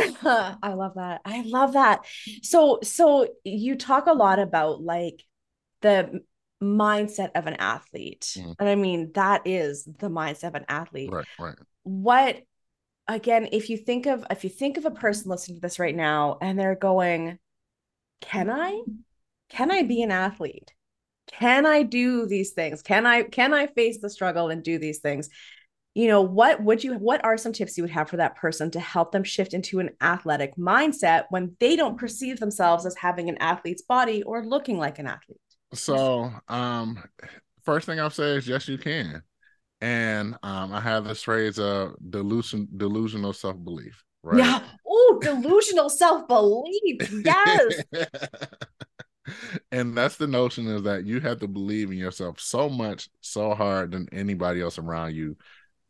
I 0.62 0.72
love 0.74 0.94
that. 0.94 1.20
I 1.24 1.42
love 1.42 1.74
that. 1.74 2.04
So 2.42 2.80
so 2.82 3.28
you 3.44 3.76
talk 3.76 4.06
a 4.06 4.12
lot 4.12 4.38
about 4.38 4.82
like 4.82 5.24
the 5.82 6.22
mindset 6.62 7.30
of 7.34 7.46
an 7.46 7.54
athlete. 7.54 8.36
Mm. 8.36 8.56
And 8.58 8.68
I 8.68 8.74
mean 8.74 9.12
that 9.14 9.46
is 9.46 9.84
the 9.84 10.08
mindset 10.08 10.48
of 10.48 10.54
an 10.54 10.66
athlete. 10.68 11.10
Right, 11.10 11.26
right. 11.38 11.56
What 11.82 12.42
again, 13.08 13.48
if 13.52 13.70
you 13.70 13.76
think 13.76 14.06
of 14.06 14.24
if 14.30 14.44
you 14.44 14.50
think 14.50 14.76
of 14.76 14.84
a 14.84 14.90
person 14.90 15.30
listening 15.30 15.56
to 15.56 15.60
this 15.60 15.78
right 15.78 15.96
now 15.96 16.38
and 16.40 16.58
they're 16.58 16.76
going, 16.76 17.38
"Can 18.20 18.50
I? 18.50 18.82
Can 19.48 19.70
I 19.70 19.82
be 19.82 20.02
an 20.02 20.10
athlete? 20.10 20.72
Can 21.26 21.66
I 21.66 21.82
do 21.82 22.26
these 22.26 22.52
things? 22.52 22.82
Can 22.82 23.06
I 23.06 23.22
can 23.22 23.54
I 23.54 23.66
face 23.66 23.98
the 24.00 24.10
struggle 24.10 24.48
and 24.48 24.62
do 24.62 24.78
these 24.78 24.98
things?" 24.98 25.28
You 25.94 26.06
know 26.06 26.22
what 26.22 26.62
would 26.62 26.84
you 26.84 26.94
what 26.94 27.24
are 27.24 27.36
some 27.36 27.52
tips 27.52 27.76
you 27.76 27.82
would 27.82 27.90
have 27.90 28.08
for 28.08 28.16
that 28.16 28.36
person 28.36 28.70
to 28.70 28.80
help 28.80 29.12
them 29.12 29.24
shift 29.24 29.54
into 29.54 29.80
an 29.80 29.90
athletic 30.00 30.56
mindset 30.56 31.24
when 31.30 31.56
they 31.58 31.74
don't 31.76 31.98
perceive 31.98 32.38
themselves 32.38 32.86
as 32.86 32.94
having 32.96 33.28
an 33.28 33.36
athlete's 33.38 33.82
body 33.82 34.22
or 34.22 34.44
looking 34.44 34.78
like 34.78 34.98
an 34.98 35.06
athlete? 35.06 35.40
So 35.74 36.30
um 36.48 37.02
first 37.64 37.86
thing 37.86 38.00
i'll 38.00 38.10
say 38.10 38.36
is 38.36 38.46
yes 38.46 38.68
you 38.68 38.78
can. 38.78 39.22
And 39.80 40.36
um 40.42 40.72
i 40.72 40.80
have 40.80 41.04
this 41.04 41.22
phrase 41.22 41.58
of 41.58 41.94
delusion 42.10 42.68
delusional 42.76 43.32
self-belief 43.32 44.04
right? 44.22 44.38
Yeah. 44.38 44.62
Oh 44.86 45.18
delusional 45.22 45.88
self-belief. 45.88 47.12
Yes. 47.24 47.82
And 49.70 49.96
that's 49.96 50.16
the 50.16 50.26
notion 50.26 50.66
is 50.66 50.82
that 50.82 51.04
you 51.04 51.20
have 51.20 51.38
to 51.40 51.46
believe 51.46 51.92
in 51.92 51.98
yourself 51.98 52.40
so 52.40 52.68
much 52.68 53.08
so 53.20 53.54
hard 53.54 53.92
than 53.92 54.08
anybody 54.12 54.60
else 54.60 54.78
around 54.78 55.14
you 55.14 55.36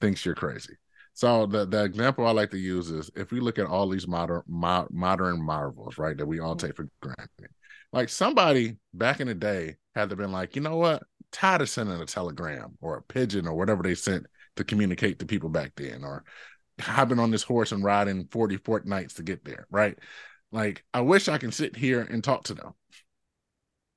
thinks 0.01 0.25
you're 0.25 0.35
crazy. 0.35 0.77
So 1.15 1.47
the 1.47 1.67
the 1.67 1.85
example 1.85 2.27
I 2.27 2.31
like 2.31 2.51
to 2.51 2.59
use 2.59 2.91
is 2.91 3.11
if 3.17 3.31
we 3.31 3.41
look 3.41 3.59
at 3.59 3.67
all 3.67 3.89
these 3.89 4.09
modern 4.09 4.43
mo- 4.47 4.89
modern 4.91 5.43
marvels, 5.43 5.99
right, 5.99 6.17
that 6.17 6.27
we 6.27 6.41
all 6.41 6.57
mm-hmm. 6.57 6.67
take 6.67 6.77
for 6.77 6.89
granted. 7.03 7.51
Like 7.93 8.09
somebody 8.09 8.77
back 8.95 9.21
in 9.21 9.27
the 9.27 9.35
day 9.35 9.77
had 9.95 10.11
to 10.11 10.17
been 10.17 10.33
like, 10.33 10.55
you 10.55 10.63
know 10.63 10.77
what, 10.77 11.03
tired 11.33 11.63
of 11.63 11.69
sending 11.69 12.01
a 12.01 12.07
telegram 12.07 12.79
or 12.81 12.97
a 12.97 13.03
pigeon 13.03 13.47
or 13.47 13.55
whatever 13.55 13.83
they 13.83 13.95
sent 13.95 14.27
to 14.57 14.65
communicate 14.65 15.19
to 15.19 15.27
people 15.27 15.49
back 15.49 15.73
then, 15.77 16.05
or 16.05 16.25
hopping 16.81 17.19
on 17.19 17.31
this 17.31 17.43
horse 17.43 17.73
and 17.73 17.85
riding 17.85 18.29
40 18.31 18.57
fortnights 18.59 19.15
to 19.15 19.23
get 19.23 19.45
there, 19.45 19.67
right? 19.71 19.99
Like 20.53 20.85
I 20.95 21.01
wish 21.01 21.29
I 21.29 21.39
can 21.39 21.53
sit 21.53 21.77
here 21.77 22.01
and 22.01 22.23
talk 22.23 22.45
to 22.45 22.55
them. 22.55 22.73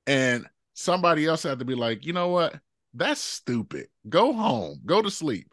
And 0.06 0.46
somebody 0.74 1.26
else 1.26 1.44
had 1.44 1.60
to 1.60 1.64
be 1.64 1.74
like, 1.74 2.04
you 2.04 2.12
know 2.12 2.28
what? 2.28 2.58
That's 2.92 3.20
stupid. 3.20 3.86
Go 4.08 4.32
home. 4.32 4.80
Go 4.84 5.00
to 5.00 5.10
sleep 5.10 5.48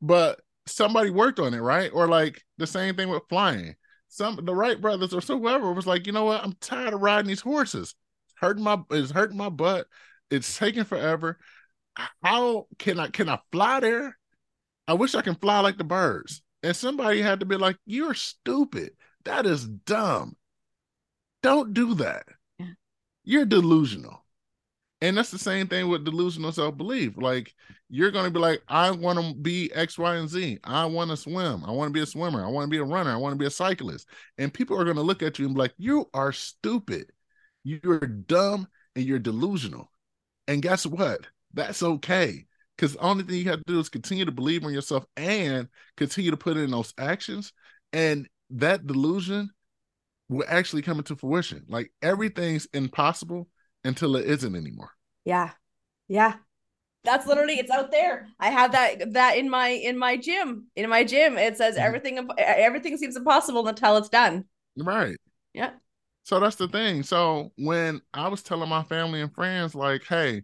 but 0.00 0.40
somebody 0.66 1.10
worked 1.10 1.38
on 1.38 1.54
it, 1.54 1.60
right? 1.60 1.90
Or 1.92 2.08
like 2.08 2.44
the 2.58 2.66
same 2.66 2.96
thing 2.96 3.08
with 3.08 3.22
flying. 3.28 3.76
Some 4.08 4.44
the 4.44 4.54
Wright 4.54 4.80
brothers 4.80 5.12
or 5.12 5.20
so 5.20 5.38
whoever 5.38 5.72
was 5.72 5.86
like, 5.86 6.06
you 6.06 6.12
know 6.12 6.24
what? 6.24 6.42
I'm 6.42 6.54
tired 6.60 6.94
of 6.94 7.00
riding 7.00 7.28
these 7.28 7.40
horses. 7.40 7.94
It's 8.26 8.34
hurting 8.40 8.64
my 8.64 8.78
it's 8.90 9.10
hurting 9.10 9.36
my 9.36 9.48
butt. 9.48 9.86
It's 10.30 10.56
taking 10.58 10.84
forever. 10.84 11.38
How 12.22 12.66
can 12.78 13.00
I 13.00 13.08
can 13.08 13.28
I 13.28 13.38
fly 13.52 13.80
there? 13.80 14.18
I 14.88 14.94
wish 14.94 15.14
I 15.14 15.22
can 15.22 15.34
fly 15.34 15.60
like 15.60 15.78
the 15.78 15.84
birds. 15.84 16.42
And 16.62 16.74
somebody 16.74 17.22
had 17.22 17.40
to 17.40 17.46
be 17.46 17.56
like, 17.56 17.76
You're 17.86 18.14
stupid. 18.14 18.92
That 19.24 19.46
is 19.46 19.66
dumb. 19.66 20.36
Don't 21.42 21.74
do 21.74 21.94
that. 21.94 22.26
Yeah. 22.58 22.66
You're 23.24 23.46
delusional. 23.46 24.24
And 25.02 25.16
that's 25.16 25.30
the 25.30 25.38
same 25.38 25.66
thing 25.66 25.88
with 25.88 26.04
delusional 26.04 26.52
self 26.52 26.76
belief. 26.76 27.14
Like 27.16 27.54
you're 27.88 28.10
going 28.10 28.24
to 28.24 28.30
be 28.30 28.40
like, 28.40 28.62
I 28.68 28.90
want 28.90 29.18
to 29.18 29.34
be 29.34 29.70
X, 29.74 29.98
Y, 29.98 30.16
and 30.16 30.28
Z. 30.28 30.58
I 30.64 30.86
want 30.86 31.10
to 31.10 31.16
swim. 31.16 31.64
I 31.64 31.70
want 31.70 31.88
to 31.90 31.92
be 31.92 32.00
a 32.00 32.06
swimmer. 32.06 32.44
I 32.44 32.48
want 32.48 32.64
to 32.64 32.70
be 32.70 32.78
a 32.78 32.84
runner. 32.84 33.10
I 33.10 33.16
want 33.16 33.32
to 33.32 33.38
be 33.38 33.46
a 33.46 33.50
cyclist. 33.50 34.08
And 34.38 34.52
people 34.52 34.78
are 34.80 34.84
going 34.84 34.96
to 34.96 35.02
look 35.02 35.22
at 35.22 35.38
you 35.38 35.46
and 35.46 35.54
be 35.54 35.60
like, 35.60 35.74
you 35.76 36.08
are 36.14 36.32
stupid. 36.32 37.12
You're 37.62 38.00
dumb 38.00 38.68
and 38.94 39.04
you're 39.04 39.18
delusional. 39.18 39.90
And 40.48 40.62
guess 40.62 40.86
what? 40.86 41.26
That's 41.52 41.82
okay. 41.82 42.46
Because 42.76 42.94
the 42.94 43.00
only 43.00 43.24
thing 43.24 43.36
you 43.36 43.50
have 43.50 43.64
to 43.64 43.72
do 43.72 43.80
is 43.80 43.88
continue 43.88 44.24
to 44.24 44.32
believe 44.32 44.62
in 44.62 44.70
yourself 44.70 45.04
and 45.16 45.68
continue 45.96 46.30
to 46.30 46.36
put 46.36 46.56
in 46.56 46.70
those 46.70 46.94
actions. 46.98 47.52
And 47.92 48.28
that 48.50 48.86
delusion 48.86 49.50
will 50.28 50.44
actually 50.48 50.82
come 50.82 50.98
into 50.98 51.16
fruition. 51.16 51.64
Like 51.68 51.92
everything's 52.02 52.66
impossible 52.72 53.48
until 53.86 54.16
it 54.16 54.26
isn't 54.26 54.54
anymore. 54.54 54.90
Yeah. 55.24 55.50
Yeah. 56.08 56.34
That's 57.04 57.26
literally 57.26 57.54
it's 57.54 57.70
out 57.70 57.92
there. 57.92 58.28
I 58.40 58.50
have 58.50 58.72
that 58.72 59.12
that 59.12 59.36
in 59.36 59.48
my 59.48 59.68
in 59.68 59.96
my 59.96 60.16
gym. 60.16 60.66
In 60.74 60.90
my 60.90 61.04
gym 61.04 61.38
it 61.38 61.56
says 61.56 61.76
mm-hmm. 61.76 61.84
everything 61.84 62.28
everything 62.38 62.96
seems 62.96 63.16
impossible 63.16 63.66
until 63.66 63.96
it's 63.96 64.08
done. 64.08 64.44
Right. 64.76 65.16
Yeah. 65.54 65.70
So 66.24 66.40
that's 66.40 66.56
the 66.56 66.66
thing. 66.66 67.04
So 67.04 67.52
when 67.56 68.00
I 68.12 68.26
was 68.26 68.42
telling 68.42 68.68
my 68.68 68.82
family 68.82 69.20
and 69.20 69.32
friends 69.32 69.76
like, 69.76 70.02
"Hey, 70.04 70.42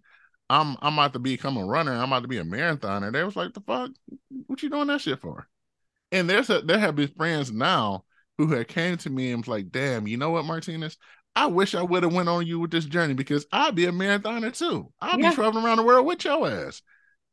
I'm 0.48 0.76
I'm 0.81 0.94
about 0.94 1.12
to 1.14 1.18
become 1.18 1.57
a 1.57 1.64
runner. 1.66 1.92
I'm 1.92 2.05
about 2.12 2.22
to 2.22 2.28
be 2.28 2.38
a 2.38 2.44
marathoner," 2.44 3.12
they 3.12 3.24
was 3.24 3.35
like, 3.35 3.52
"The 3.52 3.62
fuck? 3.62 3.90
What 4.46 4.62
you 4.62 4.70
doing 4.70 4.87
that 4.87 5.00
shit 5.00 5.20
for?" 5.20 5.48
And 6.12 6.31
there's 6.31 6.50
a, 6.50 6.61
there 6.61 6.78
have 6.78 6.94
been 6.94 7.09
friends 7.09 7.50
now 7.50 8.05
who 8.38 8.46
had 8.48 8.68
came 8.68 8.96
to 8.98 9.11
me 9.11 9.33
and 9.33 9.40
was 9.40 9.48
like, 9.48 9.72
"Damn, 9.72 10.07
you 10.07 10.16
know 10.18 10.31
what, 10.31 10.44
Martinus? 10.44 10.96
I 11.35 11.47
wish 11.47 11.75
I 11.75 11.83
would 11.83 12.03
have 12.03 12.12
went 12.12 12.29
on 12.29 12.47
you 12.47 12.61
with 12.61 12.71
this 12.71 12.85
journey 12.85 13.14
because 13.14 13.47
I'd 13.53 13.75
be 13.75 13.87
a 13.87 13.92
marathoner 13.92 14.57
too. 14.57 14.92
I'd 15.01 15.21
yeah. 15.21 15.31
be 15.31 15.35
traveling 15.35 15.64
around 15.64 15.79
the 15.79 15.83
world 15.83 16.07
with 16.07 16.25
your 16.25 16.49
ass 16.49 16.83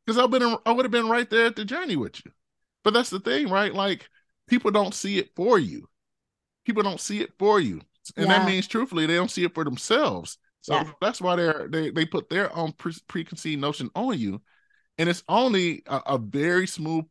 because 0.04 0.18
I've 0.18 0.30
been 0.30 0.56
I 0.64 0.72
would 0.72 0.84
have 0.84 0.92
been 0.92 1.08
right 1.08 1.28
there 1.28 1.46
at 1.46 1.56
the 1.56 1.64
journey 1.64 1.96
with 1.96 2.24
you. 2.24 2.32
But 2.82 2.94
that's 2.94 3.10
the 3.10 3.20
thing, 3.20 3.48
right? 3.48 3.74
Like 3.74 4.08
people 4.48 4.70
don't 4.70 4.94
see 4.94 5.18
it 5.18 5.30
for 5.36 5.58
you. 5.58 5.88
People 6.64 6.82
don't 6.82 7.00
see 7.00 7.20
it 7.20 7.30
for 7.38 7.60
you, 7.60 7.80
and 8.16 8.26
yeah. 8.26 8.38
that 8.38 8.46
means 8.46 8.66
truthfully 8.66 9.06
they 9.06 9.16
don't 9.16 9.30
see 9.30 9.44
it 9.44 9.54
for 9.54 9.64
themselves. 9.64 10.38
So 10.62 10.74
yeah. 10.74 10.90
that's 11.00 11.20
why 11.20 11.36
they're 11.36 11.68
they 11.70 11.90
they 11.90 12.06
put 12.06 12.30
their 12.30 12.54
own 12.56 12.72
pre- 12.72 12.94
preconceived 13.06 13.60
notion 13.60 13.90
on 13.94 14.18
you, 14.18 14.40
and 14.96 15.08
it's 15.08 15.24
only 15.28 15.82
a, 15.86 16.00
a 16.06 16.18
very 16.18 16.66
smooth 16.66 17.04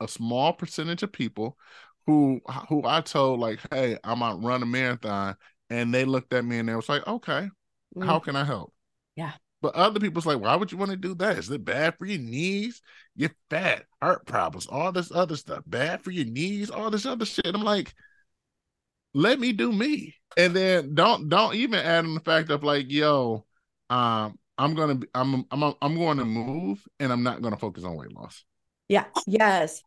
a 0.00 0.08
small 0.08 0.54
percentage 0.54 1.02
of 1.02 1.12
people 1.12 1.58
who 2.06 2.40
who 2.68 2.82
I 2.86 3.02
told 3.02 3.40
like, 3.40 3.60
hey, 3.70 3.98
I'm 4.04 4.20
gonna 4.20 4.36
run 4.36 4.62
a 4.62 4.66
marathon 4.66 5.36
and 5.70 5.94
they 5.94 6.04
looked 6.04 6.32
at 6.32 6.44
me 6.44 6.58
and 6.58 6.68
they 6.68 6.74
was 6.74 6.88
like, 6.88 7.06
okay, 7.06 7.48
mm. 7.96 8.04
how 8.04 8.18
can 8.18 8.36
I 8.36 8.44
help? 8.44 8.74
Yeah. 9.16 9.32
But 9.62 9.74
other 9.74 10.00
people's 10.00 10.26
like, 10.26 10.40
why 10.40 10.56
would 10.56 10.72
you 10.72 10.78
want 10.78 10.90
to 10.90 10.96
do 10.96 11.14
that? 11.16 11.38
Is 11.38 11.50
it 11.50 11.64
bad 11.64 11.96
for 11.96 12.06
your 12.06 12.18
knees? 12.18 12.80
You're 13.14 13.30
fat, 13.50 13.84
heart 14.00 14.26
problems, 14.26 14.66
all 14.66 14.90
this 14.90 15.12
other 15.12 15.36
stuff, 15.36 15.62
bad 15.66 16.02
for 16.02 16.10
your 16.10 16.24
knees, 16.24 16.70
all 16.70 16.90
this 16.90 17.06
other 17.06 17.26
shit. 17.26 17.46
I'm 17.46 17.62
like, 17.62 17.94
let 19.12 19.38
me 19.38 19.52
do 19.52 19.70
me. 19.70 20.14
And 20.36 20.54
then 20.54 20.94
don't 20.94 21.28
don't 21.28 21.54
even 21.54 21.78
add 21.78 22.04
in 22.04 22.14
the 22.14 22.20
fact 22.20 22.50
of 22.50 22.64
like, 22.64 22.90
yo, 22.90 23.44
um, 23.90 24.38
I'm 24.56 24.74
gonna 24.74 24.94
be, 24.94 25.08
I'm 25.14 25.44
I'm 25.50 25.74
I'm 25.82 25.96
going 25.96 26.18
to 26.18 26.24
move, 26.24 26.86
and 26.98 27.12
I'm 27.12 27.22
not 27.22 27.42
going 27.42 27.52
to 27.52 27.60
focus 27.60 27.84
on 27.84 27.96
weight 27.96 28.12
loss. 28.12 28.44
Yeah. 28.88 29.06
Yes. 29.26 29.82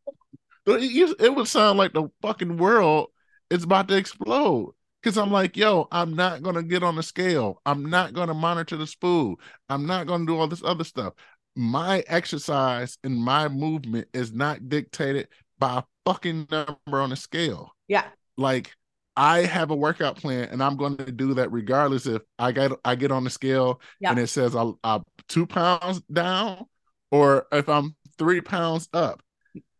It, 0.65 1.15
it 1.19 1.35
would 1.35 1.47
sound 1.47 1.77
like 1.77 1.93
the 1.93 2.09
fucking 2.21 2.57
world 2.57 3.07
is 3.49 3.63
about 3.63 3.87
to 3.89 3.97
explode. 3.97 4.73
Cause 5.03 5.17
I'm 5.17 5.31
like, 5.31 5.57
yo, 5.57 5.87
I'm 5.91 6.15
not 6.15 6.41
gonna 6.43 6.63
get 6.63 6.81
on 6.81 6.95
the 6.95 7.03
scale. 7.03 7.61
I'm 7.65 7.89
not 7.89 8.13
gonna 8.13 8.33
monitor 8.33 8.77
the 8.77 8.87
spool. 8.87 9.39
I'm 9.67 9.85
not 9.85 10.07
gonna 10.07 10.25
do 10.25 10.37
all 10.37 10.47
this 10.47 10.63
other 10.63 10.85
stuff. 10.85 11.13
My 11.55 12.03
exercise 12.07 12.97
and 13.03 13.15
my 13.15 13.47
movement 13.49 14.07
is 14.13 14.31
not 14.31 14.69
dictated 14.69 15.27
by 15.59 15.79
a 15.79 15.83
fucking 16.05 16.47
number 16.49 16.77
on 16.87 17.11
a 17.11 17.15
scale. 17.17 17.71
Yeah. 17.87 18.05
Like 18.37 18.73
I 19.15 19.39
have 19.39 19.71
a 19.71 19.75
workout 19.75 20.15
plan 20.17 20.49
and 20.51 20.63
I'm 20.63 20.77
going 20.77 20.97
to 20.97 21.11
do 21.11 21.33
that 21.35 21.51
regardless 21.51 22.05
if 22.07 22.21
I 22.39 22.51
get 22.51 22.71
I 22.83 22.95
get 22.95 23.11
on 23.11 23.23
the 23.23 23.29
scale 23.29 23.81
Yeah. 23.99 24.11
and 24.11 24.19
it 24.19 24.27
says 24.27 24.55
I'm, 24.55 24.75
I'm 24.83 25.03
two 25.27 25.45
pounds 25.45 26.01
down 26.11 26.65
or 27.11 27.45
if 27.51 27.69
I'm 27.69 27.95
three 28.17 28.41
pounds 28.41 28.89
up. 28.93 29.21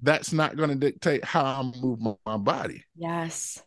That's 0.01 0.33
not 0.33 0.57
going 0.57 0.69
to 0.69 0.75
dictate 0.75 1.23
how 1.23 1.45
I 1.45 1.63
move 1.81 1.99
my, 2.01 2.13
my 2.25 2.37
body. 2.37 2.83
Yes. 2.95 3.63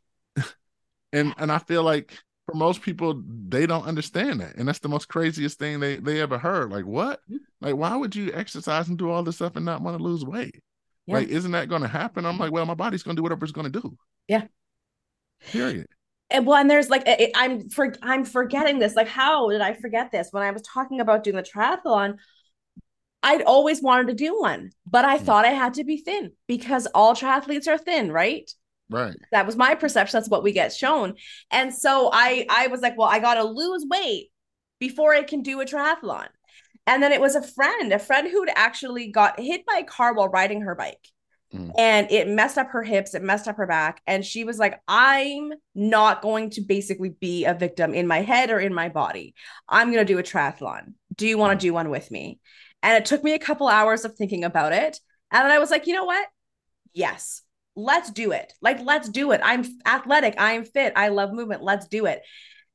And 1.16 1.34
and 1.38 1.50
I 1.52 1.58
feel 1.58 1.82
like 1.82 2.12
for 2.46 2.54
most 2.54 2.82
people 2.82 3.22
they 3.48 3.66
don't 3.66 3.86
understand 3.86 4.40
that, 4.40 4.56
and 4.56 4.68
that's 4.68 4.78
the 4.80 4.88
most 4.88 5.08
craziest 5.08 5.58
thing 5.58 5.80
they 5.80 5.96
they 5.96 6.20
ever 6.20 6.38
heard. 6.38 6.70
Like 6.70 6.84
what? 6.86 7.20
Like 7.60 7.76
why 7.76 7.96
would 7.96 8.14
you 8.14 8.32
exercise 8.34 8.88
and 8.88 8.98
do 8.98 9.10
all 9.10 9.22
this 9.22 9.36
stuff 9.36 9.56
and 9.56 9.64
not 9.64 9.82
want 9.82 9.96
to 9.98 10.04
lose 10.04 10.24
weight? 10.24 10.62
Yeah. 11.06 11.14
Like 11.16 11.28
isn't 11.28 11.52
that 11.52 11.68
going 11.68 11.82
to 11.82 11.88
happen? 11.88 12.26
I'm 12.26 12.38
like, 12.38 12.52
well, 12.52 12.66
my 12.66 12.74
body's 12.74 13.02
going 13.02 13.16
to 13.16 13.20
do 13.20 13.24
whatever 13.24 13.44
it's 13.44 13.52
going 13.52 13.70
to 13.72 13.80
do. 13.80 13.96
Yeah. 14.28 14.46
Period. 15.52 15.86
And 16.30 16.44
well, 16.46 16.56
and 16.58 16.68
there's 16.68 16.90
like 16.90 17.04
it, 17.06 17.30
I'm 17.36 17.68
for 17.68 17.94
I'm 18.02 18.24
forgetting 18.24 18.78
this. 18.80 18.96
Like, 18.96 19.08
how 19.08 19.48
did 19.50 19.60
I 19.60 19.74
forget 19.74 20.10
this? 20.10 20.28
When 20.32 20.42
I 20.42 20.50
was 20.50 20.62
talking 20.62 21.00
about 21.00 21.22
doing 21.22 21.36
the 21.36 21.42
triathlon, 21.42 22.16
I'd 23.22 23.42
always 23.42 23.82
wanted 23.82 24.08
to 24.08 24.14
do 24.14 24.38
one, 24.40 24.70
but 24.86 25.04
I 25.04 25.18
Mm. 25.18 25.22
thought 25.24 25.44
I 25.44 25.50
had 25.50 25.74
to 25.74 25.84
be 25.84 25.98
thin 25.98 26.32
because 26.48 26.86
all 26.94 27.14
triathletes 27.14 27.68
are 27.68 27.78
thin, 27.78 28.10
right? 28.12 28.50
Right. 28.88 29.16
That 29.32 29.46
was 29.46 29.56
my 29.56 29.74
perception. 29.74 30.18
That's 30.18 30.30
what 30.30 30.42
we 30.42 30.52
get 30.52 30.72
shown. 30.72 31.14
And 31.50 31.74
so 31.74 32.10
I 32.12 32.46
I 32.48 32.68
was 32.68 32.80
like, 32.80 32.96
well, 32.96 33.08
I 33.08 33.18
gotta 33.18 33.44
lose 33.44 33.84
weight 33.88 34.30
before 34.78 35.14
I 35.14 35.22
can 35.22 35.42
do 35.42 35.60
a 35.60 35.64
triathlon. 35.64 36.28
And 36.86 37.02
then 37.02 37.12
it 37.12 37.20
was 37.20 37.34
a 37.34 37.42
friend, 37.42 37.92
a 37.92 37.98
friend 37.98 38.28
who'd 38.28 38.50
actually 38.54 39.10
got 39.10 39.40
hit 39.40 39.66
by 39.66 39.78
a 39.78 39.84
car 39.84 40.14
while 40.14 40.28
riding 40.28 40.60
her 40.62 40.76
bike. 40.76 41.08
Mm. 41.52 41.72
And 41.76 42.10
it 42.10 42.28
messed 42.28 42.58
up 42.58 42.70
her 42.70 42.82
hips, 42.82 43.14
it 43.14 43.22
messed 43.22 43.48
up 43.48 43.56
her 43.56 43.66
back. 43.66 44.02
And 44.06 44.24
she 44.24 44.44
was 44.44 44.58
like, 44.58 44.80
I'm 44.86 45.52
not 45.74 46.22
going 46.22 46.50
to 46.50 46.60
basically 46.60 47.10
be 47.10 47.44
a 47.44 47.54
victim 47.54 47.94
in 47.94 48.06
my 48.06 48.22
head 48.22 48.50
or 48.50 48.60
in 48.60 48.74
my 48.74 48.88
body. 48.88 49.34
I'm 49.68 49.92
going 49.92 50.04
to 50.06 50.12
do 50.12 50.18
a 50.18 50.22
triathlon. 50.22 50.94
Do 51.14 51.26
you 51.26 51.38
want 51.38 51.58
to 51.58 51.66
do 51.66 51.72
one 51.72 51.90
with 51.90 52.10
me? 52.10 52.40
And 52.82 52.96
it 52.96 53.06
took 53.06 53.24
me 53.24 53.34
a 53.34 53.38
couple 53.38 53.68
hours 53.68 54.04
of 54.04 54.14
thinking 54.14 54.44
about 54.44 54.72
it. 54.72 54.98
And 55.32 55.44
then 55.44 55.50
I 55.50 55.58
was 55.58 55.70
like, 55.70 55.86
you 55.86 55.94
know 55.94 56.04
what? 56.04 56.26
Yes, 56.92 57.42
let's 57.76 58.10
do 58.10 58.32
it. 58.32 58.52
Like, 58.60 58.80
let's 58.80 59.08
do 59.08 59.32
it. 59.32 59.40
I'm 59.44 59.64
athletic. 59.86 60.34
I'm 60.38 60.64
fit. 60.64 60.94
I 60.96 61.08
love 61.08 61.32
movement. 61.32 61.62
Let's 61.62 61.86
do 61.88 62.06
it. 62.06 62.22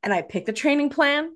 And 0.04 0.14
I 0.14 0.22
picked 0.22 0.46
the 0.46 0.54
training 0.54 0.90
plan 0.90 1.32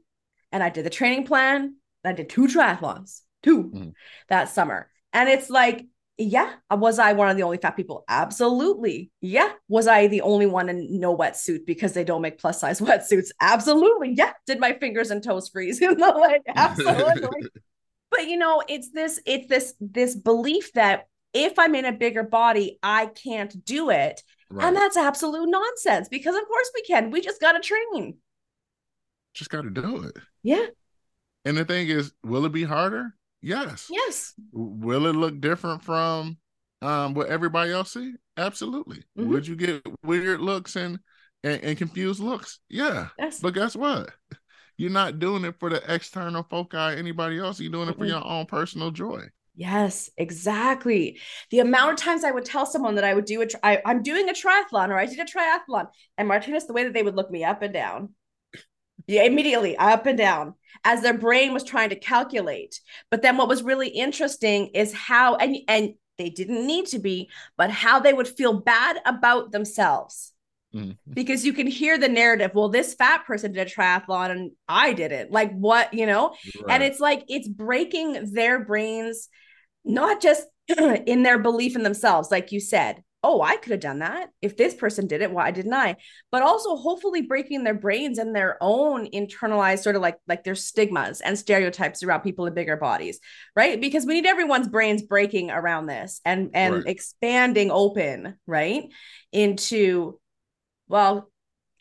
and 0.51 0.63
I 0.63 0.69
did 0.69 0.86
the 0.86 0.89
training 0.89 1.25
plan. 1.25 1.75
I 2.04 2.13
did 2.13 2.30
two 2.30 2.47
triathlons, 2.47 3.21
2 3.43 3.63
Mhm. 3.63 3.93
that 4.30 4.49
summer. 4.49 4.89
And 5.12 5.28
it's 5.28 5.49
like, 5.49 5.86
yeah, 6.17 6.54
was 6.71 6.99
I 6.99 7.13
one 7.13 7.30
of 7.30 7.36
the 7.36 7.43
only 7.43 7.58
fat 7.58 7.75
people? 7.75 8.06
Absolutely. 8.08 9.12
Yeah. 9.21 9.51
Was 9.67 9.88
I 9.88 10.08
the 10.08 10.21
only 10.21 10.45
one 10.45 10.69
in 10.69 10.99
no 10.99 11.17
wetsuit 11.17 11.65
because 11.65 11.93
they 11.93 12.04
don't 12.04 12.21
make 12.21 12.38
plus 12.38 12.60
size 12.62 12.80
wetsuits? 12.82 13.30
Absolutely. 13.41 14.13
Yeah. 14.13 14.34
Did 14.45 14.60
my 14.60 14.73
fingers 14.73 15.10
and 15.12 15.23
toes 15.23 15.49
freeze 15.49 15.82
in 15.82 15.97
the 15.97 16.08
leg? 16.12 16.41
Absolutely. 16.56 17.49
but 18.12 18.28
you 18.28 18.38
know, 18.38 18.63
it's 18.69 18.91
this, 18.91 19.19
it's 19.25 19.47
this, 19.47 19.73
this 19.82 20.15
belief 20.15 20.71
that 20.73 21.08
if 21.36 21.60
I'm 21.60 21.76
in 21.76 21.86
a 21.86 21.91
bigger 21.91 22.24
body, 22.24 22.80
I 22.82 23.08
can't 23.08 23.63
do 23.65 23.91
it. 23.91 24.24
Right. 24.50 24.67
And 24.67 24.76
that's 24.76 24.98
absolute 24.98 25.50
nonsense 25.50 26.08
because 26.10 26.36
of 26.36 26.48
course 26.48 26.71
we 26.74 26.82
can. 26.84 27.12
We 27.12 27.21
just 27.21 27.41
got 27.41 27.52
to 27.52 27.60
train. 27.60 28.17
Just 29.34 29.50
got 29.50 29.63
to 29.63 29.69
do 29.69 30.04
it. 30.04 30.17
Yeah. 30.43 30.65
And 31.43 31.58
the 31.58 31.65
thing 31.65 31.89
is, 31.89 32.12
will 32.24 32.45
it 32.45 32.52
be 32.54 32.63
harder? 32.63 33.13
Yes. 33.41 33.88
Yes. 33.91 34.34
Will 34.52 35.06
it 35.08 35.15
look 35.15 35.39
different 35.39 35.84
from 35.84 36.38
um 36.82 37.13
what 37.13 37.28
everybody 37.28 37.71
else 37.71 37.91
see? 37.91 38.13
Absolutely. 38.38 39.04
Mhm. 39.17 39.28
Would 39.28 39.48
you 39.48 39.56
get 39.56 39.84
weird 40.04 40.41
looks 40.41 40.76
and, 40.76 41.00
and 41.43 41.62
and 41.63 41.78
confused 41.78 42.19
looks? 42.19 42.60
Yeah. 42.69 43.10
Yes. 43.19 43.39
But 43.39 43.54
guess 43.54 43.76
what? 43.76 44.10
You're 44.78 44.91
not 44.91 45.19
doing 45.19 45.45
it 45.45 45.56
for 45.60 45.69
the 45.69 45.82
external 45.93 46.43
foci 46.43 46.78
anybody 46.78 47.39
else. 47.39 47.60
You're 47.60 47.71
doing 47.71 47.89
it 47.89 47.98
for 47.98 48.06
Mm-mm. 48.06 48.10
your 48.10 48.26
own 48.26 48.45
personal 48.45 48.91
joy. 48.91 49.24
Yes, 49.58 50.10
exactly. 50.18 51.20
The 51.50 51.60
amount 51.60 51.94
of 51.94 51.98
times 52.00 52.24
I 52.24 52.32
would 52.32 52.46
tell 52.46 52.65
someone 52.65 52.96
that 52.96 53.06
I 53.06 53.13
would 53.13 53.26
do 53.26 53.41
a, 53.41 53.48
tri- 53.48 53.60
I, 53.63 53.82
I'm 53.86 54.04
doing 54.04 54.30
a 54.30 54.34
triathlon 54.34 54.89
or 54.89 54.98
I 54.98 55.06
did 55.06 55.20
a 55.20 55.26
triathlon, 55.26 55.88
and 56.18 56.28
Martinus, 56.28 56.65
the 56.65 56.74
way 56.74 56.84
that 56.84 56.94
they 56.94 57.04
would 57.04 57.15
look 57.15 57.32
me 57.32 57.44
up 57.46 57.62
and 57.62 57.74
down, 57.74 58.10
yeah, 59.08 59.24
immediately 59.24 59.78
up 59.78 60.06
and 60.06 60.18
down, 60.18 60.56
as 60.84 61.02
their 61.02 61.13
brain 61.18 61.54
was 61.54 61.63
trying 61.63 61.89
to 61.89 61.96
calculate. 61.96 62.82
But 63.10 63.22
then 63.22 63.38
what 63.38 63.48
was 63.48 63.63
really 63.63 63.88
interesting 63.89 64.68
is 64.74 64.94
how, 64.94 65.36
and 65.36 65.58
and 65.68 65.94
they 66.18 66.30
didn't 66.30 66.65
need 66.65 66.88
to 66.88 67.00
be, 67.00 67.30
but 67.58 67.72
how 67.72 68.00
they 68.00 68.13
would 68.13 68.28
feel 68.28 68.62
bad 68.62 68.98
about 69.06 69.52
themselves 69.52 70.34
Mhm. 70.74 70.98
because 71.13 71.46
you 71.46 71.54
can 71.54 71.68
hear 71.68 71.98
the 71.98 72.10
narrative. 72.10 72.52
Well, 72.54 72.70
this 72.70 72.94
fat 72.94 73.26
person 73.26 73.54
did 73.54 73.68
a 73.68 73.70
triathlon 73.70 74.32
and 74.32 74.52
I 74.68 74.94
didn't. 74.94 75.32
Like 75.32 75.54
what, 75.54 75.94
you 75.94 76.06
know? 76.06 76.36
and 76.70 76.84
it's 76.84 77.00
like 77.00 77.24
it's 77.30 77.48
breaking 77.48 78.34
their 78.34 78.63
brains 78.65 79.30
not 79.86 80.21
just 80.21 80.45
in 80.78 81.24
their 81.24 81.39
belief 81.39 81.76
in 81.76 81.84
themselves 81.84 82.32
like 82.32 82.52
you 82.52 82.60
said 82.60 83.02
oh 83.24 83.41
i 83.41 83.56
could 83.58 83.71
have 83.71 83.80
done 83.80 84.00
that. 84.00 84.30
If 84.41 84.56
this 84.56 84.76
person 84.76 85.08
did 85.08 85.21
it 85.21 85.32
why 85.32 85.52
didn't 85.52 85.74
i? 85.74 85.95
But 86.32 86.43
also 86.43 86.76
hopefully 86.76 87.21
breaking 87.24 87.63
their 87.63 87.74
brains 87.74 88.17
and 88.19 88.36
their 88.36 88.58
own 88.62 89.08
internalized 89.08 89.80
sort 89.80 89.95
of 89.95 90.02
like 90.02 90.17
like 90.28 90.43
their 90.43 90.56
stigmas 90.56 91.21
and 91.21 91.38
stereotypes 91.38 92.04
around 92.04 92.21
people 92.21 92.45
in 92.45 92.54
bigger 92.54 92.78
bodies 92.78 93.19
right? 93.56 93.80
Because 93.80 94.06
we 94.06 94.13
need 94.15 94.26
everyone's 94.28 94.67
brains 94.67 95.02
breaking 95.02 95.50
around 95.52 95.88
this 95.88 96.21
and 96.26 96.52
and 96.54 96.74
Right. 96.76 96.88
expanding 96.88 97.71
open 97.71 98.36
right 98.45 98.84
into 99.32 100.19
well 100.88 101.30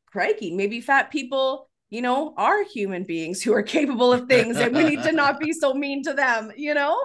crikey 0.07 0.55
maybe 0.55 0.81
fat 0.81 1.11
people 1.11 1.69
you 1.95 2.03
know 2.03 2.35
are 2.37 2.63
human 2.65 3.05
beings 3.05 3.43
who 3.43 3.53
are 3.59 3.63
capable 3.63 4.13
of 4.13 4.27
things 4.29 4.57
and 4.57 4.75
we 4.77 4.85
need 4.91 5.03
to 5.03 5.13
not 5.13 5.39
be 5.41 5.53
so 5.53 5.73
mean 5.75 6.03
to 6.03 6.13
them 6.13 6.51
you 6.57 6.75
know 6.75 6.97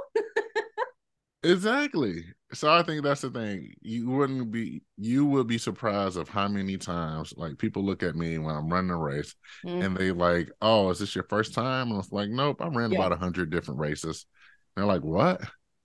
Exactly. 1.44 2.26
So 2.52 2.70
I 2.70 2.82
think 2.84 3.04
that's 3.04 3.22
the 3.22 3.30
thing. 3.30 3.74
You 3.82 4.10
wouldn't 4.10 4.52
be 4.52 4.82
you 4.98 5.26
would 5.26 5.48
be 5.48 5.58
surprised 5.58 6.18
of 6.18 6.28
how 6.28 6.48
many 6.48 6.78
times 6.78 7.34
like 7.38 7.58
people 7.58 7.86
look 7.86 8.04
at 8.04 8.16
me 8.16 8.38
when 8.38 8.56
I'm 8.56 8.68
running 8.68 8.92
a 8.92 8.98
race 8.98 9.36
Mm. 9.66 9.86
and 9.86 9.98
they 9.98 10.12
like, 10.12 10.50
oh, 10.62 10.90
is 10.90 11.00
this 11.00 11.16
your 11.16 11.26
first 11.26 11.54
time? 11.54 11.92
And 11.92 12.00
it's 12.00 12.12
like, 12.12 12.30
nope, 12.30 12.62
I 12.62 12.68
ran 12.68 12.92
Yeah. 12.92 13.00
about 13.00 13.14
a 13.14 13.18
hundred 13.18 13.52
different 13.52 13.80
races. 13.80 14.26
And 14.76 14.82
they're 14.84 14.94
like, 14.94 15.04
what? 15.04 15.42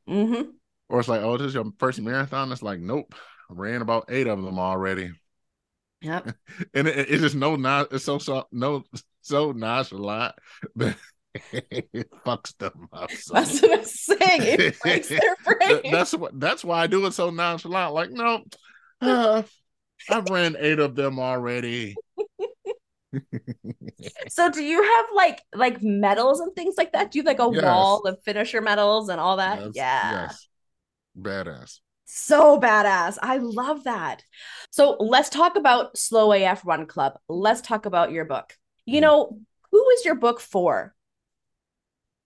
mm-hmm. 0.08 0.50
Or 0.88 1.00
it's 1.00 1.08
like, 1.08 1.22
oh, 1.22 1.36
this 1.36 1.48
is 1.48 1.54
your 1.54 1.70
first 1.78 2.00
marathon. 2.00 2.50
It's 2.52 2.62
like, 2.62 2.80
nope, 2.80 3.14
I 3.50 3.54
ran 3.54 3.82
about 3.82 4.06
eight 4.08 4.26
of 4.26 4.42
them 4.42 4.58
already. 4.58 5.12
Yep 6.04 6.36
And 6.74 6.86
it, 6.86 7.08
it's 7.10 7.22
just 7.22 7.34
no 7.34 7.56
not 7.56 7.92
it's 7.92 8.04
so 8.04 8.18
so 8.18 8.46
no 8.52 8.84
so 9.22 9.52
nonchalant 9.52 10.34
that 10.76 10.96
it 11.52 12.08
fucks 12.24 12.56
them 12.58 12.88
up. 12.92 13.10
So. 13.10 13.34
that's 13.34 13.60
what 13.60 13.78
i'm 13.80 13.84
saying 13.84 14.40
it 14.60 14.80
breaks 14.80 15.08
their 15.08 15.18
Th- 15.60 15.82
brain 15.82 15.92
that's 15.92 16.12
what 16.14 16.38
that's 16.38 16.62
why 16.64 16.82
I 16.82 16.86
do 16.86 17.04
it 17.06 17.12
so 17.14 17.30
nonchalant. 17.30 17.92
Like, 17.94 18.10
no, 18.12 18.44
uh, 19.00 19.42
I've 20.10 20.28
ran 20.30 20.56
eight 20.60 20.78
of 20.78 20.94
them 20.94 21.18
already. 21.18 21.96
so 24.28 24.50
do 24.50 24.62
you 24.62 24.82
have 24.82 25.06
like 25.14 25.40
like 25.54 25.82
medals 25.82 26.40
and 26.40 26.54
things 26.56 26.74
like 26.76 26.92
that 26.92 27.10
do 27.12 27.18
you 27.18 27.22
have 27.22 27.38
like 27.38 27.48
a 27.48 27.54
Yes. 27.54 27.62
wall 27.64 28.00
of 28.06 28.18
finisher 28.24 28.60
medals 28.60 29.08
and 29.08 29.20
all 29.20 29.36
that 29.38 29.58
Yes, 29.60 29.70
yeah 29.74 30.10
yes. 30.22 30.48
Badass. 31.18 31.78
So 32.06 32.60
badass. 32.60 33.18
I 33.22 33.38
love 33.38 33.84
that. 33.84 34.22
So 34.70 34.96
let's 35.00 35.30
talk 35.30 35.56
about 35.56 35.96
Slow 35.96 36.32
AF 36.32 36.64
Run 36.66 36.86
Club. 36.86 37.18
Let's 37.28 37.60
talk 37.60 37.86
about 37.86 38.12
your 38.12 38.24
book. 38.24 38.56
You 38.86 38.98
Mhm. 38.98 39.02
know, 39.02 39.38
who 39.70 39.88
is 39.90 40.04
your 40.04 40.14
book 40.14 40.40
for? 40.40 40.94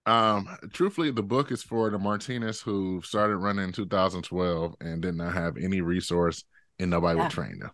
Um, 0.07 0.49
truthfully, 0.73 1.11
the 1.11 1.23
book 1.23 1.53
is 1.53 1.63
for 1.63 1.91
the 1.91 1.99
Martinus 1.99 2.63
who 2.63 3.03
started 3.03 3.37
running 3.37 3.65
in 3.67 3.73
2012 3.73 4.75
and 4.81 5.03
did 5.03 5.15
not 5.15 5.35
have 5.35 5.57
any 5.59 5.81
resource 5.81 6.45
and 6.79 6.91
nobody 6.91 7.17
Yeah. 7.19 7.25
would 7.25 7.31
train 7.31 7.59
them. 7.59 7.71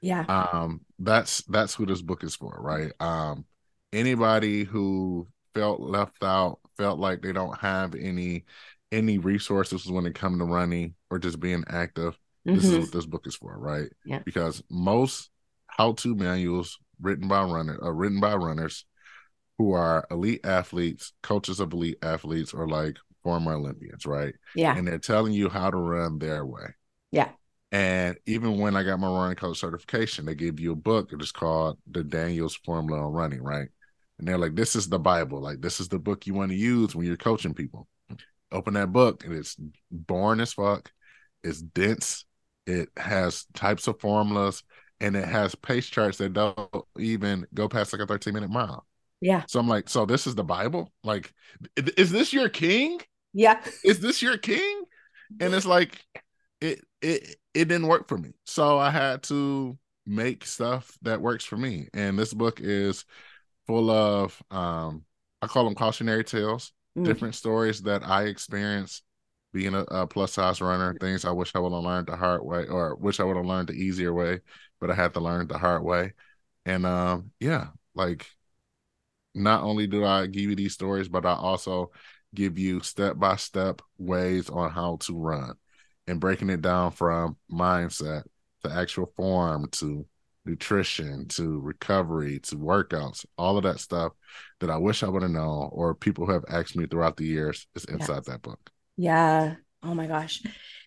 Yeah. 0.00 0.24
um 0.28 0.80
that's 0.98 1.42
that's 1.44 1.74
who 1.74 1.86
this 1.86 2.02
book 2.02 2.24
is 2.24 2.36
for 2.36 2.54
right 2.60 2.92
um 3.00 3.44
anybody 3.92 4.64
who 4.64 5.26
felt 5.54 5.80
left 5.80 6.22
out 6.22 6.60
felt 6.76 6.98
like 6.98 7.22
they 7.22 7.32
don't 7.32 7.58
have 7.58 7.94
any 7.94 8.44
any 8.94 9.18
resources 9.18 9.86
when 9.90 10.06
it 10.06 10.14
comes 10.14 10.38
to 10.38 10.44
running 10.44 10.94
or 11.10 11.18
just 11.18 11.40
being 11.40 11.64
active 11.68 12.16
this 12.44 12.64
is 12.64 12.70
Mhm. 12.72 12.80
what 12.80 12.92
this 12.92 13.06
book 13.06 13.26
is 13.26 13.36
for 13.36 13.58
right 13.58 13.90
Yeah. 14.04 14.20
because 14.24 14.62
most 14.70 15.30
how-to 15.66 16.14
manuals 16.14 16.78
written 17.00 17.26
by 17.28 17.42
runner 17.44 17.78
uh, 17.82 17.90
written 17.90 18.20
by 18.20 18.34
runners 18.34 18.84
who 19.58 19.72
are 19.72 20.04
elite 20.10 20.44
athletes, 20.44 21.12
coaches 21.22 21.60
of 21.60 21.72
elite 21.72 21.98
athletes, 22.02 22.52
or 22.52 22.66
like 22.68 22.96
former 23.22 23.52
Olympians, 23.54 24.04
right? 24.04 24.34
Yeah. 24.56 24.76
And 24.76 24.84
they're 24.86 24.98
telling 24.98 25.32
you 25.32 25.48
how 25.48 25.70
to 25.70 25.76
run 25.76 26.18
their 26.18 26.44
way. 26.44 26.74
Yeah. 27.12 27.30
And 27.70 28.18
even 28.26 28.58
when 28.58 28.74
I 28.76 28.82
got 28.82 28.98
my 28.98 29.06
running 29.06 29.36
coach 29.36 29.60
certification, 29.60 30.26
they 30.26 30.34
gave 30.34 30.58
you 30.58 30.72
a 30.72 30.76
book. 30.76 31.12
It 31.12 31.22
is 31.22 31.30
called 31.30 31.78
The 31.88 32.02
Daniels 32.02 32.56
Formula 32.64 33.06
on 33.06 33.12
Running, 33.12 33.42
right? 33.44 33.68
And 34.18 34.26
they're 34.26 34.38
like, 34.38 34.56
this 34.56 34.74
is 34.74 34.88
the 34.88 34.98
Bible. 34.98 35.40
Like, 35.40 35.60
this 35.60 35.78
is 35.78 35.88
the 35.88 36.00
book 36.00 36.26
you 36.26 36.34
want 36.34 36.50
to 36.50 36.56
use 36.56 36.94
when 36.96 37.06
you're 37.06 37.16
coaching 37.16 37.54
people. 37.54 37.86
Open 38.54 38.74
that 38.74 38.92
book, 38.92 39.24
and 39.24 39.34
it's 39.34 39.56
boring 39.90 40.40
as 40.40 40.52
fuck. 40.52 40.90
It's 41.42 41.60
dense. 41.60 42.24
It 42.66 42.88
has 42.96 43.44
types 43.52 43.86
of 43.88 44.00
formulas, 44.00 44.62
and 45.00 45.16
it 45.16 45.26
has 45.26 45.54
pace 45.54 45.86
charts 45.86 46.18
that 46.18 46.32
don't 46.32 46.58
even 46.98 47.46
go 47.52 47.68
past 47.68 47.92
like 47.92 48.00
a 48.00 48.06
13 48.06 48.32
minute 48.32 48.50
mile. 48.50 48.86
Yeah. 49.20 49.42
So 49.48 49.58
I'm 49.60 49.68
like, 49.68 49.88
so 49.88 50.06
this 50.06 50.26
is 50.26 50.34
the 50.34 50.44
Bible? 50.44 50.92
Like, 51.02 51.32
is 51.76 52.10
this 52.10 52.32
your 52.32 52.48
king? 52.48 53.00
Yeah. 53.32 53.60
Is 53.84 54.00
this 54.00 54.22
your 54.22 54.38
king? 54.38 54.84
And 55.40 55.52
it's 55.54 55.66
like, 55.66 56.02
it 56.60 56.80
it 57.02 57.36
it 57.52 57.64
didn't 57.66 57.88
work 57.88 58.08
for 58.08 58.16
me. 58.16 58.30
So 58.46 58.78
I 58.78 58.90
had 58.90 59.22
to 59.24 59.78
make 60.06 60.46
stuff 60.46 60.96
that 61.02 61.20
works 61.20 61.44
for 61.44 61.56
me. 61.56 61.88
And 61.92 62.18
this 62.18 62.32
book 62.32 62.60
is 62.60 63.04
full 63.66 63.90
of 63.90 64.40
um 64.50 65.04
I 65.42 65.46
call 65.46 65.64
them 65.64 65.74
cautionary 65.74 66.24
tales, 66.24 66.72
mm. 66.96 67.04
different 67.04 67.34
stories 67.34 67.82
that 67.82 68.06
I 68.06 68.24
experienced 68.24 69.02
being 69.52 69.74
a, 69.74 69.82
a 69.82 70.06
plus 70.06 70.32
size 70.32 70.60
runner, 70.60 70.96
things 71.00 71.24
I 71.24 71.30
wish 71.30 71.52
I 71.54 71.60
would 71.60 71.72
have 71.72 71.82
learned 71.82 72.08
the 72.08 72.16
hard 72.16 72.44
way 72.44 72.66
or 72.66 72.96
wish 72.96 73.20
I 73.20 73.24
would 73.24 73.36
have 73.36 73.46
learned 73.46 73.68
the 73.68 73.74
easier 73.74 74.12
way, 74.12 74.40
but 74.80 74.90
I 74.90 74.94
had 74.94 75.14
to 75.14 75.20
learn 75.20 75.46
the 75.46 75.58
hard 75.58 75.82
way. 75.82 76.12
And 76.66 76.84
um 76.84 77.30
yeah, 77.40 77.68
like 77.94 78.26
not 79.34 79.62
only 79.62 79.86
do 79.86 80.04
I 80.04 80.26
give 80.26 80.42
you 80.42 80.56
these 80.56 80.74
stories, 80.74 81.08
but 81.08 81.24
I 81.24 81.34
also 81.34 81.90
give 82.34 82.58
you 82.58 82.80
step 82.80 83.16
by 83.16 83.36
step 83.36 83.80
ways 83.96 84.50
on 84.50 84.70
how 84.70 84.96
to 85.02 85.16
run 85.16 85.54
and 86.06 86.20
breaking 86.20 86.50
it 86.50 86.60
down 86.60 86.90
from 86.90 87.36
mindset 87.50 88.24
to 88.64 88.70
actual 88.72 89.12
form 89.16 89.68
to 89.70 90.06
nutrition 90.44 91.26
to 91.28 91.60
recovery 91.60 92.38
to 92.40 92.56
workouts, 92.56 93.24
all 93.38 93.56
of 93.56 93.64
that 93.64 93.80
stuff 93.80 94.12
that 94.60 94.70
I 94.70 94.76
wish 94.76 95.02
I 95.02 95.08
would 95.08 95.22
have 95.22 95.30
known 95.30 95.70
or 95.72 95.94
people 95.94 96.26
who 96.26 96.32
have 96.32 96.44
asked 96.48 96.76
me 96.76 96.86
throughout 96.86 97.16
the 97.16 97.24
years 97.24 97.66
is 97.74 97.84
inside 97.86 98.16
yes. 98.16 98.26
that 98.26 98.42
book. 98.42 98.60
Yeah. 98.96 99.56
Oh 99.82 99.94
my 99.94 100.06
gosh. 100.06 100.42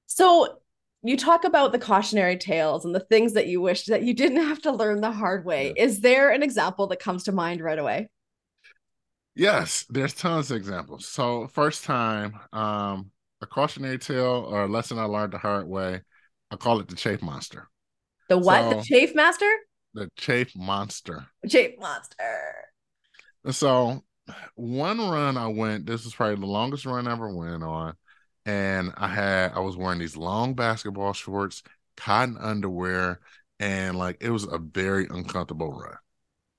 So 0.06 0.60
you 1.04 1.18
talk 1.18 1.44
about 1.44 1.72
the 1.72 1.80
cautionary 1.80 2.38
tales 2.38 2.86
and 2.86 2.94
the 2.94 3.00
things 3.00 3.34
that 3.34 3.48
you 3.48 3.62
wish 3.62 3.86
that 3.86 4.04
you 4.04 4.14
didn't 4.14 4.46
have 4.46 4.62
to 4.64 4.72
learn 4.72 5.02
the 5.02 5.12
hard 5.12 5.46
way. 5.46 5.74
Yeah. 5.76 5.84
Is 5.84 6.02
there 6.02 6.32
an 6.32 6.44
example 6.44 6.88
that 6.88 7.00
comes 7.00 7.24
to 7.26 7.32
mind 7.32 7.62
right 7.62 7.80
away? 7.80 8.10
Yes, 9.36 9.86
there's 9.90 10.16
tons 10.16 10.50
of 10.50 10.58
examples. 10.58 11.08
So 11.08 11.48
first 11.48 11.84
time, 11.84 12.40
um, 12.52 13.12
a 13.42 13.46
cautionary 13.46 14.00
tale 14.00 14.48
or 14.50 14.64
a 14.64 14.68
lesson 14.68 14.98
I 14.98 15.04
learned 15.04 15.34
the 15.34 15.38
hard 15.38 15.68
way. 15.68 16.02
I 16.50 16.56
call 16.56 16.80
it 16.80 16.88
the 16.88 16.96
chafe 16.96 17.22
monster. 17.22 17.70
The 18.30 18.38
what? 18.38 18.64
So, 18.64 18.70
the 18.78 18.84
chafe 18.84 19.16
master? 19.16 19.52
The 19.94 20.10
chafe 20.18 20.56
monster. 20.56 21.26
Chafe 21.48 21.80
monster. 21.80 22.16
So 23.52 24.04
one 24.56 25.00
run 25.10 25.38
I 25.38 25.48
went, 25.48 25.86
this 25.86 26.06
is 26.06 26.14
probably 26.14 26.36
the 26.36 26.46
longest 26.46 26.86
run 26.86 27.08
I 27.08 27.14
ever 27.14 27.34
went 27.34 27.64
on. 27.64 27.94
And 28.46 28.94
I 28.98 29.08
had 29.08 29.54
I 29.54 29.60
was 29.60 29.76
wearing 29.76 30.00
these 30.00 30.18
long 30.18 30.54
basketball 30.54 31.14
shorts, 31.14 31.64
cotton 31.96 32.38
underwear, 32.40 33.20
and 33.60 33.98
like 33.98 34.18
it 34.22 34.30
was 34.30 34.46
a 34.46 34.58
very 34.58 35.08
uncomfortable 35.10 35.72
run. 35.72 35.98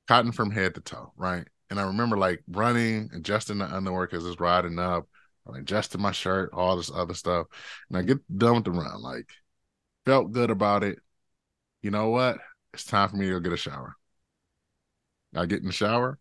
Cotton 0.06 0.32
from 0.32 0.50
head 0.50 0.74
to 0.74 0.80
toe, 0.80 1.12
right? 1.16 1.46
And 1.70 1.78
I 1.78 1.84
remember 1.84 2.16
like 2.16 2.42
running, 2.48 3.10
adjusting 3.14 3.58
the 3.58 3.66
underwear 3.66 4.06
because 4.06 4.26
it's 4.26 4.40
riding 4.40 4.78
up, 4.78 5.06
I 5.50 5.58
adjusted 5.58 6.00
my 6.00 6.12
shirt, 6.12 6.50
all 6.52 6.76
this 6.76 6.90
other 6.92 7.14
stuff. 7.14 7.46
And 7.88 7.98
I 7.98 8.02
get 8.02 8.18
done 8.36 8.56
with 8.56 8.64
the 8.64 8.70
run, 8.70 9.02
like 9.02 9.28
felt 10.04 10.32
good 10.32 10.50
about 10.50 10.84
it. 10.84 10.98
You 11.88 11.92
know 11.92 12.10
what? 12.10 12.36
It's 12.74 12.84
time 12.84 13.08
for 13.08 13.16
me 13.16 13.28
to 13.28 13.32
go 13.32 13.40
get 13.40 13.54
a 13.54 13.56
shower. 13.56 13.96
I 15.34 15.46
get 15.46 15.60
in 15.60 15.68
the 15.68 15.72
shower. 15.72 16.18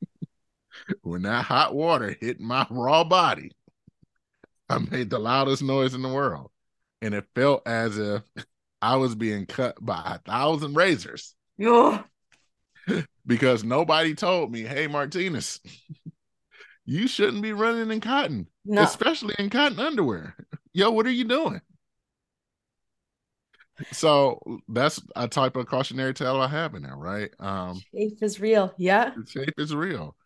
when 1.00 1.22
that 1.22 1.46
hot 1.46 1.74
water 1.74 2.14
hit 2.20 2.40
my 2.40 2.66
raw 2.68 3.02
body, 3.02 3.52
I 4.68 4.76
made 4.76 5.08
the 5.08 5.18
loudest 5.18 5.62
noise 5.62 5.94
in 5.94 6.02
the 6.02 6.10
world. 6.10 6.50
And 7.00 7.14
it 7.14 7.24
felt 7.34 7.66
as 7.66 7.96
if 7.96 8.22
I 8.82 8.96
was 8.96 9.14
being 9.14 9.46
cut 9.46 9.76
by 9.80 10.02
a 10.04 10.30
thousand 10.30 10.74
razors. 10.74 11.34
Yeah. 11.56 12.02
because 13.26 13.64
nobody 13.64 14.14
told 14.14 14.52
me, 14.52 14.60
hey, 14.60 14.88
Martinus, 14.88 15.58
you 16.84 17.08
shouldn't 17.08 17.42
be 17.42 17.54
running 17.54 17.90
in 17.90 18.02
cotton, 18.02 18.46
no. 18.66 18.82
especially 18.82 19.36
in 19.38 19.48
cotton 19.48 19.80
underwear. 19.80 20.36
Yo, 20.74 20.90
what 20.90 21.06
are 21.06 21.10
you 21.10 21.24
doing? 21.24 21.62
So 23.92 24.40
that's 24.68 25.00
a 25.14 25.28
type 25.28 25.56
of 25.56 25.66
cautionary 25.66 26.14
tale 26.14 26.40
I 26.40 26.48
have 26.48 26.74
in 26.74 26.82
there, 26.82 26.96
right? 26.96 27.30
Um 27.38 27.80
chafe 27.94 28.22
is 28.22 28.40
real. 28.40 28.72
Yeah. 28.76 29.12
Chafe 29.26 29.52
is 29.58 29.74
real. 29.74 30.16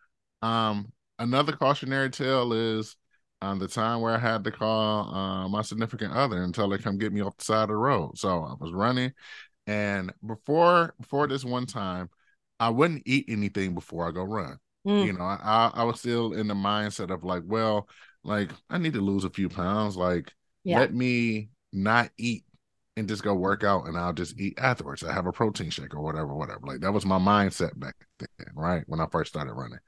Um 0.42 0.92
another 1.18 1.52
cautionary 1.52 2.10
tale 2.10 2.52
is 2.52 2.96
um 3.42 3.58
the 3.58 3.68
time 3.68 4.00
where 4.00 4.14
I 4.14 4.18
had 4.18 4.44
to 4.44 4.50
call 4.50 5.14
uh, 5.14 5.48
my 5.48 5.62
significant 5.62 6.12
other 6.12 6.42
until 6.42 6.68
they 6.68 6.78
come 6.78 6.98
get 6.98 7.12
me 7.12 7.22
off 7.22 7.36
the 7.36 7.44
side 7.44 7.62
of 7.64 7.68
the 7.68 7.76
road. 7.76 8.18
So 8.18 8.42
I 8.44 8.54
was 8.58 8.72
running 8.72 9.12
and 9.66 10.12
before 10.26 10.94
before 11.00 11.26
this 11.26 11.44
one 11.44 11.66
time, 11.66 12.10
I 12.58 12.70
wouldn't 12.70 13.02
eat 13.06 13.26
anything 13.28 13.74
before 13.74 14.06
I 14.08 14.10
go 14.10 14.24
run. 14.24 14.58
Mm. 14.86 15.06
You 15.06 15.12
know, 15.12 15.24
I 15.24 15.70
I 15.74 15.84
was 15.84 16.00
still 16.00 16.32
in 16.32 16.48
the 16.48 16.54
mindset 16.54 17.12
of 17.12 17.24
like, 17.24 17.42
well, 17.46 17.88
like 18.24 18.50
I 18.68 18.78
need 18.78 18.94
to 18.94 19.00
lose 19.00 19.24
a 19.24 19.30
few 19.30 19.48
pounds. 19.48 19.96
Like, 19.96 20.32
yeah. 20.64 20.78
let 20.78 20.92
me 20.92 21.50
not 21.72 22.10
eat 22.18 22.44
and 23.00 23.08
just 23.08 23.24
go 23.24 23.34
work 23.34 23.64
out, 23.64 23.86
and 23.88 23.98
I'll 23.98 24.12
just 24.12 24.38
eat 24.38 24.58
afterwards. 24.58 25.02
I 25.02 25.12
have 25.12 25.26
a 25.26 25.32
protein 25.32 25.70
shake 25.70 25.94
or 25.94 26.00
whatever, 26.00 26.34
whatever. 26.34 26.60
Like 26.62 26.80
that 26.80 26.92
was 26.92 27.04
my 27.04 27.18
mindset 27.18 27.78
back 27.78 27.96
then, 28.18 28.28
right? 28.54 28.84
When 28.86 29.00
I 29.00 29.06
first 29.10 29.30
started 29.32 29.54
running, 29.54 29.80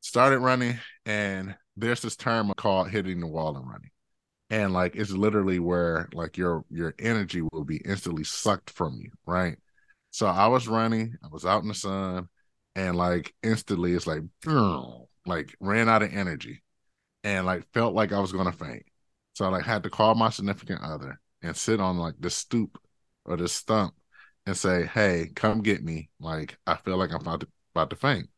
started 0.00 0.38
running, 0.38 0.78
and 1.04 1.54
there's 1.76 2.00
this 2.00 2.16
term 2.16 2.52
called 2.56 2.90
hitting 2.90 3.20
the 3.20 3.26
wall 3.26 3.56
and 3.56 3.68
running, 3.68 3.90
and 4.48 4.72
like 4.72 4.96
it's 4.96 5.10
literally 5.10 5.58
where 5.58 6.08
like 6.14 6.38
your 6.38 6.64
your 6.70 6.94
energy 6.98 7.42
will 7.52 7.64
be 7.64 7.82
instantly 7.84 8.24
sucked 8.24 8.70
from 8.70 8.98
you, 9.02 9.10
right? 9.26 9.58
So 10.10 10.26
I 10.26 10.46
was 10.46 10.68
running, 10.68 11.16
I 11.24 11.28
was 11.28 11.44
out 11.44 11.62
in 11.62 11.68
the 11.68 11.74
sun 11.74 12.28
and 12.76 12.96
like 12.96 13.34
instantly 13.42 13.94
it's 13.94 14.06
like 14.06 14.22
like 15.26 15.56
ran 15.60 15.88
out 15.88 16.02
of 16.02 16.12
energy 16.14 16.62
and 17.24 17.46
like 17.46 17.66
felt 17.72 17.94
like 17.94 18.12
I 18.12 18.20
was 18.20 18.32
gonna 18.32 18.52
faint. 18.52 18.84
So 19.34 19.44
I 19.44 19.48
like 19.48 19.64
had 19.64 19.82
to 19.82 19.90
call 19.90 20.14
my 20.14 20.30
significant 20.30 20.82
other 20.82 21.20
and 21.44 21.56
sit 21.56 21.80
on 21.80 21.98
like 21.98 22.14
the 22.18 22.30
stoop 22.30 22.78
or 23.24 23.36
the 23.36 23.48
stump 23.48 23.94
and 24.46 24.56
say, 24.56 24.86
Hey, 24.86 25.30
come 25.34 25.60
get 25.62 25.84
me. 25.84 26.10
Like 26.18 26.58
I 26.66 26.76
feel 26.76 26.96
like 26.96 27.10
I'm 27.10 27.20
about 27.20 27.40
to 27.40 27.48
about 27.74 27.90
to 27.90 27.96
faint. 27.96 28.28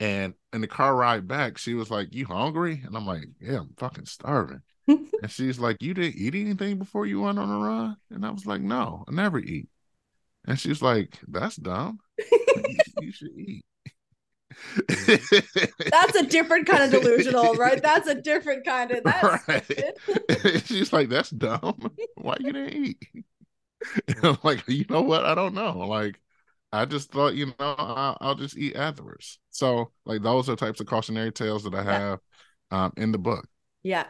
And 0.00 0.34
in 0.52 0.60
the 0.60 0.66
car 0.66 0.94
ride 0.94 1.28
back, 1.28 1.58
she 1.58 1.74
was 1.74 1.90
like, 1.90 2.14
You 2.14 2.26
hungry? 2.26 2.82
And 2.84 2.96
I'm 2.96 3.06
like, 3.06 3.24
Yeah, 3.40 3.58
I'm 3.58 3.74
fucking 3.76 4.06
starving. 4.06 4.62
and 4.86 5.10
she's 5.28 5.58
like, 5.58 5.82
You 5.82 5.94
didn't 5.94 6.16
eat 6.16 6.34
anything 6.34 6.78
before 6.78 7.06
you 7.06 7.22
went 7.22 7.38
on 7.38 7.50
a 7.50 7.58
run? 7.58 7.96
And 8.10 8.24
I 8.24 8.30
was 8.30 8.46
like, 8.46 8.60
No, 8.60 9.04
I 9.08 9.12
never 9.12 9.38
eat. 9.38 9.68
And 10.46 10.58
she's 10.58 10.80
like, 10.82 11.18
That's 11.28 11.56
dumb. 11.56 11.98
you, 12.18 12.78
you 13.00 13.12
should 13.12 13.36
eat. 13.36 13.64
That's 15.90 16.16
a 16.16 16.26
different 16.26 16.66
kind 16.66 16.82
of 16.82 16.90
delusional, 17.02 17.54
right? 17.54 17.82
That's 17.82 18.08
a 18.08 18.14
different 18.14 18.64
kind 18.64 18.90
of. 18.90 19.04
That's 19.04 19.48
right. 19.48 20.62
She's 20.66 20.92
like, 20.92 21.08
"That's 21.08 21.30
dumb. 21.30 21.92
Why 22.16 22.36
you 22.40 22.52
didn't 22.52 22.74
eat?" 22.74 23.08
And 24.08 24.18
I'm 24.24 24.38
like, 24.42 24.66
"You 24.68 24.84
know 24.88 25.02
what? 25.02 25.24
I 25.24 25.34
don't 25.34 25.54
know. 25.54 25.78
Like, 25.78 26.20
I 26.72 26.84
just 26.84 27.10
thought, 27.10 27.34
you 27.34 27.46
know, 27.46 27.52
I'll, 27.58 28.18
I'll 28.20 28.34
just 28.34 28.56
eat 28.56 28.76
afterwards." 28.76 29.38
So, 29.50 29.92
like, 30.04 30.22
those 30.22 30.48
are 30.48 30.56
types 30.56 30.80
of 30.80 30.86
cautionary 30.86 31.32
tales 31.32 31.64
that 31.64 31.74
I 31.74 31.82
have 31.82 32.20
yeah. 32.72 32.84
um, 32.84 32.92
in 32.96 33.12
the 33.12 33.18
book. 33.18 33.46
Yeah, 33.82 34.06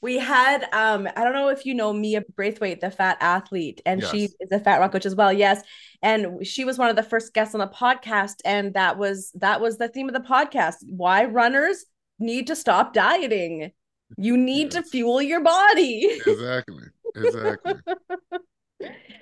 we 0.00 0.18
had 0.18 0.64
um 0.72 1.08
i 1.16 1.24
don't 1.24 1.32
know 1.32 1.48
if 1.48 1.64
you 1.66 1.74
know 1.74 1.92
mia 1.92 2.22
braithwaite 2.34 2.80
the 2.80 2.90
fat 2.90 3.16
athlete 3.20 3.80
and 3.86 4.00
yes. 4.00 4.10
she 4.10 4.24
is 4.24 4.50
a 4.52 4.60
fat 4.60 4.78
rock 4.78 4.92
coach 4.92 5.06
as 5.06 5.14
well 5.14 5.32
yes. 5.32 5.62
And 6.02 6.46
she 6.46 6.64
was 6.64 6.78
one 6.78 6.88
of 6.88 6.96
the 6.96 7.02
first 7.02 7.34
guests 7.34 7.54
on 7.54 7.60
the 7.60 7.68
podcast 7.68 8.36
and 8.44 8.74
that 8.74 8.98
was 8.98 9.30
that 9.34 9.60
was 9.60 9.78
the 9.78 9.88
theme 9.88 10.08
of 10.08 10.14
the 10.14 10.20
podcast. 10.20 10.76
Why 10.86 11.24
runners 11.24 11.84
need 12.18 12.46
to 12.48 12.56
stop 12.56 12.92
dieting. 12.92 13.72
You 14.16 14.36
need 14.36 14.72
yes. 14.72 14.74
to 14.74 14.82
fuel 14.82 15.20
your 15.20 15.42
body. 15.42 16.20
Exactly. 16.26 16.84
Exactly. 17.14 17.74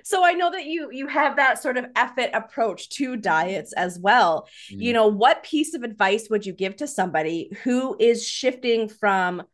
So 0.03 0.25
i 0.25 0.33
know 0.33 0.51
that 0.51 0.67
you 0.67 0.91
you 0.91 1.07
have 1.07 1.37
that 1.37 1.63
sort 1.63 1.79
of 1.79 1.87
effort 1.95 2.29
approach 2.35 2.91
to 2.91 3.17
diets 3.17 3.73
as 3.73 3.99
well. 3.99 4.49
Mm. 4.71 4.83
you 4.83 4.93
know 4.93 5.07
what 5.07 5.45
piece 5.45 5.75
of 5.75 5.85
advice 5.85 6.29
would 6.29 6.45
you 6.45 6.53
give 6.53 6.77
to 6.77 6.89
somebody 6.89 7.57
who 7.63 7.97
is 7.99 8.27
shifting 8.27 8.89
from 8.89 9.45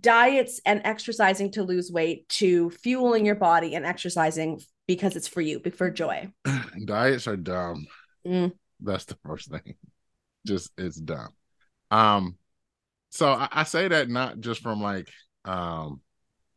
diets 0.00 0.60
and 0.64 0.80
exercising 0.84 1.52
to 1.52 1.62
lose 1.62 1.90
weight 1.90 2.28
to 2.28 2.70
fueling 2.70 3.26
your 3.26 3.34
body 3.34 3.74
and 3.74 3.84
exercising 3.84 4.60
because 4.86 5.16
it's 5.16 5.28
for 5.28 5.40
you, 5.40 5.60
for 5.76 5.90
joy. 5.90 6.32
Diets 6.84 7.26
are 7.26 7.36
dumb. 7.36 7.86
Mm. 8.26 8.52
That's 8.80 9.04
the 9.04 9.16
first 9.24 9.50
thing. 9.50 9.74
just 10.46 10.70
it's 10.78 10.96
dumb. 10.96 11.30
Um, 11.90 12.36
so 13.10 13.28
I, 13.28 13.48
I, 13.50 13.64
say 13.64 13.88
that 13.88 14.08
not 14.08 14.40
just 14.40 14.62
from 14.62 14.80
like 14.80 15.08
um 15.44 16.00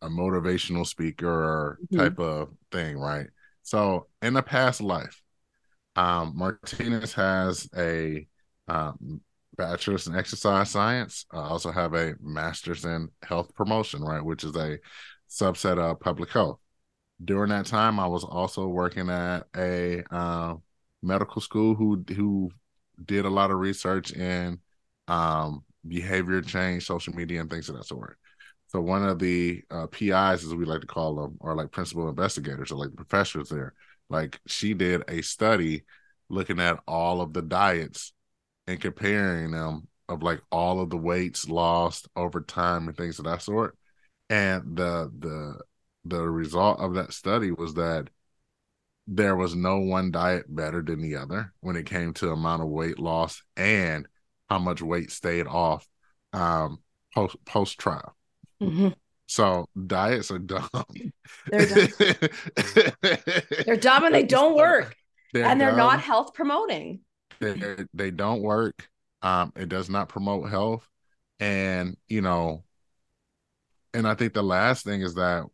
a 0.02 0.10
motivational 0.10 0.86
speaker 0.86 1.80
mm-hmm. 1.82 1.98
type 1.98 2.20
of 2.20 2.50
thing, 2.72 2.98
right? 2.98 3.28
So 3.64 4.08
in 4.22 4.36
a 4.36 4.44
past 4.44 4.82
life, 4.82 5.22
um, 5.96 6.34
Martinus 6.36 7.14
has 7.14 7.70
a 7.76 8.28
um, 8.68 9.22
bachelor's 9.56 10.08
in 10.08 10.16
exercise 10.16 10.70
science. 10.70 11.26
I 11.32 11.38
also 11.38 11.72
have 11.72 11.94
a 11.94 12.16
master's 12.22 12.86
in 12.86 13.10
health 13.22 13.54
promotion, 13.56 14.02
right, 14.02 14.24
which 14.24 14.44
is 14.44 14.56
a 14.56 14.80
subset 15.30 15.78
of 15.78 16.00
public 16.00 16.30
health. 16.30 16.60
During 17.24 17.50
that 17.50 17.66
time, 17.66 18.00
I 18.00 18.08
was 18.08 18.24
also 18.24 18.68
working 18.68 19.10
at 19.10 19.44
a 19.56 20.04
uh, 20.14 20.56
medical 21.02 21.42
school 21.42 21.76
who 21.76 22.04
who 22.16 22.52
did 23.04 23.26
a 23.26 23.30
lot 23.30 23.52
of 23.52 23.60
research 23.60 24.12
in 24.12 24.60
um, 25.08 25.64
behavior 25.88 26.42
change, 26.42 26.86
social 26.86 27.14
media, 27.14 27.42
and 27.42 27.50
things 27.50 27.70
of 27.70 27.76
that 27.76 27.86
sort. 27.86 28.18
So 28.68 28.82
one 28.82 29.08
of 29.08 29.20
the 29.20 29.62
uh, 29.70 29.88
PIs, 29.88 30.44
as 30.44 30.56
we 30.56 30.66
like 30.66 30.82
to 30.82 30.88
call 30.88 31.16
them, 31.16 31.38
or 31.40 31.56
like 31.56 31.72
principal 31.72 32.10
investigators, 32.10 32.72
or 32.72 32.76
like 32.76 32.96
professors 32.96 33.50
there, 33.50 33.74
like 34.10 34.40
she 34.48 34.74
did 34.74 35.04
a 35.08 35.22
study 35.22 35.84
looking 36.30 36.60
at 36.60 36.80
all 36.88 37.22
of 37.22 37.34
the 37.34 37.42
diets 37.42 38.13
and 38.68 38.80
comparing 38.80 39.52
them 39.52 39.88
of 40.10 40.24
like 40.24 40.42
all 40.52 40.80
of 40.80 40.90
the 40.90 40.98
weights 40.98 41.48
lost 41.48 42.08
over 42.16 42.42
time 42.42 42.88
and 42.88 42.98
things 42.98 43.20
of 43.20 43.26
that 43.26 43.42
sort. 43.42 43.78
And 44.30 44.76
the 44.76 45.12
the 45.18 45.60
the 46.06 46.22
result 46.22 46.80
of 46.80 46.96
that 46.96 47.14
study 47.14 47.52
was 47.52 47.76
that 47.76 48.10
there 49.08 49.36
was 49.36 49.56
no 49.56 49.80
one 49.80 50.12
diet 50.12 50.46
better 50.54 50.82
than 50.82 51.02
the 51.02 51.18
other 51.18 51.54
when 51.60 51.76
it 51.76 51.86
came 51.86 52.14
to 52.14 52.32
amount 52.32 52.62
of 52.62 52.70
weight 52.70 53.00
loss 53.00 53.42
and 53.58 54.08
how 54.50 54.60
much 54.60 54.82
weight 54.82 55.12
stayed 55.12 55.48
off 55.48 55.88
um, 56.32 56.80
post 57.14 57.36
post 57.46 57.78
trial. 57.78 58.16
Mm-hmm. 58.62 58.90
So 59.28 59.68
diets 59.88 60.32
are 60.32 60.40
dumb. 60.40 60.70
They're 61.48 61.66
dumb. 61.66 61.88
they're 63.66 63.78
dumb 63.78 64.06
and 64.06 64.16
they 64.16 64.24
don't 64.24 64.56
work. 64.56 64.96
They're 65.34 65.46
and 65.46 65.60
they're 65.60 65.70
dumb. 65.70 65.78
not 65.78 66.02
health 66.02 66.34
promoting. 66.34 67.02
They 67.44 67.86
they 67.94 68.12
don't 68.12 68.42
work. 68.42 68.88
Um, 69.22 69.54
it 69.56 69.70
does 69.70 69.90
not 69.90 70.10
promote 70.10 70.50
health, 70.50 70.88
and 71.40 71.98
you 72.08 72.22
know, 72.22 72.64
and 73.94 74.08
I 74.08 74.16
think 74.16 74.34
the 74.34 74.44
last 74.44 74.84
thing 74.84 75.02
is 75.02 75.16
that 75.16 75.46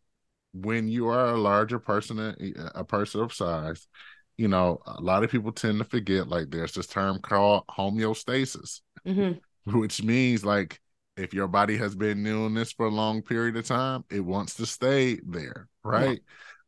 when 0.52 0.88
you 0.88 1.08
are 1.08 1.26
a 1.26 1.38
larger 1.38 1.78
person, 1.78 2.34
a 2.74 2.84
person 2.84 3.20
of 3.20 3.32
size, 3.32 3.86
you 4.36 4.48
know, 4.48 4.80
a 4.86 5.00
lot 5.00 5.22
of 5.22 5.30
people 5.30 5.52
tend 5.52 5.78
to 5.78 5.84
forget 5.84 6.28
like 6.28 6.50
there's 6.50 6.72
this 6.72 6.86
term 6.86 7.18
called 7.20 7.64
homeostasis, 7.68 8.80
mm-hmm. 9.06 9.38
which 9.78 10.02
means 10.02 10.44
like 10.44 10.80
if 11.16 11.34
your 11.34 11.46
body 11.46 11.76
has 11.76 11.94
been 11.94 12.24
doing 12.24 12.54
this 12.54 12.72
for 12.72 12.86
a 12.86 12.90
long 12.90 13.22
period 13.22 13.56
of 13.56 13.66
time, 13.66 14.04
it 14.10 14.20
wants 14.20 14.54
to 14.54 14.66
stay 14.66 15.20
there, 15.26 15.68
right? 15.84 16.20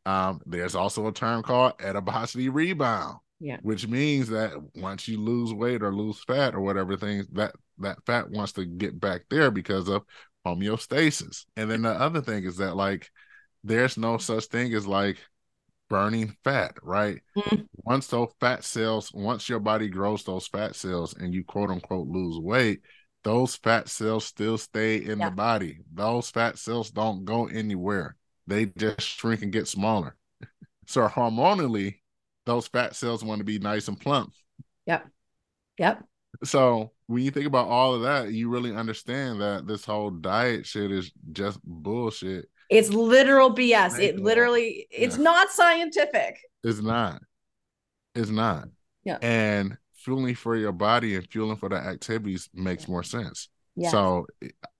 Yeah. 0.05 0.29
Um, 0.29 0.41
there's 0.45 0.75
also 0.75 1.07
a 1.07 1.13
term 1.13 1.43
called 1.43 1.73
adiposity 1.79 2.49
rebound, 2.49 3.17
yeah, 3.43 3.57
which 3.61 3.87
means 3.89 4.29
that 4.29 4.53
once 4.73 5.05
you 5.05 5.19
lose 5.19 5.53
weight 5.53 5.83
or 5.83 5.93
lose 5.93 6.23
fat 6.23 6.55
or 6.55 6.61
whatever 6.61 6.95
things 6.95 7.27
that 7.33 7.53
that 7.79 7.97
fat 8.05 8.29
wants 8.29 8.53
to 8.53 8.65
get 8.65 8.97
back 8.97 9.23
there 9.29 9.51
because 9.51 9.89
of 9.89 10.03
homeostasis. 10.47 11.45
And 11.57 11.69
then 11.69 11.81
the 11.81 11.91
other 11.91 12.21
thing 12.21 12.45
is 12.45 12.55
that 12.57 12.77
like 12.77 13.11
there's 13.61 13.97
no 13.97 14.17
such 14.17 14.45
thing 14.45 14.73
as 14.73 14.87
like 14.87 15.17
burning 15.89 16.37
fat, 16.45 16.77
right? 16.81 17.19
Mm-hmm. 17.35 17.63
Once 17.75 18.07
those 18.07 18.29
fat 18.39 18.63
cells, 18.63 19.11
once 19.13 19.49
your 19.49 19.59
body 19.59 19.89
grows 19.89 20.23
those 20.23 20.47
fat 20.47 20.73
cells 20.77 21.13
and 21.13 21.33
you 21.33 21.43
quote 21.43 21.69
unquote 21.69 22.07
lose 22.07 22.39
weight, 22.39 22.79
those 23.25 23.57
fat 23.57 23.89
cells 23.89 24.23
still 24.23 24.57
stay 24.57 25.03
in 25.03 25.19
yeah. 25.19 25.29
the 25.29 25.35
body. 25.35 25.79
Those 25.93 26.29
fat 26.29 26.57
cells 26.57 26.91
don't 26.91 27.25
go 27.25 27.47
anywhere. 27.47 28.15
They 28.47 28.67
just 28.67 29.01
shrink 29.01 29.41
and 29.41 29.51
get 29.51 29.67
smaller. 29.67 30.15
so 30.87 31.09
hormonally, 31.09 31.97
those 32.45 32.67
fat 32.67 32.95
cells 32.95 33.23
want 33.23 33.39
to 33.39 33.45
be 33.45 33.59
nice 33.59 33.87
and 33.87 33.99
plump. 33.99 34.33
Yep. 34.85 35.07
Yep. 35.77 36.03
So 36.43 36.91
when 37.07 37.23
you 37.23 37.31
think 37.31 37.45
about 37.45 37.67
all 37.67 37.93
of 37.93 38.01
that, 38.01 38.31
you 38.31 38.49
really 38.49 38.75
understand 38.75 39.41
that 39.41 39.67
this 39.67 39.85
whole 39.85 40.09
diet 40.09 40.65
shit 40.65 40.91
is 40.91 41.11
just 41.31 41.59
bullshit. 41.63 42.49
It's 42.69 42.89
literal 42.89 43.53
BS. 43.53 43.99
It 43.99 44.19
literally, 44.19 44.87
it's 44.89 45.17
yeah. 45.17 45.23
not 45.23 45.51
scientific. 45.51 46.39
It's 46.63 46.81
not. 46.81 47.21
It's 48.15 48.29
not. 48.29 48.67
Yeah. 49.03 49.17
And 49.21 49.77
fueling 49.95 50.35
for 50.35 50.55
your 50.55 50.71
body 50.71 51.15
and 51.15 51.27
fueling 51.29 51.57
for 51.57 51.69
the 51.69 51.75
activities 51.75 52.49
makes 52.53 52.87
more 52.87 53.03
sense. 53.03 53.49
Yeah. 53.75 53.89
So 53.89 54.27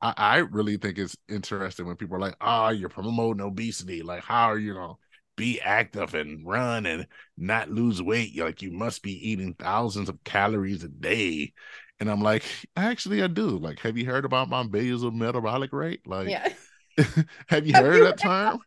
I, 0.02 0.14
I 0.18 0.38
really 0.38 0.78
think 0.78 0.98
it's 0.98 1.18
interesting 1.30 1.86
when 1.86 1.96
people 1.96 2.16
are 2.16 2.20
like, 2.20 2.36
oh, 2.42 2.70
you're 2.70 2.90
promoting 2.90 3.42
obesity. 3.42 4.02
Like, 4.02 4.24
how 4.24 4.52
are 4.52 4.58
you 4.58 4.74
gonna 4.74 4.94
be 5.36 5.60
active 5.62 6.14
and 6.14 6.46
run 6.46 6.86
and 6.86 7.08
not 7.38 7.70
lose 7.70 8.02
weight? 8.02 8.38
Like 8.38 8.62
you 8.62 8.72
must 8.72 9.04
be 9.04 9.30
eating 9.30 9.54
thousands 9.54 10.10
of 10.10 10.24
calories 10.24 10.84
a 10.84 10.90
day. 10.90 11.54
And 12.00 12.10
I'm 12.10 12.22
like, 12.22 12.44
actually 12.76 13.24
I 13.24 13.28
do. 13.28 13.58
Like, 13.58 13.80
have 13.80 13.98
you 13.98 14.06
heard 14.06 14.26
about 14.26 14.50
my 14.50 14.64
basal 14.64 15.12
metabolic 15.12 15.74
rate? 15.74 16.02
Like 16.06 16.30
yeah. 16.30 16.50
have 17.48 17.66
you 17.66 17.74
heard 17.74 18.06
that 18.06 18.18
term? 18.18 18.60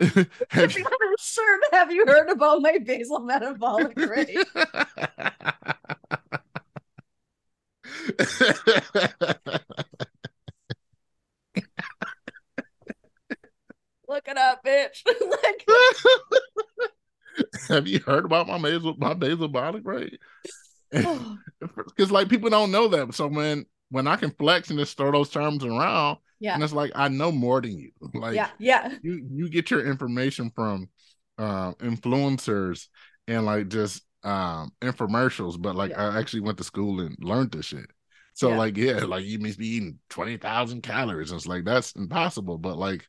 have 0.50 0.76
you 0.76 0.86
sure 1.18 1.60
have 1.72 1.90
you 1.90 2.06
heard 2.06 2.30
about 2.30 2.62
my 2.62 2.78
basal 2.78 3.20
metabolic 3.20 3.98
rate? 3.98 4.38
it 14.28 14.38
up, 14.38 14.64
bitch. 14.64 15.02
like, 15.30 15.66
Have 17.68 17.86
you 17.86 18.00
heard 18.00 18.24
about 18.24 18.48
my 18.48 18.58
basal 18.58 18.96
my 18.98 19.14
basal 19.14 19.48
rate? 19.48 20.18
Because 20.90 22.10
like 22.10 22.28
people 22.28 22.50
don't 22.50 22.70
know 22.70 22.88
that. 22.88 23.14
So 23.14 23.28
when 23.28 23.66
when 23.90 24.06
I 24.06 24.16
can 24.16 24.30
flex 24.30 24.70
and 24.70 24.78
just 24.78 24.96
throw 24.96 25.12
those 25.12 25.30
terms 25.30 25.64
around, 25.64 26.18
yeah, 26.40 26.54
and 26.54 26.62
it's 26.62 26.72
like 26.72 26.92
I 26.94 27.08
know 27.08 27.32
more 27.32 27.60
than 27.60 27.78
you. 27.78 27.90
Like 28.14 28.34
yeah, 28.34 28.50
yeah. 28.58 28.94
You 29.02 29.26
you 29.30 29.48
get 29.48 29.70
your 29.70 29.86
information 29.86 30.50
from 30.54 30.88
uh, 31.38 31.72
influencers 31.74 32.86
and 33.26 33.44
like 33.44 33.68
just 33.68 34.02
um 34.24 34.72
infomercials, 34.80 35.60
but 35.60 35.76
like 35.76 35.90
yeah. 35.90 36.08
I 36.08 36.18
actually 36.18 36.40
went 36.40 36.58
to 36.58 36.64
school 36.64 37.00
and 37.00 37.16
learned 37.20 37.52
this 37.52 37.66
shit. 37.66 37.86
So 38.34 38.50
yeah. 38.50 38.56
like, 38.56 38.76
yeah, 38.76 39.04
like 39.04 39.24
you 39.24 39.40
must 39.40 39.58
be 39.58 39.66
eating 39.66 39.98
twenty 40.08 40.36
thousand 40.36 40.82
calories. 40.82 41.32
And 41.32 41.38
it's 41.38 41.48
like 41.48 41.64
that's 41.64 41.92
impossible. 41.92 42.56
But 42.56 42.78
like, 42.78 43.04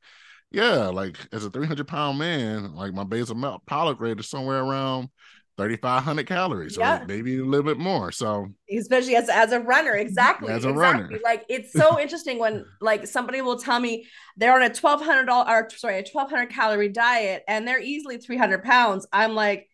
yeah, 0.52 0.88
like 0.88 1.18
as 1.32 1.46
a 1.46 1.50
three 1.50 1.68
hundred 1.68 1.88
pound 1.88 2.20
man, 2.20 2.76
like 2.76 2.94
my 2.94 3.04
basal 3.04 3.36
metabolic 3.36 4.00
rate 4.00 4.20
is 4.20 4.28
somewhere 4.28 4.62
around 4.62 5.10
3500 5.58 6.26
calories 6.26 6.78
yeah. 6.78 7.02
or 7.02 7.06
maybe 7.06 7.38
a 7.38 7.44
little 7.44 7.66
bit 7.66 7.78
more 7.78 8.14
so 8.14 8.48
especially 8.74 9.18
as 9.18 9.28
as 9.28 9.52
a 9.52 9.60
runner 9.60 9.94
exactly 9.94 10.54
as 10.54 10.64
a 10.64 10.70
exactly. 10.70 11.04
runner 11.04 11.20
like 11.22 11.44
it's 11.50 11.74
so 11.74 12.00
interesting 12.00 12.40
when 12.40 12.64
like 12.80 13.06
somebody 13.06 13.42
will 13.42 13.60
tell 13.60 13.78
me 13.78 14.08
they're 14.38 14.54
on 14.54 14.62
a 14.62 14.70
1200 14.70 15.30
or 15.30 15.70
sorry 15.72 15.96
a 15.96 16.06
1200 16.10 16.50
calorie 16.50 16.88
diet 16.88 17.44
and 17.46 17.68
they're 17.68 17.82
easily 17.82 18.18
300 18.18 18.64
pounds 18.64 19.06
i'm 19.12 19.36
like 19.36 19.68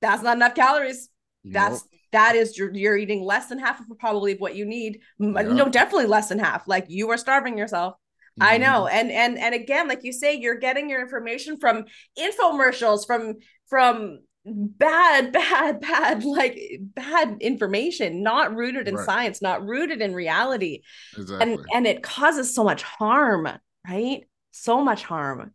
that's 0.00 0.22
not 0.22 0.36
enough 0.36 0.54
calories 0.54 1.08
that's 1.44 1.82
nope 1.82 1.90
that 2.12 2.36
is 2.36 2.56
you're, 2.56 2.72
you're 2.72 2.96
eating 2.96 3.22
less 3.22 3.48
than 3.48 3.58
half 3.58 3.78
of 3.78 3.86
probably 3.98 4.36
what 4.36 4.54
you 4.54 4.64
need 4.64 5.00
yeah. 5.18 5.42
no 5.42 5.68
definitely 5.68 6.06
less 6.06 6.28
than 6.28 6.38
half 6.38 6.66
like 6.68 6.86
you 6.88 7.10
are 7.10 7.18
starving 7.18 7.58
yourself 7.58 7.96
mm-hmm. 8.40 8.42
i 8.42 8.56
know 8.56 8.86
and 8.86 9.10
and 9.10 9.38
and 9.38 9.54
again 9.54 9.88
like 9.88 10.04
you 10.04 10.12
say 10.12 10.34
you're 10.34 10.58
getting 10.58 10.88
your 10.90 11.00
information 11.00 11.58
from 11.58 11.84
infomercials 12.18 13.06
from 13.06 13.34
from 13.68 14.20
bad 14.44 15.32
bad 15.32 15.80
bad 15.80 16.24
like 16.24 16.58
bad 16.80 17.36
information 17.40 18.22
not 18.22 18.54
rooted 18.54 18.88
in 18.88 18.94
right. 18.94 19.06
science 19.06 19.42
not 19.42 19.64
rooted 19.66 20.00
in 20.00 20.14
reality 20.14 20.82
exactly. 21.16 21.54
and 21.54 21.64
and 21.74 21.86
it 21.86 22.02
causes 22.02 22.54
so 22.54 22.62
much 22.64 22.82
harm 22.82 23.48
right 23.88 24.24
so 24.52 24.82
much 24.82 25.04
harm 25.04 25.52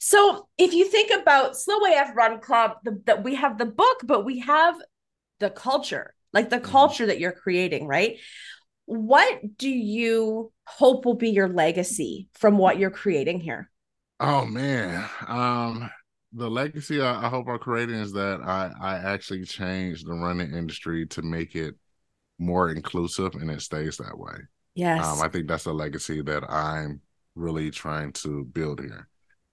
so 0.00 0.48
if 0.58 0.72
you 0.72 0.84
think 0.84 1.12
about 1.12 1.56
slow 1.56 1.76
af 1.84 2.10
run 2.16 2.40
club 2.40 2.72
that 3.04 3.22
we 3.22 3.36
have 3.36 3.58
the 3.58 3.66
book 3.66 4.00
but 4.04 4.24
we 4.24 4.40
have 4.40 4.74
the 5.40 5.50
culture, 5.50 6.14
like 6.32 6.50
the 6.50 6.56
mm-hmm. 6.56 6.70
culture 6.70 7.06
that 7.06 7.18
you're 7.18 7.32
creating, 7.32 7.88
right? 7.88 8.18
What 8.86 9.40
do 9.56 9.68
you 9.68 10.52
hope 10.78 11.04
will 11.04 11.14
be 11.14 11.30
your 11.30 11.48
legacy 11.48 12.28
from 12.34 12.58
what 12.58 12.78
you're 12.78 12.90
creating 12.90 13.40
here? 13.40 13.70
Oh 14.18 14.44
man. 14.44 15.08
Um 15.26 15.90
the 16.32 16.48
legacy 16.48 17.00
I, 17.00 17.26
I 17.26 17.28
hope 17.28 17.48
I'm 17.48 17.58
creating 17.58 17.96
is 17.96 18.12
that 18.12 18.40
I 18.42 18.72
I 18.80 18.96
actually 18.96 19.44
change 19.44 20.04
the 20.04 20.14
running 20.14 20.52
industry 20.52 21.06
to 21.08 21.22
make 21.22 21.54
it 21.54 21.74
more 22.38 22.70
inclusive 22.70 23.34
and 23.34 23.50
it 23.50 23.60
stays 23.60 23.96
that 23.98 24.18
way. 24.18 24.34
Yes. 24.74 25.04
Um, 25.04 25.20
I 25.22 25.28
think 25.28 25.46
that's 25.46 25.66
a 25.66 25.72
legacy 25.72 26.22
that 26.22 26.50
I'm 26.50 27.00
really 27.34 27.70
trying 27.70 28.12
to 28.12 28.44
build 28.44 28.80
here. 28.80 29.08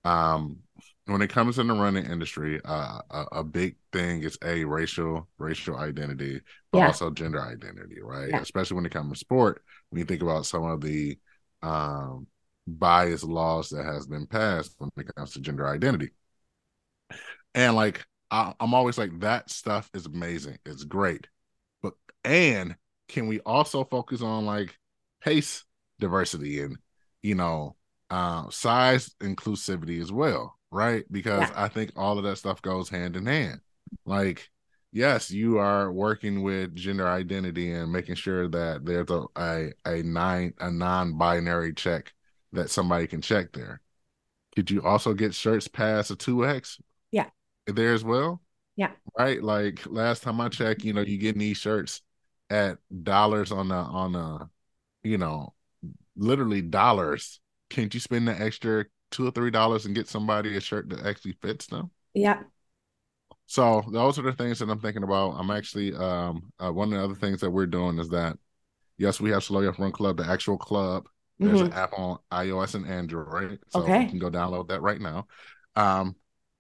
Um, 0.06 0.60
when 1.08 1.22
it 1.22 1.30
comes 1.30 1.58
in 1.58 1.68
the 1.68 1.74
running 1.74 2.06
industry, 2.06 2.60
uh, 2.66 3.00
a, 3.10 3.26
a, 3.32 3.44
big 3.44 3.78
thing 3.94 4.24
is 4.24 4.38
a 4.44 4.66
racial 4.66 5.28
racial 5.38 5.78
identity, 5.78 6.42
but 6.72 6.80
yeah. 6.80 6.88
also 6.88 7.10
gender 7.10 7.42
identity, 7.42 8.02
right? 8.02 8.30
Yeah. 8.30 8.42
Especially 8.42 8.76
when 8.76 8.86
it 8.86 8.92
comes 8.92 9.14
to 9.14 9.20
sport. 9.20 9.64
When 9.90 10.00
you 10.00 10.06
think 10.06 10.22
about 10.22 10.46
some 10.46 10.64
of 10.64 10.82
the 10.82 11.18
um, 11.62 12.28
bias 12.68 13.24
laws 13.24 13.70
that 13.70 13.86
has 13.86 14.06
been 14.06 14.28
passed 14.28 14.76
when 14.80 14.92
it 14.98 15.16
comes 15.16 15.32
to 15.34 15.40
gender 15.40 15.66
identity, 15.66 16.10
and 17.56 17.76
like 17.76 18.06
I, 18.30 18.54
I'm 18.60 18.74
always 18.74 18.98
like 18.98 19.18
that 19.22 19.50
stuff 19.50 19.90
is 19.94 20.06
amazing, 20.06 20.58
it's 20.66 20.84
great, 20.84 21.28
but 21.82 21.94
and 22.26 22.76
can 23.08 23.28
we 23.28 23.40
also 23.42 23.86
focus 23.86 24.22
on 24.22 24.46
like 24.46 24.78
pace 25.22 25.64
diversity 26.00 26.62
and 26.62 26.78
you 27.22 27.36
know 27.36 27.78
uh, 28.10 28.50
size 28.50 29.16
inclusivity 29.22 30.02
as 30.02 30.12
well 30.12 30.57
right? 30.72 31.04
Because 31.12 31.50
yeah. 31.50 31.54
I 31.56 31.68
think 31.68 31.92
all 31.96 32.18
of 32.18 32.24
that 32.24 32.38
stuff 32.38 32.62
goes 32.62 32.90
hand 32.90 33.16
in 33.16 33.26
hand. 33.26 33.62
Like, 34.06 34.50
yes, 34.92 35.32
you 35.32 35.58
are 35.60 35.92
working 35.92 36.44
with 36.44 36.76
gender 36.76 37.08
identity 37.08 37.72
and 37.72 37.92
making 37.92 38.16
sure 38.16 38.48
that 38.50 38.86
there's 38.86 39.10
a 39.10 39.26
a, 39.36 39.74
a 39.86 40.04
nine 40.04 40.54
a 40.60 40.72
non-binary 40.72 41.74
check 41.74 42.14
that 42.54 42.70
somebody 42.70 43.08
can 43.08 43.22
check 43.22 43.54
there. 43.54 43.82
Could 44.56 44.72
you 44.72 44.82
also 44.82 45.14
get 45.14 45.36
shirts 45.36 45.68
past 45.68 46.12
a 46.12 46.16
two 46.16 46.46
X? 46.46 46.80
Yeah. 47.12 47.28
There 47.68 47.94
as 47.94 48.04
well. 48.04 48.42
Yeah. 48.76 48.92
Right. 49.18 49.42
Like 49.42 49.86
last 49.86 50.24
time 50.24 50.42
I 50.42 50.50
checked, 50.50 50.84
you 50.84 50.94
know, 50.94 51.02
you 51.02 51.18
get 51.18 51.38
these 51.38 51.58
shirts 51.58 52.02
at 52.50 52.78
dollars 53.04 53.52
on 53.52 53.68
the 53.68 53.76
on 53.76 54.16
a, 54.16 54.50
you 55.04 55.18
know, 55.18 55.54
literally 56.16 56.62
dollars. 56.62 57.40
Can't 57.70 57.94
you 57.94 58.00
spend 58.00 58.28
the 58.28 58.40
extra 58.40 58.86
two 59.12 59.28
or 59.28 59.32
three 59.32 59.52
dollars 59.52 59.86
and 59.86 59.96
get 59.96 60.08
somebody 60.08 60.56
a 60.58 60.62
shirt 60.62 60.90
that 60.90 61.06
actually 61.06 61.38
fits 61.42 61.68
them. 61.68 61.92
Yeah. 62.14 62.42
So 63.46 63.84
those 63.92 64.20
are 64.20 64.24
the 64.24 64.34
things 64.34 64.60
that 64.60 64.70
I'm 64.70 64.80
thinking 64.80 65.04
about. 65.04 65.36
I'm 65.38 65.52
actually 65.52 65.94
um 65.94 66.52
uh, 66.60 66.72
one 66.72 66.92
of 66.94 67.00
the 67.00 67.06
other 67.06 67.16
things 67.16 67.42
that 67.42 67.52
we're 67.52 67.66
doing 67.66 68.00
is 68.00 68.10
that 68.10 68.38
yes, 68.98 69.22
we 69.22 69.32
have 69.32 69.44
Slow 69.44 69.62
AF 69.62 69.80
Run 69.80 69.92
Club, 69.92 70.18
the 70.18 70.28
actual 70.28 70.58
club. 70.58 71.08
There's 71.40 71.60
mm-hmm. 71.60 71.68
an 71.68 71.74
app 71.74 71.94
on 71.94 72.18
iOS 72.32 72.74
and 72.74 72.88
Android, 72.88 73.60
so 73.70 73.82
okay. 73.82 74.04
you 74.04 74.10
can 74.10 74.18
go 74.20 74.32
download 74.32 74.70
that 74.70 74.82
right 74.82 75.00
now. 75.00 75.28
Um, 75.76 76.16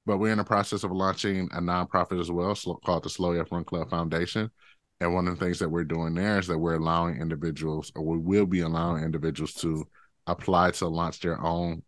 but 0.05 0.19
we're 0.19 0.31
in 0.31 0.37
the 0.37 0.43
process 0.43 0.83
of 0.83 0.91
launching 0.91 1.49
a 1.51 1.59
nonprofit 1.59 2.19
as 2.19 2.31
well, 2.31 2.55
called 2.85 3.03
the 3.03 3.09
Slow 3.09 3.33
AF 3.33 3.51
Run 3.51 3.65
Club 3.65 3.89
Foundation. 3.89 4.51
And 4.99 5.13
one 5.13 5.27
of 5.27 5.37
the 5.37 5.43
things 5.43 5.59
that 5.59 5.69
we're 5.69 5.83
doing 5.83 6.15
there 6.15 6.39
is 6.39 6.47
that 6.47 6.57
we're 6.57 6.75
allowing 6.75 7.19
individuals, 7.19 7.91
or 7.95 8.03
we 8.03 8.17
will 8.17 8.45
be 8.45 8.61
allowing 8.61 9.03
individuals 9.03 9.53
to 9.55 9.85
apply 10.27 10.71
to 10.71 10.87
launch 10.87 11.19
their 11.19 11.39
own 11.41 11.83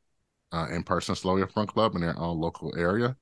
uh, 0.52 0.68
in-person 0.72 1.16
Slow 1.16 1.38
AF 1.38 1.56
Run 1.56 1.68
Club 1.68 1.96
in 1.96 2.02
their 2.02 2.18
own 2.18 2.40
local 2.40 2.74
area. 2.78 3.16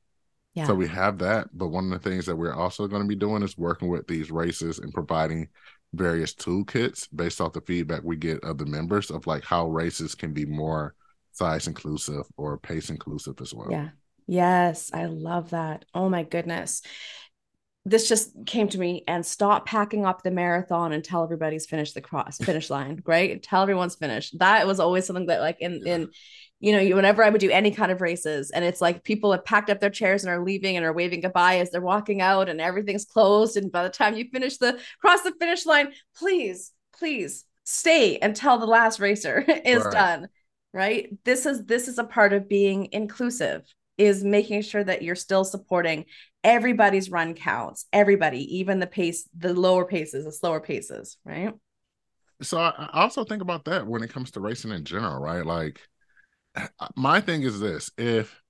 Yeah. 0.53 0.65
So 0.65 0.73
we 0.73 0.87
have 0.87 1.19
that, 1.19 1.49
but 1.53 1.67
one 1.67 1.91
of 1.91 2.01
the 2.01 2.09
things 2.09 2.25
that 2.25 2.35
we're 2.35 2.53
also 2.53 2.87
going 2.87 3.03
to 3.03 3.07
be 3.07 3.15
doing 3.15 3.43
is 3.43 3.57
working 3.57 3.89
with 3.89 4.07
these 4.07 4.31
races 4.31 4.79
and 4.79 4.93
providing 4.93 5.49
various 5.93 6.33
toolkits 6.33 7.07
based 7.15 7.39
off 7.39 7.53
the 7.53 7.61
feedback 7.61 8.01
we 8.03 8.15
get 8.15 8.43
of 8.43 8.57
the 8.57 8.65
members 8.65 9.11
of 9.11 9.27
like 9.27 9.43
how 9.43 9.67
races 9.67 10.15
can 10.15 10.33
be 10.33 10.45
more 10.45 10.95
size 11.31 11.67
inclusive 11.67 12.23
or 12.37 12.57
pace 12.57 12.89
inclusive 12.89 13.39
as 13.39 13.53
well. 13.53 13.67
Yeah. 13.69 13.89
Yes, 14.25 14.91
I 14.93 15.05
love 15.05 15.51
that. 15.51 15.85
Oh 15.93 16.09
my 16.09 16.23
goodness. 16.23 16.81
This 17.85 18.09
just 18.09 18.33
came 18.45 18.67
to 18.69 18.77
me 18.77 19.03
and 19.07 19.25
stop 19.25 19.65
packing 19.65 20.05
up 20.05 20.21
the 20.21 20.31
marathon 20.31 20.91
until 20.91 21.23
everybody's 21.23 21.65
finished 21.65 21.93
the 21.93 22.01
cross 22.01 22.37
finish 22.37 22.69
line, 22.69 23.01
right? 23.05 23.31
Until 23.31 23.61
everyone's 23.61 23.95
finished. 23.95 24.37
That 24.39 24.67
was 24.67 24.81
always 24.81 25.05
something 25.05 25.27
that 25.27 25.39
like 25.39 25.61
in 25.61 25.81
yeah. 25.85 25.95
in 25.95 26.09
you 26.59 26.71
know, 26.71 26.95
whenever 26.95 27.23
I 27.23 27.29
would 27.29 27.41
do 27.41 27.51
any 27.51 27.71
kind 27.71 27.91
of 27.91 28.01
races, 28.01 28.49
and 28.51 28.65
it's 28.65 28.81
like 28.81 29.03
people 29.03 29.31
have 29.31 29.45
packed 29.45 29.69
up 29.69 29.79
their 29.79 29.89
chairs 29.89 30.23
and 30.23 30.33
are 30.33 30.43
leaving 30.43 30.75
and 30.75 30.85
are 30.85 30.93
waving 30.93 31.21
goodbye 31.21 31.59
as 31.59 31.69
they're 31.69 31.81
walking 31.81 32.21
out, 32.21 32.49
and 32.49 32.59
everything's 32.59 33.05
closed. 33.05 33.57
And 33.57 33.71
by 33.71 33.83
the 33.83 33.89
time 33.89 34.15
you 34.15 34.25
finish 34.31 34.57
the 34.57 34.79
cross 34.99 35.21
the 35.21 35.33
finish 35.39 35.65
line, 35.65 35.93
please, 36.17 36.71
please 36.97 37.45
stay 37.63 38.17
until 38.19 38.57
the 38.57 38.65
last 38.65 38.99
racer 38.99 39.43
is 39.65 39.83
right. 39.83 39.91
done. 39.91 40.27
Right. 40.73 41.09
This 41.23 41.45
is 41.45 41.65
this 41.65 41.87
is 41.87 41.97
a 41.97 42.03
part 42.03 42.33
of 42.33 42.49
being 42.49 42.89
inclusive 42.91 43.63
is 43.97 44.23
making 44.23 44.61
sure 44.61 44.83
that 44.83 45.01
you're 45.01 45.15
still 45.15 45.43
supporting 45.43 46.05
everybody's 46.43 47.09
run 47.09 47.33
counts, 47.33 47.85
everybody, 47.91 48.57
even 48.57 48.79
the 48.79 48.87
pace, 48.87 49.27
the 49.35 49.53
lower 49.53 49.85
paces, 49.85 50.25
the 50.25 50.31
slower 50.31 50.59
paces, 50.59 51.17
right? 51.25 51.53
So 52.41 52.59
I 52.59 52.89
also 52.93 53.23
think 53.23 53.41
about 53.41 53.65
that 53.65 53.87
when 53.87 54.03
it 54.03 54.11
comes 54.11 54.31
to 54.31 54.39
racing 54.39 54.71
in 54.71 54.85
general, 54.85 55.19
right? 55.19 55.43
Like 55.43 55.81
my 56.95 57.21
thing 57.21 57.43
is 57.43 57.59
this 57.59 57.91
if 57.97 58.41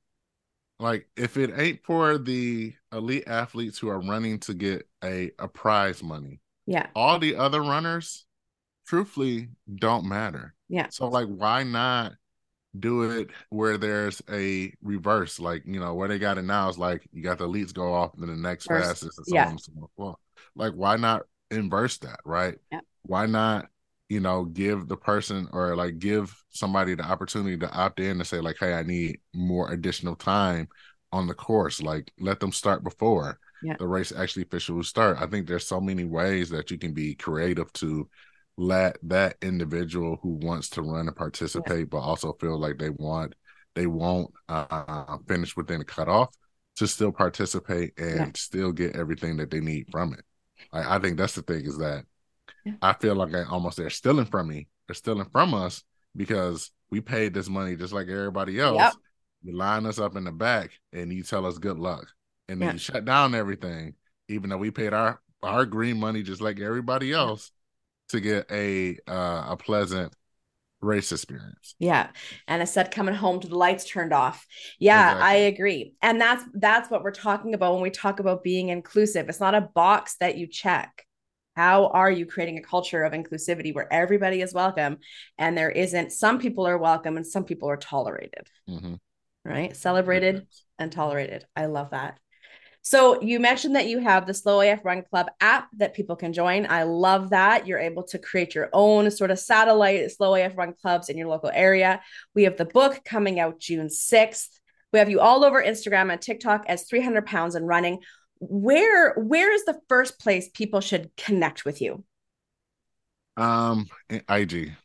like 0.79 1.07
if 1.15 1.37
it 1.37 1.51
ain't 1.57 1.83
for 1.83 2.17
the 2.17 2.73
elite 2.93 3.23
athletes 3.27 3.77
who 3.77 3.89
are 3.89 3.99
running 3.99 4.39
to 4.39 4.53
get 4.53 4.87
a, 5.03 5.31
a 5.39 5.47
prize 5.47 6.03
money 6.03 6.39
yeah. 6.67 6.87
all 6.95 7.17
the 7.17 7.35
other 7.35 7.61
runners 7.61 8.25
truthfully 8.87 9.49
don't 9.73 10.05
matter. 10.05 10.53
Yeah. 10.69 10.87
So 10.89 11.07
like 11.07 11.27
why 11.27 11.63
not 11.63 12.13
do 12.77 13.03
it 13.03 13.29
where 13.49 13.77
there's 13.77 14.21
a 14.31 14.73
reverse? 14.81 15.39
Like 15.39 15.63
you 15.65 15.79
know 15.79 15.93
where 15.93 16.07
they 16.07 16.19
got 16.19 16.37
it 16.37 16.43
now 16.43 16.69
is 16.69 16.77
like 16.77 17.07
you 17.11 17.21
got 17.21 17.37
the 17.37 17.47
elites 17.47 17.73
go 17.73 17.93
off 17.93 18.13
and 18.17 18.27
the 18.27 18.35
next 18.35 18.65
First, 18.65 18.87
fastest 18.87 19.17
and 19.17 19.27
so 19.27 19.35
yeah. 19.35 19.45
on 19.45 19.51
and 19.51 19.61
so 19.61 19.89
forth. 19.95 20.17
Like 20.55 20.73
why 20.73 20.97
not 20.97 21.23
inverse 21.51 21.97
that 21.99 22.19
right? 22.25 22.57
Yeah. 22.71 22.81
why 23.03 23.25
not 23.25 23.67
you 24.09 24.19
know, 24.19 24.45
give 24.45 24.87
the 24.87 24.97
person 24.97 25.47
or 25.51 25.75
like 25.75 25.99
give 25.99 26.33
somebody 26.49 26.95
the 26.95 27.03
opportunity 27.03 27.57
to 27.57 27.71
opt 27.71 27.99
in 27.99 28.11
and 28.11 28.27
say, 28.27 28.39
like, 28.39 28.57
hey, 28.59 28.73
I 28.73 28.83
need 28.83 29.19
more 29.33 29.71
additional 29.71 30.15
time 30.15 30.67
on 31.11 31.27
the 31.27 31.33
course. 31.33 31.81
Like, 31.81 32.11
let 32.19 32.39
them 32.39 32.51
start 32.51 32.83
before 32.83 33.39
yeah. 33.61 33.75
the 33.77 33.87
race 33.87 34.13
actually 34.15 34.43
officially 34.43 34.83
start. 34.83 35.17
I 35.19 35.27
think 35.27 35.47
there's 35.47 35.67
so 35.67 35.81
many 35.81 36.05
ways 36.05 36.49
that 36.49 36.71
you 36.71 36.77
can 36.77 36.93
be 36.93 37.15
creative 37.15 37.71
to 37.73 38.07
let 38.57 38.97
that 39.03 39.37
individual 39.41 40.17
who 40.21 40.29
wants 40.29 40.69
to 40.69 40.81
run 40.81 41.07
and 41.07 41.15
participate, 41.15 41.79
yeah. 41.79 41.85
but 41.91 41.99
also 41.99 42.33
feel 42.33 42.59
like 42.59 42.77
they 42.77 42.89
want 42.89 43.35
they 43.75 43.85
won't 43.85 44.31
uh, 44.49 45.17
finish 45.27 45.55
within 45.55 45.79
the 45.79 45.85
cutoff 45.85 46.29
to 46.77 46.87
still 46.87 47.11
participate 47.11 47.93
and 47.99 48.17
yeah. 48.17 48.31
still 48.35 48.71
get 48.71 48.95
everything 48.95 49.37
that 49.37 49.51
they 49.51 49.59
need 49.59 49.85
from 49.91 50.13
it. 50.13 50.21
I, 50.73 50.95
I 50.95 50.99
think 50.99 51.17
that's 51.17 51.35
the 51.35 51.43
thing 51.43 51.63
is 51.63 51.77
that 51.77 52.05
I 52.81 52.93
feel 52.93 53.15
like 53.15 53.33
I 53.33 53.43
almost 53.43 53.77
they're 53.77 53.89
stealing 53.89 54.25
from 54.25 54.47
me. 54.47 54.67
They're 54.87 54.95
stealing 54.95 55.29
from 55.31 55.53
us 55.53 55.83
because 56.15 56.71
we 56.89 57.01
paid 57.01 57.33
this 57.33 57.49
money 57.49 57.75
just 57.75 57.93
like 57.93 58.07
everybody 58.07 58.59
else. 58.59 58.77
Yep. 58.77 58.93
You 59.43 59.57
line 59.57 59.85
us 59.85 59.99
up 59.99 60.15
in 60.15 60.23
the 60.23 60.31
back 60.31 60.71
and 60.93 61.11
you 61.11 61.23
tell 61.23 61.45
us 61.45 61.57
good 61.57 61.77
luck. 61.77 62.07
And 62.49 62.61
then 62.61 62.69
yeah. 62.69 62.73
you 62.73 62.79
shut 62.79 63.05
down 63.05 63.35
everything, 63.35 63.93
even 64.29 64.49
though 64.49 64.57
we 64.57 64.71
paid 64.71 64.93
our 64.93 65.21
our 65.43 65.65
green 65.65 65.99
money 65.99 66.23
just 66.23 66.41
like 66.41 66.59
everybody 66.59 67.11
else 67.11 67.51
to 68.09 68.19
get 68.19 68.49
a 68.51 68.97
uh, 69.07 69.47
a 69.49 69.57
pleasant 69.57 70.13
race 70.81 71.11
experience. 71.11 71.75
Yeah. 71.79 72.09
And 72.47 72.61
I 72.61 72.65
said 72.65 72.91
coming 72.91 73.15
home 73.15 73.39
to 73.41 73.47
the 73.47 73.57
lights 73.57 73.85
turned 73.85 74.13
off. 74.13 74.45
Yeah, 74.79 75.11
exactly. 75.11 75.23
I 75.23 75.33
agree. 75.47 75.93
And 76.01 76.21
that's 76.21 76.43
that's 76.53 76.89
what 76.89 77.03
we're 77.03 77.11
talking 77.11 77.53
about 77.53 77.73
when 77.73 77.81
we 77.81 77.89
talk 77.89 78.19
about 78.19 78.43
being 78.43 78.69
inclusive. 78.69 79.27
It's 79.29 79.39
not 79.39 79.55
a 79.55 79.61
box 79.61 80.15
that 80.19 80.37
you 80.37 80.47
check 80.47 81.06
how 81.57 81.87
are 81.87 82.11
you 82.11 82.25
creating 82.25 82.59
a 82.59 82.61
culture 82.61 83.03
of 83.03 83.13
inclusivity 83.13 83.73
where 83.73 83.91
everybody 83.91 84.41
is 84.41 84.53
welcome 84.53 84.97
and 85.39 85.57
there 85.57 85.71
isn't 85.71 86.11
some 86.11 86.37
people 86.37 86.67
are 86.67 86.77
welcome 86.77 87.17
and 87.17 87.25
some 87.25 87.43
people 87.43 87.67
are 87.67 87.77
tolerated 87.77 88.47
mm-hmm. 88.69 88.93
right? 89.43 89.75
Celebrated 89.75 90.47
and 90.77 90.91
tolerated. 90.91 91.45
I 91.55 91.65
love 91.65 91.91
that. 91.91 92.19
So 92.81 93.21
you 93.21 93.39
mentioned 93.39 93.75
that 93.75 93.87
you 93.87 93.99
have 93.99 94.25
the 94.25 94.33
slow 94.33 94.61
af 94.61 94.85
run 94.85 95.03
club 95.09 95.27
app 95.41 95.67
that 95.77 95.93
people 95.93 96.15
can 96.15 96.31
join. 96.31 96.67
I 96.69 96.83
love 96.83 97.31
that. 97.31 97.67
You're 97.67 97.79
able 97.79 98.03
to 98.03 98.19
create 98.19 98.55
your 98.55 98.69
own 98.71 99.11
sort 99.11 99.31
of 99.31 99.39
satellite 99.39 100.09
slow 100.11 100.35
af 100.35 100.55
run 100.55 100.73
clubs 100.81 101.09
in 101.09 101.17
your 101.17 101.27
local 101.27 101.51
area. 101.53 102.01
We 102.33 102.43
have 102.43 102.55
the 102.55 102.65
book 102.65 103.01
coming 103.03 103.39
out 103.39 103.59
june 103.59 103.87
6th 103.87 104.49
we 104.93 104.99
have 104.99 105.09
you 105.09 105.19
all 105.19 105.43
over 105.43 105.61
instagram 105.61 106.11
and 106.11 106.21
tiktok 106.21 106.63
as 106.67 106.83
300 106.83 107.25
pounds 107.25 107.55
and 107.55 107.67
running 107.67 107.99
where 108.39 109.13
where 109.15 109.53
is 109.53 109.65
the 109.65 109.79
first 109.87 110.19
place 110.19 110.49
people 110.49 110.81
should 110.81 111.11
connect 111.15 111.65
with 111.65 111.81
you? 111.81 112.03
Um 113.35 113.87
ig 114.09 114.23
ig 114.29 114.75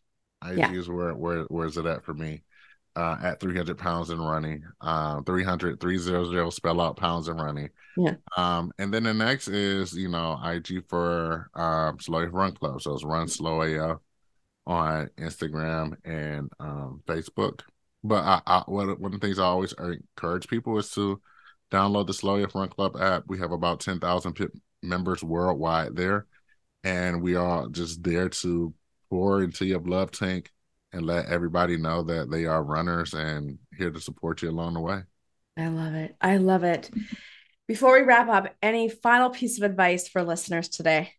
yeah. 0.57 0.73
is 0.73 0.89
where 0.89 1.15
where 1.15 1.43
where 1.45 1.67
is 1.67 1.77
it 1.77 1.87
at 1.87 2.05
for 2.05 2.15
me? 2.15 2.43
Uh 2.95 3.17
at 3.23 3.41
300 3.41 3.79
pounds 3.79 4.11
and 4.11 4.25
running. 4.25 4.63
Uh 4.81 5.23
300 5.23 5.81
300 5.81 6.51
spell 6.53 6.81
out 6.81 6.97
pounds 6.97 7.29
and 7.29 7.41
running. 7.41 7.71
Yeah. 7.97 8.15
Um 8.37 8.73
and 8.79 8.93
then 8.93 9.05
the 9.05 9.15
next 9.15 9.49
is 9.49 9.95
you 9.95 10.09
know 10.09 10.39
ig 10.45 10.89
for 10.89 11.51
um 11.55 11.99
slow 12.01 12.25
run 12.25 12.53
club. 12.55 12.83
So 12.83 12.95
it's 12.95 13.05
run 13.05 13.29
slow 13.29 13.63
af 13.63 13.99
on 14.67 15.11
instagram 15.19 15.97
and 16.05 16.51
um 16.61 17.03
facebook. 17.07 17.61
But 18.05 18.25
I, 18.25 18.43
I 18.47 18.63
one 18.67 18.89
of 18.89 19.01
the 19.13 19.19
things 19.19 19.39
i 19.39 19.45
always 19.45 19.73
encourage 19.79 20.49
people 20.49 20.79
is 20.79 20.91
to 20.93 21.21
Download 21.73 22.07
the 22.07 22.13
Slow 22.13 22.45
Run 22.55 22.69
Club 22.69 22.97
app. 23.01 23.25
We 23.29 23.39
have 23.39 23.51
about 23.51 23.81
10,000 23.81 24.35
p- 24.35 24.47
members 24.83 25.25
worldwide 25.25 25.97
there. 25.97 26.27
And 26.85 27.23
we 27.23 27.35
are 27.35 27.69
just 27.69 28.03
there 28.03 28.29
to 28.29 28.75
pour 29.09 29.43
into 29.43 29.65
your 29.65 29.81
blood 29.81 30.13
tank 30.13 30.51
and 30.93 31.07
let 31.07 31.27
everybody 31.27 31.79
know 31.79 32.03
that 32.03 32.31
they 32.31 32.45
are 32.45 32.63
runners 32.63 33.15
and 33.15 33.59
here 33.79 33.91
to 33.91 34.01
support 34.01 34.43
you 34.43 34.51
along 34.51 34.75
the 34.75 34.81
way. 34.81 35.03
I 35.57 35.69
love 35.69 35.95
it. 35.95 36.15
I 36.21 36.37
love 36.37 36.65
it. 36.65 36.91
Before 37.67 37.95
we 37.95 38.03
wrap 38.03 38.29
up, 38.29 38.55
any 38.61 38.91
final 38.91 39.31
piece 39.31 39.57
of 39.57 39.65
advice 39.65 40.09
for 40.09 40.23
listeners 40.23 40.69
today? 40.69 41.13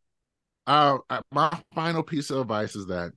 Uh, 0.68 1.00
my 1.32 1.58
final 1.74 2.04
piece 2.04 2.30
of 2.30 2.38
advice 2.38 2.76
is 2.76 2.88
that 2.88 3.14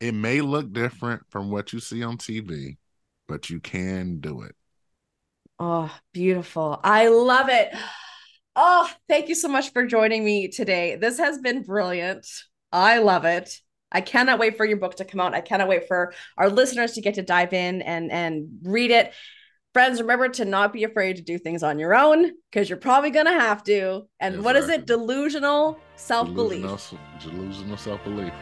it 0.00 0.14
may 0.14 0.40
look 0.40 0.72
different 0.72 1.22
from 1.30 1.50
what 1.50 1.72
you 1.72 1.80
see 1.80 2.02
on 2.02 2.16
TV, 2.16 2.78
but 3.26 3.50
you 3.50 3.60
can 3.60 4.20
do 4.20 4.42
it. 4.42 4.54
Oh, 5.58 5.92
beautiful. 6.12 6.80
I 6.84 7.08
love 7.08 7.48
it. 7.48 7.74
Oh, 8.54 8.90
thank 9.08 9.28
you 9.28 9.34
so 9.34 9.48
much 9.48 9.72
for 9.72 9.86
joining 9.86 10.24
me 10.24 10.48
today. 10.48 10.96
This 10.96 11.18
has 11.18 11.38
been 11.38 11.62
brilliant. 11.62 12.26
I 12.72 12.98
love 12.98 13.24
it. 13.24 13.60
I 13.90 14.00
cannot 14.00 14.38
wait 14.38 14.56
for 14.56 14.64
your 14.66 14.76
book 14.76 14.96
to 14.96 15.04
come 15.04 15.20
out. 15.20 15.34
I 15.34 15.40
cannot 15.40 15.68
wait 15.68 15.88
for 15.88 16.12
our 16.36 16.50
listeners 16.50 16.92
to 16.92 17.00
get 17.00 17.14
to 17.14 17.22
dive 17.22 17.52
in 17.52 17.82
and 17.82 18.10
and 18.12 18.48
read 18.62 18.90
it. 18.90 19.12
Friends, 19.72 20.00
remember 20.00 20.28
to 20.30 20.44
not 20.44 20.72
be 20.72 20.84
afraid 20.84 21.16
to 21.16 21.22
do 21.22 21.38
things 21.38 21.62
on 21.62 21.78
your 21.78 21.94
own 21.94 22.32
because 22.50 22.68
you're 22.68 22.78
probably 22.78 23.10
going 23.10 23.26
to 23.26 23.32
have 23.32 23.62
to. 23.64 24.06
And 24.18 24.36
exactly. 24.36 24.44
what 24.44 24.56
is 24.56 24.68
it? 24.68 24.86
Delusional 24.86 25.78
self 25.96 26.32
belief. 26.34 26.62
Delusional, 26.62 27.04
delusional 27.20 27.76
self 27.76 28.02
belief. 28.04 28.32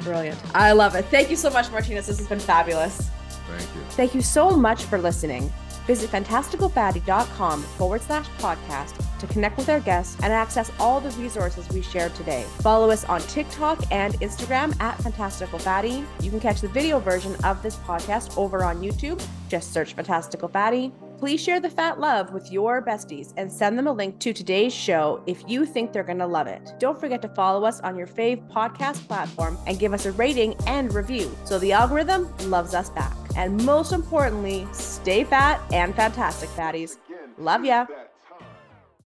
Brilliant. 0.00 0.40
I 0.54 0.72
love 0.72 0.94
it. 0.94 1.04
Thank 1.06 1.30
you 1.30 1.36
so 1.36 1.50
much, 1.50 1.70
Martinus. 1.70 2.06
This 2.06 2.18
has 2.18 2.28
been 2.28 2.40
fabulous. 2.40 3.10
Thank 3.48 3.62
you. 3.62 3.80
Thank 3.90 4.14
you 4.14 4.22
so 4.22 4.50
much 4.50 4.84
for 4.84 4.98
listening. 4.98 5.52
Visit 5.86 6.10
fantasticalbaddie.com 6.10 7.62
forward 7.62 8.02
slash 8.02 8.28
podcast 8.38 9.04
to 9.18 9.26
connect 9.26 9.56
with 9.56 9.68
our 9.68 9.80
guests 9.80 10.16
and 10.22 10.32
access 10.32 10.70
all 10.78 11.00
the 11.00 11.10
resources 11.20 11.68
we 11.70 11.82
shared 11.82 12.14
today. 12.14 12.44
Follow 12.60 12.90
us 12.90 13.04
on 13.04 13.20
TikTok 13.22 13.80
and 13.90 14.14
Instagram 14.14 14.78
at 14.80 15.00
Fantastical 15.02 15.58
Baddie. 15.60 16.04
You 16.20 16.30
can 16.30 16.40
catch 16.40 16.60
the 16.60 16.68
video 16.68 16.98
version 16.98 17.36
of 17.44 17.62
this 17.62 17.76
podcast 17.76 18.36
over 18.36 18.64
on 18.64 18.80
YouTube. 18.80 19.24
Just 19.48 19.72
search 19.72 19.94
Fantastical 19.94 20.48
Baddie. 20.48 20.92
Please 21.18 21.40
share 21.40 21.60
the 21.60 21.70
fat 21.70 22.00
love 22.00 22.32
with 22.32 22.50
your 22.50 22.82
besties 22.82 23.32
and 23.36 23.50
send 23.52 23.78
them 23.78 23.86
a 23.86 23.92
link 23.92 24.18
to 24.18 24.32
today's 24.32 24.74
show 24.74 25.22
if 25.26 25.44
you 25.46 25.64
think 25.64 25.92
they're 25.92 26.02
going 26.02 26.18
to 26.18 26.26
love 26.26 26.48
it. 26.48 26.72
Don't 26.80 26.98
forget 26.98 27.22
to 27.22 27.28
follow 27.28 27.64
us 27.64 27.78
on 27.80 27.96
your 27.96 28.08
fave 28.08 28.44
podcast 28.50 29.06
platform 29.06 29.56
and 29.68 29.78
give 29.78 29.94
us 29.94 30.04
a 30.04 30.10
rating 30.12 30.56
and 30.66 30.92
review 30.92 31.30
so 31.44 31.60
the 31.60 31.70
algorithm 31.70 32.34
loves 32.50 32.74
us 32.74 32.90
back. 32.90 33.21
And 33.36 33.64
most 33.64 33.92
importantly, 33.92 34.66
stay 34.72 35.24
fat 35.24 35.60
and 35.72 35.94
fantastic, 35.94 36.50
fatties. 36.50 36.98
Love 37.38 37.64
ya. 37.64 37.86